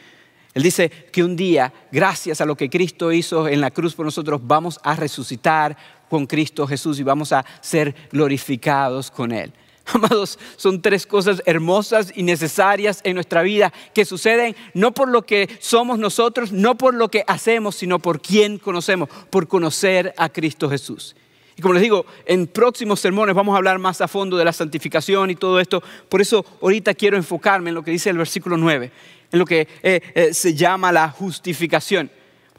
Él 0.54 0.62
dice 0.62 0.90
que 0.90 1.24
un 1.24 1.34
día, 1.34 1.72
gracias 1.90 2.40
a 2.40 2.44
lo 2.44 2.56
que 2.56 2.68
Cristo 2.68 3.10
hizo 3.10 3.48
en 3.48 3.60
la 3.60 3.70
cruz 3.70 3.94
por 3.94 4.04
nosotros, 4.04 4.40
vamos 4.44 4.78
a 4.82 4.94
resucitar 4.94 5.76
con 6.10 6.26
Cristo 6.26 6.66
Jesús 6.66 7.00
y 7.00 7.02
vamos 7.02 7.32
a 7.32 7.44
ser 7.62 7.94
glorificados 8.10 9.10
con 9.10 9.32
Él. 9.32 9.52
Amados, 9.86 10.38
son 10.56 10.80
tres 10.80 11.06
cosas 11.06 11.42
hermosas 11.46 12.12
y 12.14 12.22
necesarias 12.22 13.00
en 13.04 13.14
nuestra 13.14 13.42
vida 13.42 13.72
que 13.94 14.04
suceden 14.04 14.54
no 14.74 14.92
por 14.92 15.08
lo 15.08 15.22
que 15.22 15.48
somos 15.60 15.98
nosotros, 15.98 16.52
no 16.52 16.76
por 16.76 16.94
lo 16.94 17.08
que 17.08 17.24
hacemos, 17.26 17.76
sino 17.76 17.98
por 17.98 18.20
quien 18.20 18.58
conocemos, 18.58 19.08
por 19.30 19.48
conocer 19.48 20.14
a 20.18 20.28
Cristo 20.28 20.68
Jesús. 20.68 21.16
Y 21.56 21.62
como 21.62 21.74
les 21.74 21.82
digo, 21.82 22.06
en 22.26 22.46
próximos 22.46 23.00
sermones 23.00 23.34
vamos 23.34 23.54
a 23.54 23.58
hablar 23.58 23.78
más 23.78 24.00
a 24.00 24.08
fondo 24.08 24.36
de 24.36 24.44
la 24.44 24.52
santificación 24.52 25.30
y 25.30 25.34
todo 25.34 25.60
esto. 25.60 25.82
Por 26.08 26.20
eso 26.20 26.44
ahorita 26.62 26.94
quiero 26.94 27.16
enfocarme 27.16 27.70
en 27.70 27.74
lo 27.74 27.82
que 27.82 27.90
dice 27.90 28.10
el 28.10 28.18
versículo 28.18 28.56
9, 28.56 28.90
en 29.32 29.38
lo 29.38 29.46
que 29.46 29.66
eh, 29.82 30.00
eh, 30.14 30.34
se 30.34 30.54
llama 30.54 30.92
la 30.92 31.08
justificación. 31.08 32.10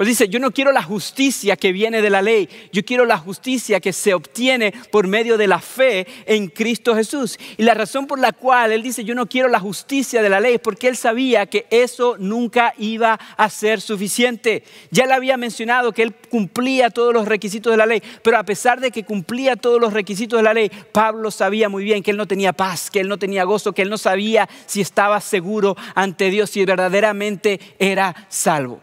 Pues 0.03 0.19
dice, 0.19 0.27
yo 0.27 0.37
no 0.41 0.51
quiero 0.51 0.73
la 0.73 0.83
justicia 0.83 1.55
que 1.55 1.71
viene 1.71 2.01
de 2.01 2.09
la 2.09 2.21
ley, 2.21 2.49
yo 2.73 2.83
quiero 2.83 3.05
la 3.05 3.17
justicia 3.17 3.79
que 3.79 3.93
se 3.93 4.13
obtiene 4.13 4.73
por 4.91 5.07
medio 5.07 5.37
de 5.37 5.47
la 5.47 5.59
fe 5.59 6.05
en 6.25 6.49
Cristo 6.49 6.93
Jesús. 6.93 7.39
Y 7.55 7.63
la 7.63 7.73
razón 7.73 8.05
por 8.05 8.19
la 8.19 8.33
cual 8.33 8.73
él 8.73 8.83
dice, 8.83 9.05
yo 9.05 9.15
no 9.15 9.27
quiero 9.27 9.47
la 9.47 9.61
justicia 9.61 10.21
de 10.21 10.27
la 10.27 10.41
ley, 10.41 10.57
porque 10.57 10.89
él 10.89 10.97
sabía 10.97 11.45
que 11.45 11.67
eso 11.69 12.17
nunca 12.19 12.73
iba 12.77 13.17
a 13.37 13.49
ser 13.49 13.79
suficiente. 13.79 14.65
Ya 14.91 15.05
le 15.05 15.13
había 15.13 15.37
mencionado 15.37 15.93
que 15.93 16.03
él 16.03 16.13
cumplía 16.29 16.89
todos 16.89 17.13
los 17.13 17.25
requisitos 17.25 17.71
de 17.71 17.77
la 17.77 17.85
ley, 17.85 18.03
pero 18.23 18.37
a 18.37 18.43
pesar 18.43 18.81
de 18.81 18.91
que 18.91 19.05
cumplía 19.05 19.55
todos 19.55 19.79
los 19.79 19.93
requisitos 19.93 20.37
de 20.37 20.43
la 20.43 20.53
ley, 20.53 20.69
Pablo 20.91 21.31
sabía 21.31 21.69
muy 21.69 21.85
bien 21.85 22.03
que 22.03 22.11
él 22.11 22.17
no 22.17 22.27
tenía 22.27 22.51
paz, 22.51 22.91
que 22.91 22.99
él 22.99 23.07
no 23.07 23.17
tenía 23.17 23.45
gozo, 23.45 23.71
que 23.71 23.83
él 23.83 23.89
no 23.89 23.97
sabía 23.97 24.49
si 24.65 24.81
estaba 24.81 25.21
seguro 25.21 25.77
ante 25.95 26.29
Dios, 26.29 26.49
si 26.49 26.65
verdaderamente 26.65 27.61
era 27.79 28.27
salvo. 28.27 28.81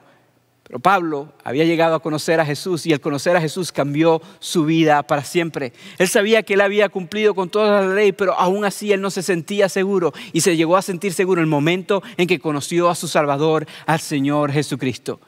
Pero 0.70 0.78
Pablo 0.78 1.33
había 1.42 1.64
llegado 1.64 1.96
a 1.96 2.00
conocer 2.00 2.38
a 2.38 2.46
Jesús 2.46 2.87
y 2.87 2.92
el 2.92 3.00
conocer 3.00 3.37
a 3.37 3.40
Jesús 3.40 3.72
cambió 3.72 4.22
su 4.38 4.64
vida 4.64 5.02
para 5.02 5.24
siempre. 5.24 5.72
Él 5.98 6.06
sabía 6.06 6.44
que 6.44 6.54
él 6.54 6.61
había 6.61 6.88
cumplido 6.88 7.35
con 7.35 7.48
toda 7.48 7.83
la 7.83 7.92
ley, 7.92 8.12
pero 8.12 8.35
aún 8.38 8.64
así 8.64 8.92
él 8.92 9.00
no 9.00 9.11
se 9.11 9.24
sentía 9.24 9.68
seguro 9.68 10.12
y 10.33 10.42
se 10.42 10.56
llegó 10.56 10.76
a 10.76 10.83
sentir 10.83 11.12
seguro 11.12 11.40
el 11.40 11.48
momento 11.48 12.04
en 12.16 12.28
que 12.28 12.38
conoció 12.38 12.88
a 12.88 12.94
su 12.94 13.09
Salvador, 13.09 13.66
al 13.85 13.98
Señor 13.98 14.52
Jesucristo. 14.52 15.18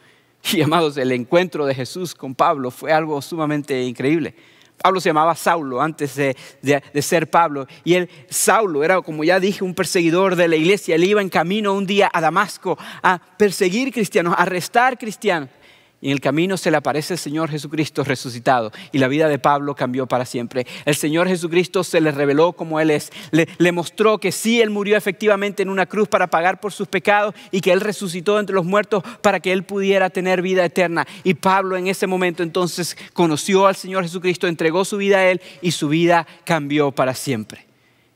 Y 0.52 0.62
amados, 0.62 0.96
el 0.96 1.10
encuentro 1.10 1.66
de 1.66 1.74
Jesús 1.74 2.14
con 2.14 2.36
Pablo 2.36 2.70
fue 2.70 2.92
algo 2.92 3.20
sumamente 3.20 3.82
increíble. 3.82 4.36
Pablo 4.82 5.00
se 5.00 5.08
llamaba 5.10 5.34
Saulo 5.34 5.80
antes 5.80 6.16
de, 6.16 7.02
ser 7.02 7.30
Pablo. 7.30 7.66
Y 7.84 7.94
él, 7.94 8.10
Saulo, 8.28 8.82
era, 8.82 9.00
como 9.00 9.24
ya 9.24 9.38
dije, 9.38 9.64
un 9.64 9.74
perseguidor 9.74 10.36
de 10.36 10.48
la 10.48 10.56
iglesia. 10.56 10.96
Él 10.96 11.04
iba 11.04 11.20
en 11.20 11.28
camino 11.28 11.72
un 11.72 11.86
día 11.86 12.10
a 12.12 12.20
Damasco 12.20 12.76
a 13.02 13.20
perseguir 13.38 13.92
cristianos, 13.92 14.34
a 14.36 14.42
arrestar 14.42 14.98
cristianos. 14.98 15.48
Y 16.02 16.08
en 16.08 16.14
el 16.14 16.20
camino 16.20 16.56
se 16.56 16.72
le 16.72 16.76
aparece 16.76 17.14
el 17.14 17.20
Señor 17.20 17.48
Jesucristo 17.48 18.02
resucitado. 18.02 18.72
Y 18.90 18.98
la 18.98 19.06
vida 19.06 19.28
de 19.28 19.38
Pablo 19.38 19.76
cambió 19.76 20.08
para 20.08 20.26
siempre. 20.26 20.66
El 20.84 20.96
Señor 20.96 21.28
Jesucristo 21.28 21.84
se 21.84 22.00
le 22.00 22.10
reveló 22.10 22.54
como 22.54 22.80
Él 22.80 22.90
es. 22.90 23.12
Le, 23.30 23.70
mostró 23.70 24.18
que 24.18 24.32
sí, 24.32 24.60
Él 24.60 24.70
murió 24.70 24.96
efectivamente 24.96 25.62
en 25.62 25.68
una 25.68 25.86
cruz 25.86 26.08
para 26.08 26.26
pagar 26.26 26.58
por 26.58 26.72
sus 26.72 26.88
pecados 26.88 27.36
y 27.52 27.60
que 27.60 27.70
Él 27.70 27.80
resucitó 27.80 28.40
entre 28.40 28.56
los 28.56 28.64
muertos 28.64 29.04
para 29.20 29.38
que 29.38 29.52
Él 29.52 29.62
pudiera 29.62 30.10
tener 30.10 30.42
vida 30.42 30.64
eterna. 30.64 31.06
Y 31.22 31.34
Pablo 31.34 31.76
en 31.76 31.86
ese 31.86 32.08
momento 32.08 32.42
entonces 32.42 32.96
conoció 33.12 33.68
al 33.68 33.76
Señor 33.76 34.02
Jesucristo, 34.02 34.48
entregó 34.48 34.84
su 34.84 34.96
vida 34.96 35.18
a 35.18 35.30
Él 35.30 35.40
y 35.60 35.70
su 35.70 35.88
vida 35.88 36.26
cambió 36.42 36.90
para 36.90 37.14
siempre. 37.14 37.64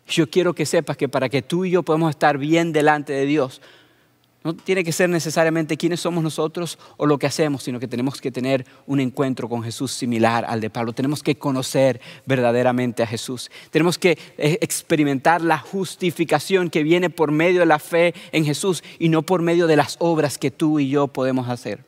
Yo 0.08 0.28
quiero 0.28 0.54
que 0.56 0.66
sepas 0.66 0.96
que 0.96 1.08
para 1.08 1.28
que 1.28 1.40
tú 1.40 1.64
y 1.64 1.70
yo 1.70 1.84
podamos 1.84 2.10
estar 2.10 2.36
bien 2.36 2.72
delante 2.72 3.12
de 3.12 3.26
Dios, 3.26 3.60
no 4.46 4.54
tiene 4.54 4.84
que 4.84 4.92
ser 4.92 5.10
necesariamente 5.10 5.76
quiénes 5.76 5.98
somos 5.98 6.22
nosotros 6.22 6.78
o 6.96 7.04
lo 7.04 7.18
que 7.18 7.26
hacemos, 7.26 7.64
sino 7.64 7.80
que 7.80 7.88
tenemos 7.88 8.20
que 8.20 8.30
tener 8.30 8.64
un 8.86 9.00
encuentro 9.00 9.48
con 9.48 9.60
Jesús 9.64 9.90
similar 9.90 10.44
al 10.46 10.60
de 10.60 10.70
Pablo. 10.70 10.92
Tenemos 10.92 11.24
que 11.24 11.34
conocer 11.34 12.00
verdaderamente 12.26 13.02
a 13.02 13.08
Jesús. 13.08 13.50
Tenemos 13.70 13.98
que 13.98 14.16
eh, 14.38 14.58
experimentar 14.60 15.42
la 15.42 15.58
justificación 15.58 16.70
que 16.70 16.84
viene 16.84 17.10
por 17.10 17.32
medio 17.32 17.58
de 17.58 17.66
la 17.66 17.80
fe 17.80 18.14
en 18.30 18.44
Jesús 18.44 18.84
y 19.00 19.08
no 19.08 19.22
por 19.22 19.42
medio 19.42 19.66
de 19.66 19.74
las 19.74 19.96
obras 19.98 20.38
que 20.38 20.52
tú 20.52 20.78
y 20.78 20.90
yo 20.90 21.08
podemos 21.08 21.48
hacer. 21.48 21.80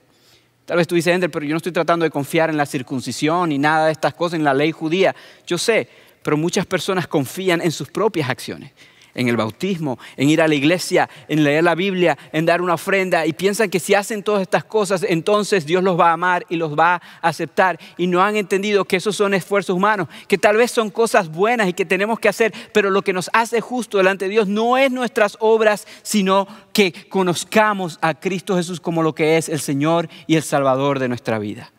Tal 0.65 0.79
vez 0.79 0.89
tú 0.89 0.97
dices, 0.97 1.15
Ender, 1.15 1.31
pero 1.31 1.47
yo 1.47 1.53
no 1.53 1.59
estoy 1.59 1.73
tratando 1.73 2.03
de 2.03 2.11
confiar 2.11 2.51
en 2.51 2.57
la 2.57 2.67
circuncisión 2.67 3.51
ni 3.51 3.59
nada 3.59 3.87
de 3.87 3.93
estas 3.93 4.15
cosas, 4.15 4.37
en 4.37 4.45
la 4.45 4.53
ley 4.53 4.73
judía. 4.73 5.15
Yo 5.47 5.59
sé, 5.59 5.89
pero 6.25 6.37
muchas 6.37 6.67
personas 6.67 7.07
confían 7.07 7.61
en 7.61 7.71
sus 7.71 7.89
propias 7.89 8.29
acciones 8.29 8.73
en 9.19 9.29
el 9.29 9.37
bautismo, 9.37 9.99
en 10.17 10.31
ir 10.31 10.41
a 10.41 10.49
la 10.49 10.55
iglesia, 10.55 11.11
en 11.27 11.43
leer 11.43 11.65
la 11.65 11.75
Biblia, 11.75 12.17
en 12.33 12.47
dar 12.47 12.63
una 12.63 12.75
ofrenda 12.75 13.27
y 13.27 13.33
piensan 13.33 13.69
que 13.69 13.81
si 13.81 13.95
hacen 13.95 14.23
todas 14.23 14.43
estas 14.43 14.65
cosas, 14.65 15.05
entonces 15.07 15.67
Dios 15.67 15.83
los 15.83 15.99
va 15.99 16.11
a 16.11 16.13
amar 16.13 16.47
y 16.49 16.57
los 16.57 16.79
va 16.79 16.95
a 16.95 17.29
aceptar. 17.29 17.79
Y 17.97 18.07
no 18.07 18.23
han 18.23 18.37
entendido 18.37 18.85
que 18.85 18.97
esos 18.97 19.17
son 19.17 19.35
esfuerzos 19.35 19.75
humanos, 19.75 20.09
que 20.29 20.39
tal 20.39 20.57
vez 20.57 20.71
son 20.71 20.91
cosas 20.91 21.29
buenas 21.31 21.69
y 21.69 21.73
que 21.73 21.85
tenemos 21.85 22.21
que 22.21 22.29
hacer, 22.29 22.55
pero 22.73 22.91
lo 22.91 23.03
que 23.03 23.13
nos 23.13 23.29
hace 23.33 23.61
justo 23.61 23.99
delante 23.99 24.27
de 24.27 24.31
Dios 24.31 24.47
no 24.47 24.79
es 24.79 24.93
nuestras 24.93 25.37
obras, 25.41 25.87
sino 26.03 26.47
que 26.73 26.93
conozcamos 27.09 27.99
a 28.01 28.15
Cristo 28.15 28.57
Jesús 28.57 28.81
como 28.81 29.03
lo 29.03 29.17
que 29.17 29.37
es 29.37 29.49
el 29.49 29.59
Señor 29.59 30.09
y 30.29 30.37
el 30.37 30.45
Salvador 30.45 31.01
de 31.01 31.09
nuestra 31.09 31.41
vida. 31.41 31.73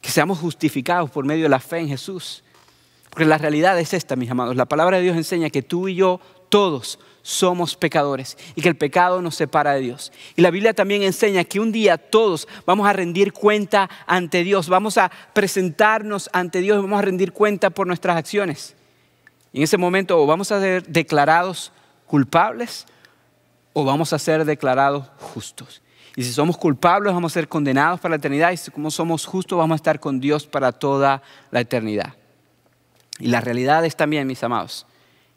Que 0.00 0.10
seamos 0.10 0.38
justificados 0.38 1.10
por 1.10 1.24
medio 1.24 1.44
de 1.44 1.48
la 1.48 1.60
fe 1.60 1.78
en 1.78 1.88
Jesús. 1.88 2.44
Porque 3.12 3.26
la 3.26 3.36
realidad 3.36 3.78
es 3.78 3.92
esta, 3.92 4.16
mis 4.16 4.30
amados. 4.30 4.56
La 4.56 4.64
palabra 4.64 4.96
de 4.96 5.02
Dios 5.02 5.16
enseña 5.16 5.50
que 5.50 5.60
tú 5.60 5.86
y 5.86 5.96
yo 5.96 6.18
todos 6.52 6.98
somos 7.22 7.76
pecadores 7.76 8.36
y 8.54 8.60
que 8.60 8.68
el 8.68 8.76
pecado 8.76 9.22
nos 9.22 9.36
separa 9.36 9.72
de 9.72 9.80
Dios. 9.80 10.12
Y 10.36 10.42
la 10.42 10.50
Biblia 10.50 10.74
también 10.74 11.02
enseña 11.02 11.44
que 11.44 11.58
un 11.58 11.72
día 11.72 11.96
todos 11.96 12.46
vamos 12.66 12.86
a 12.86 12.92
rendir 12.92 13.32
cuenta 13.32 13.88
ante 14.06 14.44
Dios, 14.44 14.68
vamos 14.68 14.98
a 14.98 15.10
presentarnos 15.32 16.28
ante 16.34 16.60
Dios 16.60 16.78
y 16.78 16.82
vamos 16.82 16.98
a 16.98 17.02
rendir 17.02 17.32
cuenta 17.32 17.70
por 17.70 17.86
nuestras 17.86 18.18
acciones. 18.18 18.76
Y 19.54 19.58
en 19.58 19.62
ese 19.62 19.78
momento 19.78 20.20
o 20.20 20.26
vamos 20.26 20.52
a 20.52 20.60
ser 20.60 20.86
declarados 20.86 21.72
culpables 22.06 22.86
o 23.72 23.86
vamos 23.86 24.12
a 24.12 24.18
ser 24.18 24.44
declarados 24.44 25.06
justos. 25.20 25.80
Y 26.16 26.24
si 26.24 26.34
somos 26.34 26.58
culpables 26.58 27.14
vamos 27.14 27.32
a 27.32 27.34
ser 27.34 27.48
condenados 27.48 27.98
para 27.98 28.10
la 28.10 28.16
eternidad 28.16 28.52
y 28.52 28.58
si 28.58 28.70
como 28.70 28.90
somos 28.90 29.24
justos 29.24 29.56
vamos 29.56 29.76
a 29.76 29.76
estar 29.76 30.00
con 30.00 30.20
Dios 30.20 30.46
para 30.46 30.70
toda 30.70 31.22
la 31.50 31.60
eternidad. 31.60 32.12
Y 33.18 33.28
la 33.28 33.40
realidad 33.40 33.86
es 33.86 33.96
también, 33.96 34.26
mis 34.26 34.42
amados, 34.42 34.84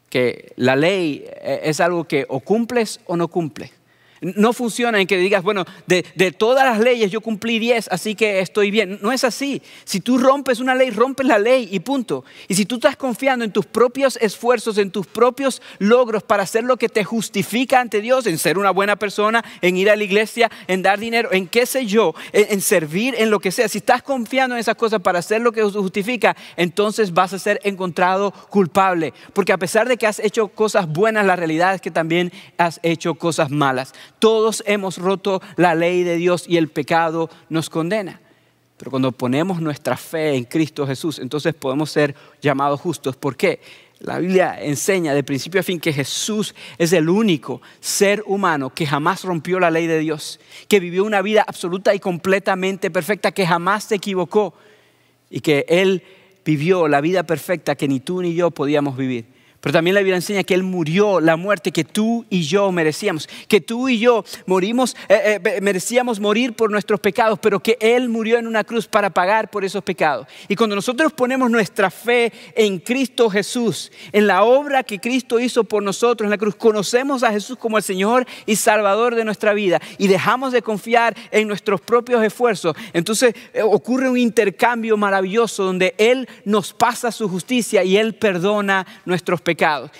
que 0.10 0.54
la 0.56 0.76
ley 0.76 1.26
eh, 1.42 1.62
es 1.64 1.80
algo 1.80 2.06
que 2.06 2.26
o 2.30 2.40
cumples 2.40 3.00
o 3.06 3.18
no 3.18 3.28
cumples. 3.28 3.72
No 4.22 4.54
funciona 4.54 5.00
en 5.00 5.08
que 5.08 5.18
digas, 5.18 5.44
bueno, 5.44 5.66
de, 5.88 6.04
todas 6.32 6.66
las 6.66 6.80
leyes 6.80 7.12
yo 7.12 7.22
cumplí 7.22 7.60
10, 7.60 7.90
así 7.92 8.16
que 8.16 8.40
estoy 8.40 8.72
bien. 8.72 9.00
No 9.02 9.12
es 9.12 9.24
así. 9.24 9.62
Si 9.84 10.00
tú 10.00 10.18
rompes 10.18 10.60
una 10.60 10.74
ley, 10.74 10.90
rompes 10.90 11.28
la 11.28 11.38
ley 11.38 11.68
y 11.72 11.80
punto. 11.80 12.24
Y 12.48 12.56
si 12.56 12.66
tú 12.66 12.76
estás 12.76 12.96
confiando 12.96 13.44
en 13.44 13.52
tus 13.52 13.66
propios 13.66 14.18
esfuerzos, 14.22 14.78
en 14.78 14.92
tus 14.92 15.06
propios 15.08 15.62
logros 15.80 16.24
para 16.24 16.44
hacer 16.44 16.64
lo 16.64 16.78
que 16.78 16.90
te 16.90 17.04
justifica 17.04 17.80
ante 17.80 18.02
Dios, 18.02 18.26
en 18.26 18.38
ser 18.38 18.58
una 18.58 18.72
buena 18.72 18.96
persona, 18.96 19.44
en 19.62 19.78
ir 19.78 19.90
a 19.90 19.96
la 19.96 20.04
iglesia, 20.04 20.50
en 20.68 20.82
dar 20.82 21.00
dinero, 21.00 21.32
en 21.32 21.48
qué 21.48 21.66
sé 21.66 21.86
yo, 21.86 22.16
en, 22.32 22.48
en 22.50 22.62
servir, 22.62 23.16
en 23.18 23.30
lo 23.30 23.40
que 23.40 23.52
sea. 23.52 23.68
Si 23.68 23.80
estás 23.80 24.02
confiando 24.02 24.56
en 24.56 24.60
esas 24.60 24.76
cosas 24.76 25.02
para 25.02 25.20
hacer 25.20 25.42
lo 25.42 25.52
que 25.52 25.62
justifica, 25.64 26.36
entonces 26.56 27.14
vas 27.14 27.34
a 27.34 27.40
ser 27.40 27.60
encontrado 27.64 28.32
culpable. 28.50 29.14
Porque 29.34 29.54
a 29.54 29.58
pesar 29.58 29.88
de 29.88 29.98
que 29.98 30.08
has 30.08 30.20
hecho 30.20 30.48
cosas 30.48 30.88
buenas, 30.88 31.26
la 31.26 31.36
realidad 31.36 31.76
es 31.76 31.82
que 31.82 31.92
también 31.92 32.32
has 32.58 32.80
hecho 32.84 33.16
cosas 33.16 33.50
malas. 33.50 33.94
Todos 34.26 34.64
hemos 34.66 34.98
roto 34.98 35.40
la 35.56 35.76
ley 35.76 36.02
de 36.02 36.16
Dios 36.16 36.46
y 36.48 36.58
el 36.58 36.70
pecado 36.70 37.30
nos 37.48 37.70
condena. 37.70 38.20
Pero 38.76 38.90
cuando 38.90 39.12
ponemos 39.12 39.62
nuestra 39.62 39.98
fe 39.98 40.34
en 40.34 40.46
Cristo 40.46 40.88
Jesús, 40.88 41.20
entonces 41.20 41.54
podemos 41.54 41.92
ser 41.92 42.16
llamados 42.42 42.82
justos. 42.82 43.16
¿Por 43.16 43.38
qué? 43.38 43.60
La 44.00 44.18
Biblia 44.18 44.58
enseña 44.60 45.14
de 45.14 45.24
principio 45.24 45.60
a 45.60 45.64
fin 45.64 45.80
que 45.80 45.94
Jesús 45.94 46.56
es 46.80 46.92
el 46.94 47.08
único 47.08 47.62
ser 47.80 48.24
humano 48.26 48.72
que 48.72 48.88
jamás 48.88 49.24
rompió 49.24 49.60
la 49.60 49.70
ley 49.70 49.86
de 49.86 50.00
Dios, 50.00 50.40
que 50.68 50.80
vivió 50.80 51.04
una 51.04 51.22
vida 51.22 51.46
absoluta 51.48 51.94
y 51.94 52.00
completamente 52.00 52.90
perfecta, 52.90 53.32
que 53.32 53.46
jamás 53.46 53.84
se 53.84 53.94
equivocó 53.94 54.56
y 55.30 55.42
que 55.42 55.68
Él 55.70 56.02
vivió 56.44 56.88
la 56.88 57.00
vida 57.00 57.22
perfecta 57.28 57.76
que 57.76 57.88
ni 57.88 58.00
tú 58.00 58.24
ni 58.24 58.34
yo 58.34 58.50
podíamos 58.50 58.98
vivir. 58.98 59.35
Pero 59.66 59.74
también 59.74 59.96
la 59.96 60.02
Biblia 60.02 60.18
enseña 60.18 60.44
que 60.44 60.54
Él 60.54 60.62
murió 60.62 61.20
la 61.20 61.38
muerte 61.38 61.72
que 61.72 61.84
tú 61.84 62.24
y 62.30 62.44
yo 62.44 62.72
merecíamos, 62.72 63.28
que 63.48 63.62
tú 63.62 63.90
y 63.90 63.98
yo 63.98 64.24
morimos, 64.46 64.96
eh, 65.10 65.42
eh, 65.44 65.60
merecíamos 65.60 66.20
morir 66.20 66.54
por 66.54 66.70
nuestros 66.70 67.00
pecados, 67.00 67.40
pero 67.40 67.60
que 67.60 67.76
Él 67.82 68.08
murió 68.08 68.38
en 68.38 68.46
una 68.46 68.64
cruz 68.64 68.88
para 68.88 69.10
pagar 69.10 69.50
por 69.50 69.66
esos 69.66 69.84
pecados. 69.84 70.28
Y 70.48 70.56
cuando 70.56 70.76
nosotros 70.76 71.14
ponemos 71.14 71.50
nuestra 71.50 71.90
fe 71.90 72.32
en 72.54 72.78
Cristo 72.78 73.28
Jesús, 73.28 73.92
en 74.12 74.28
la 74.28 74.44
obra 74.44 74.84
que 74.84 75.00
Cristo 75.00 75.40
hizo 75.40 75.64
por 75.64 75.82
nosotros 75.82 76.28
en 76.28 76.30
la 76.30 76.38
cruz, 76.38 76.54
conocemos 76.54 77.24
a 77.24 77.32
Jesús 77.32 77.58
como 77.58 77.78
el 77.78 77.84
Señor 77.84 78.28
y 78.46 78.58
Salvador 78.58 79.16
de 79.16 79.26
nuestra 79.26 79.56
vida 79.56 79.82
y 79.98 80.06
dejamos 80.06 80.54
de 80.54 80.62
confiar 80.62 81.18
en 81.32 81.48
nuestros 81.48 81.82
propios 81.82 82.24
esfuerzos, 82.24 82.76
entonces 82.94 83.34
eh, 83.52 83.64
ocurre 83.64 84.10
un 84.10 84.20
intercambio 84.20 84.96
maravilloso 84.96 85.64
donde 85.64 85.96
Él 85.98 86.30
nos 86.44 86.72
pasa 86.72 87.12
su 87.12 87.28
justicia 87.28 87.84
y 87.84 87.98
Él 87.98 88.14
perdona 88.14 88.86
nuestros 89.06 89.42
pecados 89.42 89.55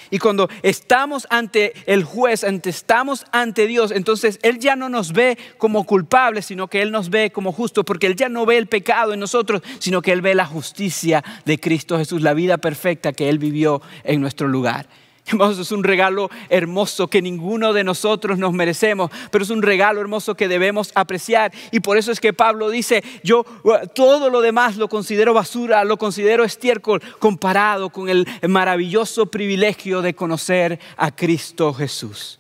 y 0.10 0.20
cuando 0.20 0.50
estamos 0.64 1.28
ante 1.30 1.74
el 1.86 2.04
juez, 2.04 2.44
estamos 2.44 3.26
ante 3.32 3.68
Dios, 3.68 3.92
entonces 3.92 4.40
Él 4.42 4.60
ya 4.60 4.76
no 4.76 4.90
nos 4.90 5.14
ve 5.14 5.38
como 5.58 5.86
culpables, 5.86 6.46
sino 6.46 6.68
que 6.68 6.82
Él 6.82 6.92
nos 6.92 7.10
ve 7.10 7.32
como 7.32 7.52
justos, 7.52 7.86
porque 7.86 8.08
Él 8.08 8.16
ya 8.16 8.30
no 8.30 8.46
ve 8.46 8.58
el 8.58 8.68
pecado 8.68 9.14
en 9.14 9.20
nosotros, 9.20 9.62
sino 9.80 10.02
que 10.02 10.12
Él 10.12 10.22
ve 10.22 10.36
la 10.36 10.46
justicia 10.46 11.24
de 11.46 11.60
Cristo 11.60 11.98
Jesús, 11.98 12.22
la 12.22 12.34
vida 12.34 12.58
perfecta 12.58 13.14
que 13.14 13.30
Él 13.30 13.40
vivió 13.40 13.82
en 14.04 14.22
nuestro 14.22 14.48
lugar 14.48 14.88
es 15.26 15.72
un 15.72 15.84
regalo 15.84 16.30
hermoso 16.50 17.08
que 17.08 17.22
ninguno 17.22 17.74
de 17.74 17.84
nosotros 17.84 18.38
nos 18.38 18.54
merecemos, 18.54 19.10
pero 19.32 19.44
es 19.44 19.50
un 19.50 19.62
regalo 19.62 20.00
hermoso 20.02 20.36
que 20.36 20.48
debemos 20.48 20.92
apreciar. 20.96 21.52
Y 21.72 21.80
por 21.80 21.98
eso 21.98 22.12
es 22.12 22.20
que 22.20 22.34
Pablo 22.34 22.70
dice, 22.70 23.04
yo 23.24 23.46
uh, 23.64 23.88
todo 23.94 24.30
lo 24.30 24.42
demás 24.42 24.78
lo 24.78 24.88
considero 24.88 25.34
basura, 25.34 25.84
lo 25.84 25.98
considero 25.98 26.44
estiércol 26.44 27.02
comparado 27.20 27.90
con 27.90 28.10
el 28.10 28.28
maravilloso 28.48 29.26
privilegio 29.26 30.02
de 30.02 30.14
conocer 30.14 30.80
a 30.98 31.16
Cristo 31.16 31.74
Jesús. 31.74 32.40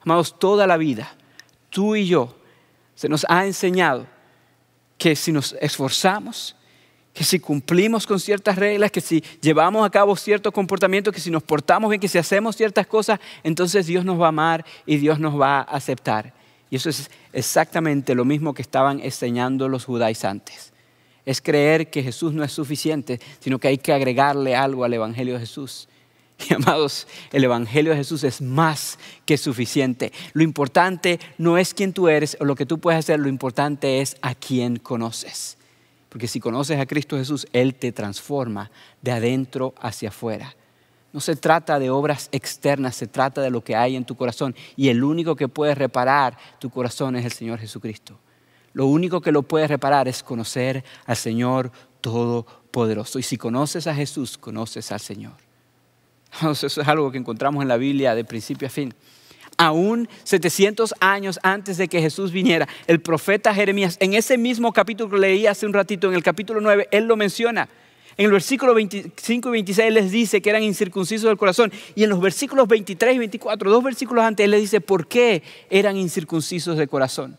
Amados, 0.00 0.38
toda 0.38 0.66
la 0.66 0.76
vida, 0.76 1.14
tú 1.70 1.96
y 1.96 2.06
yo, 2.06 2.36
se 2.94 3.08
nos 3.08 3.24
ha 3.28 3.46
enseñado 3.46 4.06
que 4.98 5.16
si 5.16 5.32
nos 5.32 5.56
esforzamos, 5.60 6.54
que 7.14 7.22
si 7.22 7.38
cumplimos 7.38 8.06
con 8.06 8.18
ciertas 8.18 8.56
reglas, 8.56 8.90
que 8.90 9.00
si 9.00 9.22
llevamos 9.40 9.86
a 9.86 9.90
cabo 9.90 10.16
ciertos 10.16 10.52
comportamientos, 10.52 11.14
que 11.14 11.20
si 11.20 11.30
nos 11.30 11.44
portamos 11.44 11.88
bien, 11.88 12.00
que 12.00 12.08
si 12.08 12.18
hacemos 12.18 12.56
ciertas 12.56 12.88
cosas, 12.88 13.20
entonces 13.44 13.86
Dios 13.86 14.04
nos 14.04 14.20
va 14.20 14.26
a 14.26 14.28
amar 14.30 14.66
y 14.84 14.96
Dios 14.96 15.20
nos 15.20 15.40
va 15.40 15.58
a 15.58 15.62
aceptar. 15.62 16.34
Y 16.70 16.76
eso 16.76 16.90
es 16.90 17.08
exactamente 17.32 18.16
lo 18.16 18.24
mismo 18.24 18.52
que 18.52 18.62
estaban 18.62 18.98
enseñando 18.98 19.68
los 19.68 19.84
judaizantes. 19.84 20.72
Es 21.24 21.40
creer 21.40 21.88
que 21.88 22.02
Jesús 22.02 22.32
no 22.32 22.42
es 22.42 22.50
suficiente, 22.50 23.20
sino 23.38 23.60
que 23.60 23.68
hay 23.68 23.78
que 23.78 23.92
agregarle 23.92 24.56
algo 24.56 24.82
al 24.82 24.92
Evangelio 24.92 25.34
de 25.34 25.40
Jesús. 25.40 25.88
Y 26.50 26.52
amados, 26.52 27.06
el 27.32 27.44
Evangelio 27.44 27.92
de 27.92 27.98
Jesús 27.98 28.24
es 28.24 28.42
más 28.42 28.98
que 29.24 29.38
suficiente. 29.38 30.12
Lo 30.32 30.42
importante 30.42 31.20
no 31.38 31.58
es 31.58 31.72
quién 31.72 31.92
tú 31.92 32.08
eres 32.08 32.36
o 32.40 32.44
lo 32.44 32.56
que 32.56 32.66
tú 32.66 32.80
puedes 32.80 32.98
hacer, 32.98 33.20
lo 33.20 33.28
importante 33.28 34.00
es 34.00 34.16
a 34.20 34.34
quién 34.34 34.80
conoces. 34.80 35.56
Porque 36.14 36.28
si 36.28 36.38
conoces 36.38 36.78
a 36.78 36.86
Cristo 36.86 37.16
Jesús, 37.16 37.44
Él 37.52 37.74
te 37.74 37.90
transforma 37.90 38.70
de 39.02 39.10
adentro 39.10 39.74
hacia 39.80 40.10
afuera. 40.10 40.54
No 41.12 41.18
se 41.18 41.34
trata 41.34 41.80
de 41.80 41.90
obras 41.90 42.28
externas, 42.30 42.94
se 42.94 43.08
trata 43.08 43.40
de 43.40 43.50
lo 43.50 43.64
que 43.64 43.74
hay 43.74 43.96
en 43.96 44.04
tu 44.04 44.14
corazón. 44.14 44.54
Y 44.76 44.90
el 44.90 45.02
único 45.02 45.34
que 45.34 45.48
puede 45.48 45.74
reparar 45.74 46.38
tu 46.60 46.70
corazón 46.70 47.16
es 47.16 47.24
el 47.24 47.32
Señor 47.32 47.58
Jesucristo. 47.58 48.16
Lo 48.74 48.86
único 48.86 49.20
que 49.20 49.32
lo 49.32 49.42
puede 49.42 49.66
reparar 49.66 50.06
es 50.06 50.22
conocer 50.22 50.84
al 51.04 51.16
Señor 51.16 51.72
Todopoderoso. 52.00 53.18
Y 53.18 53.24
si 53.24 53.36
conoces 53.36 53.88
a 53.88 53.94
Jesús, 53.96 54.38
conoces 54.38 54.92
al 54.92 55.00
Señor. 55.00 55.34
Eso 56.48 56.66
es 56.68 56.78
algo 56.78 57.10
que 57.10 57.18
encontramos 57.18 57.60
en 57.60 57.66
la 57.66 57.76
Biblia 57.76 58.14
de 58.14 58.24
principio 58.24 58.68
a 58.68 58.70
fin 58.70 58.94
aún 59.58 60.08
700 60.24 60.94
años 61.00 61.38
antes 61.42 61.76
de 61.76 61.88
que 61.88 62.00
Jesús 62.00 62.32
viniera, 62.32 62.68
el 62.86 63.00
profeta 63.00 63.54
Jeremías, 63.54 63.96
en 64.00 64.14
ese 64.14 64.38
mismo 64.38 64.72
capítulo 64.72 65.10
que 65.10 65.18
leí 65.18 65.46
hace 65.46 65.66
un 65.66 65.72
ratito, 65.72 66.08
en 66.08 66.14
el 66.14 66.22
capítulo 66.22 66.60
9, 66.60 66.88
él 66.90 67.04
lo 67.04 67.16
menciona. 67.16 67.68
En 68.16 68.26
el 68.26 68.32
versículo 68.32 68.74
25 68.74 69.48
y 69.48 69.52
26 69.52 69.92
les 69.92 70.10
dice 70.10 70.40
que 70.40 70.50
eran 70.50 70.62
incircuncisos 70.62 71.28
del 71.28 71.36
corazón. 71.36 71.72
Y 71.94 72.04
en 72.04 72.10
los 72.10 72.20
versículos 72.20 72.68
23 72.68 73.16
y 73.16 73.18
24, 73.18 73.70
dos 73.70 73.82
versículos 73.82 74.24
antes, 74.24 74.44
él 74.44 74.52
les 74.52 74.60
dice 74.60 74.80
por 74.80 75.08
qué 75.08 75.42
eran 75.68 75.96
incircuncisos 75.96 76.76
de 76.76 76.86
corazón. 76.86 77.36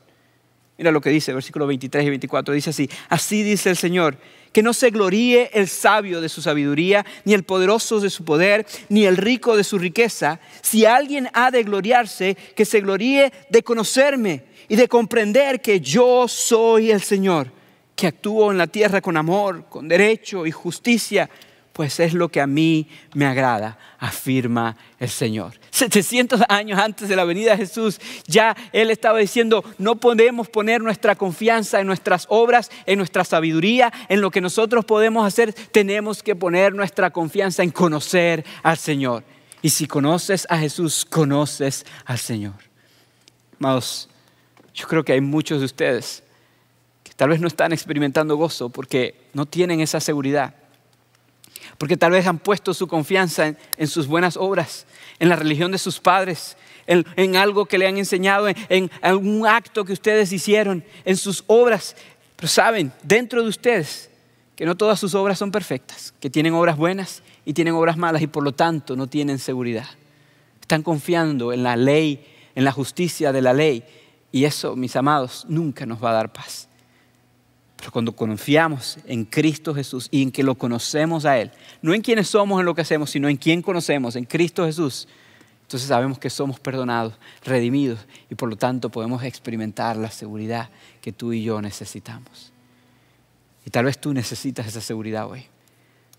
Mira 0.78 0.91
lo 0.91 0.99
que 0.99 1.09
dice, 1.09 1.34
versículo 1.34 1.67
23 1.67 2.05
y 2.05 2.09
24. 2.09 2.53
Dice 2.53 2.69
así, 2.71 2.89
así 3.07 3.43
dice 3.43 3.69
el 3.69 3.78
Señor, 3.78 4.17
que 4.51 4.61
no 4.61 4.73
se 4.73 4.89
gloríe 4.89 5.49
el 5.53 5.67
sabio 5.67 6.19
de 6.19 6.30
su 6.30 6.41
sabiduría, 6.41 7.05
ni 7.23 7.34
el 7.34 7.43
poderoso 7.43 7.99
de 7.99 8.09
su 8.09 8.26
poder, 8.26 8.65
ni 8.89 9.05
el 9.05 9.15
rico 9.15 9.55
de 9.55 9.63
su 9.63 9.78
riqueza. 9.78 10.39
Si 10.61 10.86
alguien 10.86 11.30
ha 11.34 11.51
de 11.51 11.63
gloriarse, 11.63 12.36
que 12.55 12.65
se 12.65 12.82
gloríe 12.82 13.32
de 13.49 13.63
conocerme 13.63 14.43
y 14.67 14.76
de 14.76 14.88
comprender 14.89 15.61
que 15.61 15.80
yo 15.80 16.28
soy 16.28 16.91
el 16.91 17.01
Señor, 17.01 17.51
que 17.95 18.07
actúo 18.07 18.51
en 18.51 18.57
la 18.57 18.67
tierra 18.67 19.01
con 19.01 19.15
amor, 19.15 19.65
con 19.69 19.88
derecho 19.88 20.45
y 20.45 20.51
justicia 20.51 21.30
pues 21.76 21.99
es 21.99 22.13
lo 22.13 22.30
que 22.30 22.39
a 22.39 22.47
mí 22.47 22.88
me 23.15 23.26
agrada, 23.26 23.78
afirma 23.99 24.78
el 24.97 25.09
Señor. 25.09 25.59
700 25.71 26.43
años 26.47 26.80
antes 26.80 27.09
de 27.09 27.17
la 27.17 27.26
venida 27.26 27.51
de 27.51 27.57
Jesús, 27.57 27.99
ya 28.28 28.55
Él 28.71 28.91
estaba 28.91 29.19
diciendo, 29.19 29.61
no 29.78 29.97
podemos 29.97 30.47
poner 30.47 30.82
nuestra 30.82 31.17
confianza 31.17 31.82
en 31.82 31.88
nuestras 31.88 32.28
obras, 32.30 32.71
en 32.86 32.97
nuestra 32.97 33.26
sabiduría, 33.26 33.91
en 34.07 34.21
lo 34.21 34.32
que 34.32 34.39
nosotros 34.39 34.86
podemos 34.86 35.28
hacer, 35.28 35.51
tenemos 35.51 36.23
que 36.23 36.34
poner 36.34 36.73
nuestra 36.73 37.11
confianza 37.11 37.61
en 37.61 37.71
conocer 37.71 38.45
al 38.63 38.78
Señor. 38.78 39.26
Y 39.61 39.71
si 39.71 39.86
conoces 39.86 40.47
a 40.49 40.57
Jesús, 40.57 41.03
conoces 41.03 41.86
al 42.05 42.19
Señor. 42.19 42.55
Amados, 43.59 44.07
yo 44.73 44.88
creo 44.88 45.03
que 45.03 45.11
hay 45.11 45.19
muchos 45.19 45.59
de 45.59 45.65
ustedes 45.65 46.23
que 47.03 47.11
tal 47.17 47.28
vez 47.28 47.41
no 47.41 47.49
están 47.49 47.73
experimentando 47.73 48.38
gozo 48.38 48.69
porque 48.69 49.28
no 49.34 49.45
tienen 49.45 49.82
esa 49.82 49.99
seguridad 49.99 50.55
porque 51.78 51.97
tal 51.97 52.11
vez 52.11 52.28
han 52.28 52.39
puesto 52.39 52.73
su 52.73 52.88
confianza 52.88 53.55
en, 53.78 53.88
sus 53.88 54.07
buenas 54.07 54.38
obras, 54.38 54.86
en 55.19 55.30
la 55.30 55.36
religión 55.36 55.71
de 55.71 55.78
sus 55.78 55.99
padres, 55.99 56.57
en, 56.88 57.36
algo 57.36 57.65
que 57.65 57.78
le 57.78 57.88
han 57.88 57.97
enseñado, 57.97 58.47
en, 58.47 58.55
en 58.69 58.91
algún 59.01 59.45
acto 59.47 59.86
que 59.86 59.93
ustedes 59.93 60.32
hicieron, 60.32 60.84
en 61.03 61.17
sus 61.17 61.43
obras. 61.47 61.95
Pero 62.36 62.47
saben, 62.47 62.91
dentro 63.03 63.41
de 63.41 63.49
ustedes, 63.49 64.09
que 64.55 64.65
no 64.65 64.76
todas 64.76 64.99
sus 64.99 65.15
obras 65.15 65.38
son 65.38 65.51
perfectas, 65.51 66.13
que 66.19 66.30
tienen 66.30 66.53
obras 66.53 66.78
buenas 66.78 67.23
y 67.43 67.53
tienen 67.53 67.73
obras 67.73 67.97
malas 67.97 68.21
y 68.21 68.28
por 68.28 68.43
lo 68.43 68.53
tanto 68.53 68.95
no 68.95 69.07
tienen 69.07 69.39
seguridad. 69.39 69.88
Están 70.61 70.82
confiando 70.82 71.53
en 71.53 71.63
la 71.63 71.76
ley, 71.76 72.26
en 72.55 72.63
la 72.63 72.71
justicia 72.71 73.32
de 73.32 73.41
la 73.41 73.53
ley 73.53 73.84
y 74.32 74.45
eso, 74.45 74.76
mis 74.76 74.95
amados, 74.95 75.45
nunca 75.47 75.86
nos 75.86 76.03
va 76.03 76.09
a 76.09 76.13
dar 76.13 76.34
paz. 76.34 76.67
Pero 77.78 77.91
cuando 77.91 78.15
confiamos 78.15 78.97
en 79.05 79.26
Cristo 79.26 79.73
Jesús 79.73 80.07
y 80.11 80.21
en 80.21 80.32
que 80.32 80.43
lo 80.43 80.55
conocemos 80.55 81.26
a 81.26 81.38
Él, 81.38 81.51
no 81.82 81.93
en 81.93 82.01
quienes 82.01 82.30
somos 82.30 82.59
en 82.59 82.65
lo 82.65 82.73
que 82.73 82.82
hacemos, 82.82 83.09
sino 83.09 83.28
en 83.28 83.38
quien 83.38 83.61
conocemos, 83.61 84.15
en 84.15 84.26
Cristo 84.26 84.65
Jesús, 84.65 85.07
entonces 85.63 85.89
sabemos 85.89 86.19
que 86.19 86.30
somos 86.30 86.59
perdonados, 86.59 87.15
redimidos 87.43 87.99
y 88.30 88.36
por 88.36 88.49
lo 88.49 88.55
tanto 88.55 88.89
podemos 88.89 89.23
experimentar 89.23 89.97
la 89.97 90.11
seguridad 90.11 90.69
que 91.01 91.11
tú 91.11 91.34
y 91.34 91.43
yo 91.43 91.61
necesitamos. 91.61 92.53
Y 93.65 93.71
tal 93.71 93.86
vez 93.86 93.99
tú 93.99 94.13
necesitas 94.13 94.67
esa 94.67 94.82
seguridad 94.82 95.28
hoy. 95.28 95.45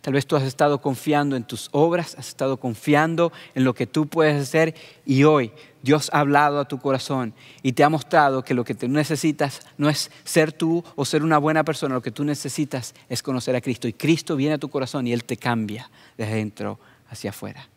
Tal 0.06 0.14
vez 0.14 0.24
tú 0.24 0.36
has 0.36 0.44
estado 0.44 0.80
confiando 0.80 1.34
en 1.34 1.42
tus 1.42 1.68
obras, 1.72 2.14
has 2.16 2.28
estado 2.28 2.58
confiando 2.58 3.32
en 3.56 3.64
lo 3.64 3.74
que 3.74 3.88
tú 3.88 4.06
puedes 4.06 4.40
hacer 4.40 4.72
y 5.04 5.24
hoy 5.24 5.50
Dios 5.82 6.10
ha 6.12 6.20
hablado 6.20 6.60
a 6.60 6.68
tu 6.68 6.78
corazón 6.78 7.34
y 7.60 7.72
te 7.72 7.82
ha 7.82 7.88
mostrado 7.88 8.44
que 8.44 8.54
lo 8.54 8.62
que 8.62 8.76
tú 8.76 8.86
necesitas 8.86 9.62
no 9.76 9.88
es 9.88 10.12
ser 10.22 10.52
tú 10.52 10.84
o 10.94 11.04
ser 11.04 11.24
una 11.24 11.38
buena 11.38 11.64
persona, 11.64 11.96
lo 11.96 12.02
que 12.02 12.12
tú 12.12 12.22
necesitas 12.22 12.94
es 13.08 13.20
conocer 13.20 13.56
a 13.56 13.60
Cristo 13.60 13.88
y 13.88 13.94
Cristo 13.94 14.36
viene 14.36 14.54
a 14.54 14.58
tu 14.58 14.68
corazón 14.68 15.08
y 15.08 15.12
Él 15.12 15.24
te 15.24 15.36
cambia 15.36 15.90
de 16.16 16.24
dentro 16.24 16.78
hacia 17.10 17.30
afuera. 17.30 17.68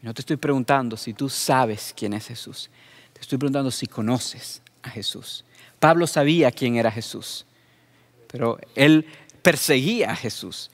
No 0.00 0.14
te 0.14 0.22
estoy 0.22 0.36
preguntando 0.36 0.96
si 0.96 1.12
tú 1.12 1.28
sabes 1.28 1.92
quién 1.96 2.12
es 2.12 2.28
Jesús, 2.28 2.70
te 3.12 3.20
estoy 3.20 3.38
preguntando 3.38 3.72
si 3.72 3.88
conoces 3.88 4.62
a 4.84 4.90
Jesús. 4.90 5.44
Pablo 5.80 6.06
sabía 6.06 6.52
quién 6.52 6.76
era 6.76 6.92
Jesús, 6.92 7.46
pero 8.28 8.60
él 8.76 9.04
perseguía 9.42 10.12
a 10.12 10.14
Jesús. 10.14 10.70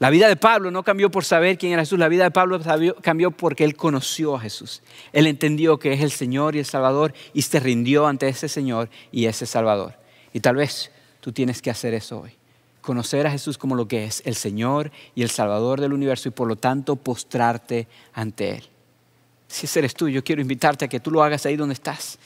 La 0.00 0.08
vida 0.08 0.28
de 0.28 0.36
Pablo 0.36 0.70
no 0.70 0.82
cambió 0.82 1.10
por 1.10 1.26
saber 1.26 1.58
quién 1.58 1.72
era 1.72 1.82
Jesús, 1.82 1.98
la 1.98 2.08
vida 2.08 2.24
de 2.24 2.30
Pablo 2.30 2.58
cambió 3.02 3.30
porque 3.32 3.64
él 3.64 3.76
conoció 3.76 4.34
a 4.34 4.40
Jesús. 4.40 4.80
Él 5.12 5.26
entendió 5.26 5.78
que 5.78 5.92
es 5.92 6.00
el 6.00 6.10
Señor 6.10 6.56
y 6.56 6.60
el 6.60 6.64
Salvador 6.64 7.12
y 7.34 7.42
se 7.42 7.60
rindió 7.60 8.06
ante 8.06 8.26
ese 8.26 8.48
Señor 8.48 8.88
y 9.12 9.26
ese 9.26 9.44
Salvador. 9.44 9.98
Y 10.32 10.40
tal 10.40 10.56
vez 10.56 10.90
tú 11.20 11.32
tienes 11.32 11.60
que 11.60 11.68
hacer 11.68 11.92
eso 11.92 12.20
hoy. 12.20 12.30
Conocer 12.80 13.26
a 13.26 13.30
Jesús 13.30 13.58
como 13.58 13.74
lo 13.74 13.88
que 13.88 14.04
es, 14.04 14.22
el 14.24 14.36
Señor 14.36 14.90
y 15.14 15.20
el 15.20 15.28
Salvador 15.28 15.82
del 15.82 15.92
universo 15.92 16.30
y 16.30 16.32
por 16.32 16.48
lo 16.48 16.56
tanto 16.56 16.96
postrarte 16.96 17.86
ante 18.14 18.52
Él. 18.52 18.64
Si 19.48 19.66
ese 19.66 19.80
eres 19.80 19.92
tú, 19.92 20.08
yo 20.08 20.24
quiero 20.24 20.40
invitarte 20.40 20.86
a 20.86 20.88
que 20.88 21.00
tú 21.00 21.10
lo 21.10 21.22
hagas 21.22 21.44
ahí 21.44 21.56
donde 21.56 21.74
estás 21.74 22.18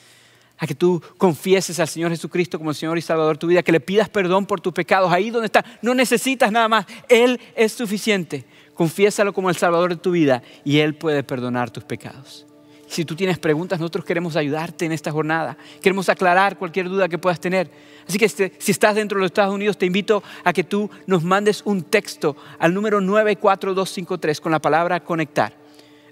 a 0.64 0.66
que 0.66 0.74
tú 0.74 1.00
confieses 1.18 1.78
al 1.78 1.88
Señor 1.88 2.10
Jesucristo 2.10 2.58
como 2.58 2.70
el 2.70 2.76
Señor 2.76 2.98
y 2.98 3.02
Salvador 3.02 3.36
de 3.36 3.40
tu 3.40 3.46
vida, 3.46 3.62
que 3.62 3.72
le 3.72 3.80
pidas 3.80 4.08
perdón 4.08 4.46
por 4.46 4.60
tus 4.60 4.72
pecados, 4.72 5.12
ahí 5.12 5.30
donde 5.30 5.46
está. 5.46 5.64
No 5.82 5.94
necesitas 5.94 6.50
nada 6.50 6.68
más, 6.68 6.86
Él 7.08 7.38
es 7.54 7.72
suficiente. 7.72 8.44
Confiésalo 8.74 9.32
como 9.32 9.50
el 9.50 9.56
Salvador 9.56 9.90
de 9.90 10.00
tu 10.00 10.10
vida 10.10 10.42
y 10.64 10.78
Él 10.78 10.94
puede 10.94 11.22
perdonar 11.22 11.70
tus 11.70 11.84
pecados. 11.84 12.46
Si 12.88 13.04
tú 13.04 13.14
tienes 13.14 13.38
preguntas, 13.38 13.78
nosotros 13.78 14.04
queremos 14.04 14.36
ayudarte 14.36 14.84
en 14.84 14.92
esta 14.92 15.10
jornada. 15.10 15.56
Queremos 15.80 16.08
aclarar 16.08 16.58
cualquier 16.58 16.88
duda 16.88 17.08
que 17.08 17.18
puedas 17.18 17.40
tener. 17.40 17.70
Así 18.08 18.18
que 18.18 18.24
este, 18.24 18.52
si 18.58 18.72
estás 18.72 18.94
dentro 18.94 19.16
de 19.16 19.22
los 19.22 19.30
Estados 19.30 19.54
Unidos, 19.54 19.78
te 19.78 19.86
invito 19.86 20.22
a 20.44 20.52
que 20.52 20.64
tú 20.64 20.90
nos 21.06 21.24
mandes 21.24 21.62
un 21.64 21.82
texto 21.82 22.36
al 22.58 22.74
número 22.74 23.00
94253 23.00 24.40
con 24.40 24.52
la 24.52 24.60
palabra 24.60 25.00
conectar 25.00 25.63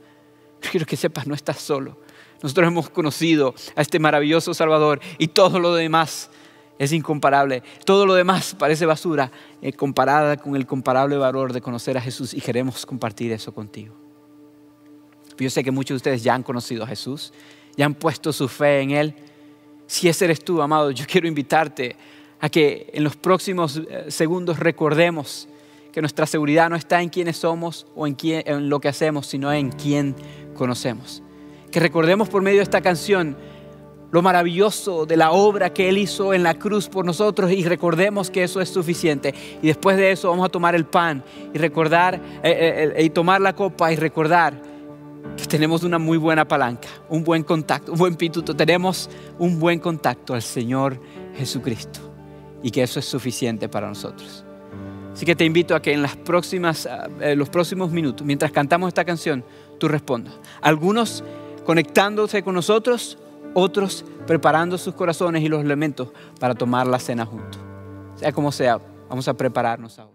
quiero 0.75 0.85
que 0.85 0.97
sepas, 0.97 1.25
no 1.25 1.33
estás 1.33 1.59
solo. 1.61 1.95
Nosotros 2.43 2.67
hemos 2.67 2.89
conocido 2.89 3.55
a 3.77 3.81
este 3.81 3.97
maravilloso 3.97 4.53
Salvador 4.53 4.99
y 5.17 5.29
todo 5.29 5.57
lo 5.57 5.73
demás 5.73 6.29
es 6.77 6.91
incomparable. 6.91 7.63
Todo 7.85 8.05
lo 8.05 8.13
demás 8.13 8.57
parece 8.59 8.85
basura 8.85 9.31
eh, 9.61 9.71
comparada 9.71 10.35
con 10.35 10.53
el 10.57 10.65
comparable 10.65 11.15
valor 11.15 11.53
de 11.53 11.61
conocer 11.61 11.97
a 11.97 12.01
Jesús 12.01 12.33
y 12.33 12.41
queremos 12.41 12.85
compartir 12.85 13.31
eso 13.31 13.53
contigo. 13.53 13.95
Yo 15.37 15.49
sé 15.49 15.63
que 15.63 15.71
muchos 15.71 15.95
de 15.95 15.95
ustedes 15.95 16.23
ya 16.23 16.35
han 16.35 16.43
conocido 16.43 16.83
a 16.83 16.87
Jesús, 16.87 17.31
ya 17.77 17.85
han 17.85 17.93
puesto 17.93 18.33
su 18.33 18.49
fe 18.49 18.81
en 18.81 18.91
Él. 18.91 19.15
Si 19.87 20.09
ese 20.09 20.25
eres 20.25 20.43
tú, 20.43 20.61
amado, 20.61 20.91
yo 20.91 21.05
quiero 21.07 21.25
invitarte 21.25 21.95
a 22.41 22.49
que 22.49 22.89
en 22.91 23.05
los 23.05 23.15
próximos 23.15 23.77
eh, 23.77 24.07
segundos 24.09 24.59
recordemos 24.59 25.47
que 25.93 26.01
nuestra 26.01 26.25
seguridad 26.25 26.69
no 26.69 26.75
está 26.75 27.01
en 27.01 27.07
quiénes 27.07 27.37
somos 27.37 27.87
o 27.95 28.05
en, 28.05 28.17
en 28.19 28.67
lo 28.67 28.81
que 28.81 28.89
hacemos, 28.89 29.27
sino 29.27 29.53
en 29.53 29.71
quién 29.71 30.13
conocemos. 30.55 31.21
Que 31.71 31.79
recordemos 31.79 32.29
por 32.29 32.41
medio 32.41 32.57
de 32.57 32.63
esta 32.63 32.81
canción 32.81 33.37
lo 34.11 34.21
maravilloso 34.21 35.05
de 35.05 35.17
la 35.17 35.31
obra 35.31 35.73
que 35.73 35.89
Él 35.89 35.97
hizo 35.97 36.33
en 36.33 36.41
la 36.41 36.53
cruz 36.53 36.87
por 36.87 37.05
nosotros 37.05 37.51
y 37.51 37.65
recordemos 37.65 38.31
que 38.31 38.43
eso 38.43 38.61
es 38.61 38.69
suficiente. 38.69 39.33
Y 39.61 39.67
después 39.67 39.97
de 39.97 40.11
eso 40.11 40.29
vamos 40.29 40.45
a 40.45 40.49
tomar 40.49 40.73
el 40.73 40.85
pan 40.85 41.23
y 41.53 41.57
recordar, 41.57 42.15
eh, 42.41 42.93
eh, 42.95 43.03
y 43.03 43.09
tomar 43.09 43.41
la 43.41 43.53
copa 43.53 43.91
y 43.91 43.97
recordar 43.97 44.61
que 45.35 45.45
tenemos 45.45 45.83
una 45.83 45.99
muy 45.99 46.17
buena 46.17 46.47
palanca, 46.47 46.87
un 47.09 47.23
buen 47.23 47.43
contacto, 47.43 47.91
un 47.91 47.97
buen 47.97 48.15
pituto. 48.15 48.55
Tenemos 48.55 49.09
un 49.37 49.59
buen 49.59 49.79
contacto 49.79 50.33
al 50.33 50.41
Señor 50.41 50.99
Jesucristo 51.35 51.99
y 52.63 52.71
que 52.71 52.83
eso 52.83 52.99
es 52.99 53.05
suficiente 53.05 53.67
para 53.67 53.87
nosotros. 53.87 54.45
Así 55.13 55.25
que 55.25 55.35
te 55.35 55.45
invito 55.45 55.75
a 55.75 55.81
que 55.81 55.93
en 55.93 56.01
las 56.01 56.15
próximas, 56.17 56.87
eh, 57.21 57.35
los 57.35 57.49
próximos 57.49 57.91
minutos, 57.91 58.25
mientras 58.25 58.51
cantamos 58.51 58.89
esta 58.89 59.05
canción, 59.05 59.45
tú. 59.87 60.31
Algunos 60.61 61.23
conectándose 61.65 62.43
con 62.43 62.55
nosotros, 62.55 63.17
otros 63.53 64.05
preparando 64.27 64.77
sus 64.77 64.93
corazones 64.93 65.43
y 65.43 65.49
los 65.49 65.61
elementos 65.61 66.09
para 66.39 66.55
tomar 66.55 66.87
la 66.87 66.99
cena 66.99 67.25
juntos. 67.25 67.59
Sea 68.15 68.31
como 68.31 68.51
sea, 68.51 68.79
vamos 69.09 69.27
a 69.27 69.33
prepararnos 69.33 69.99
ahora. 69.99 70.14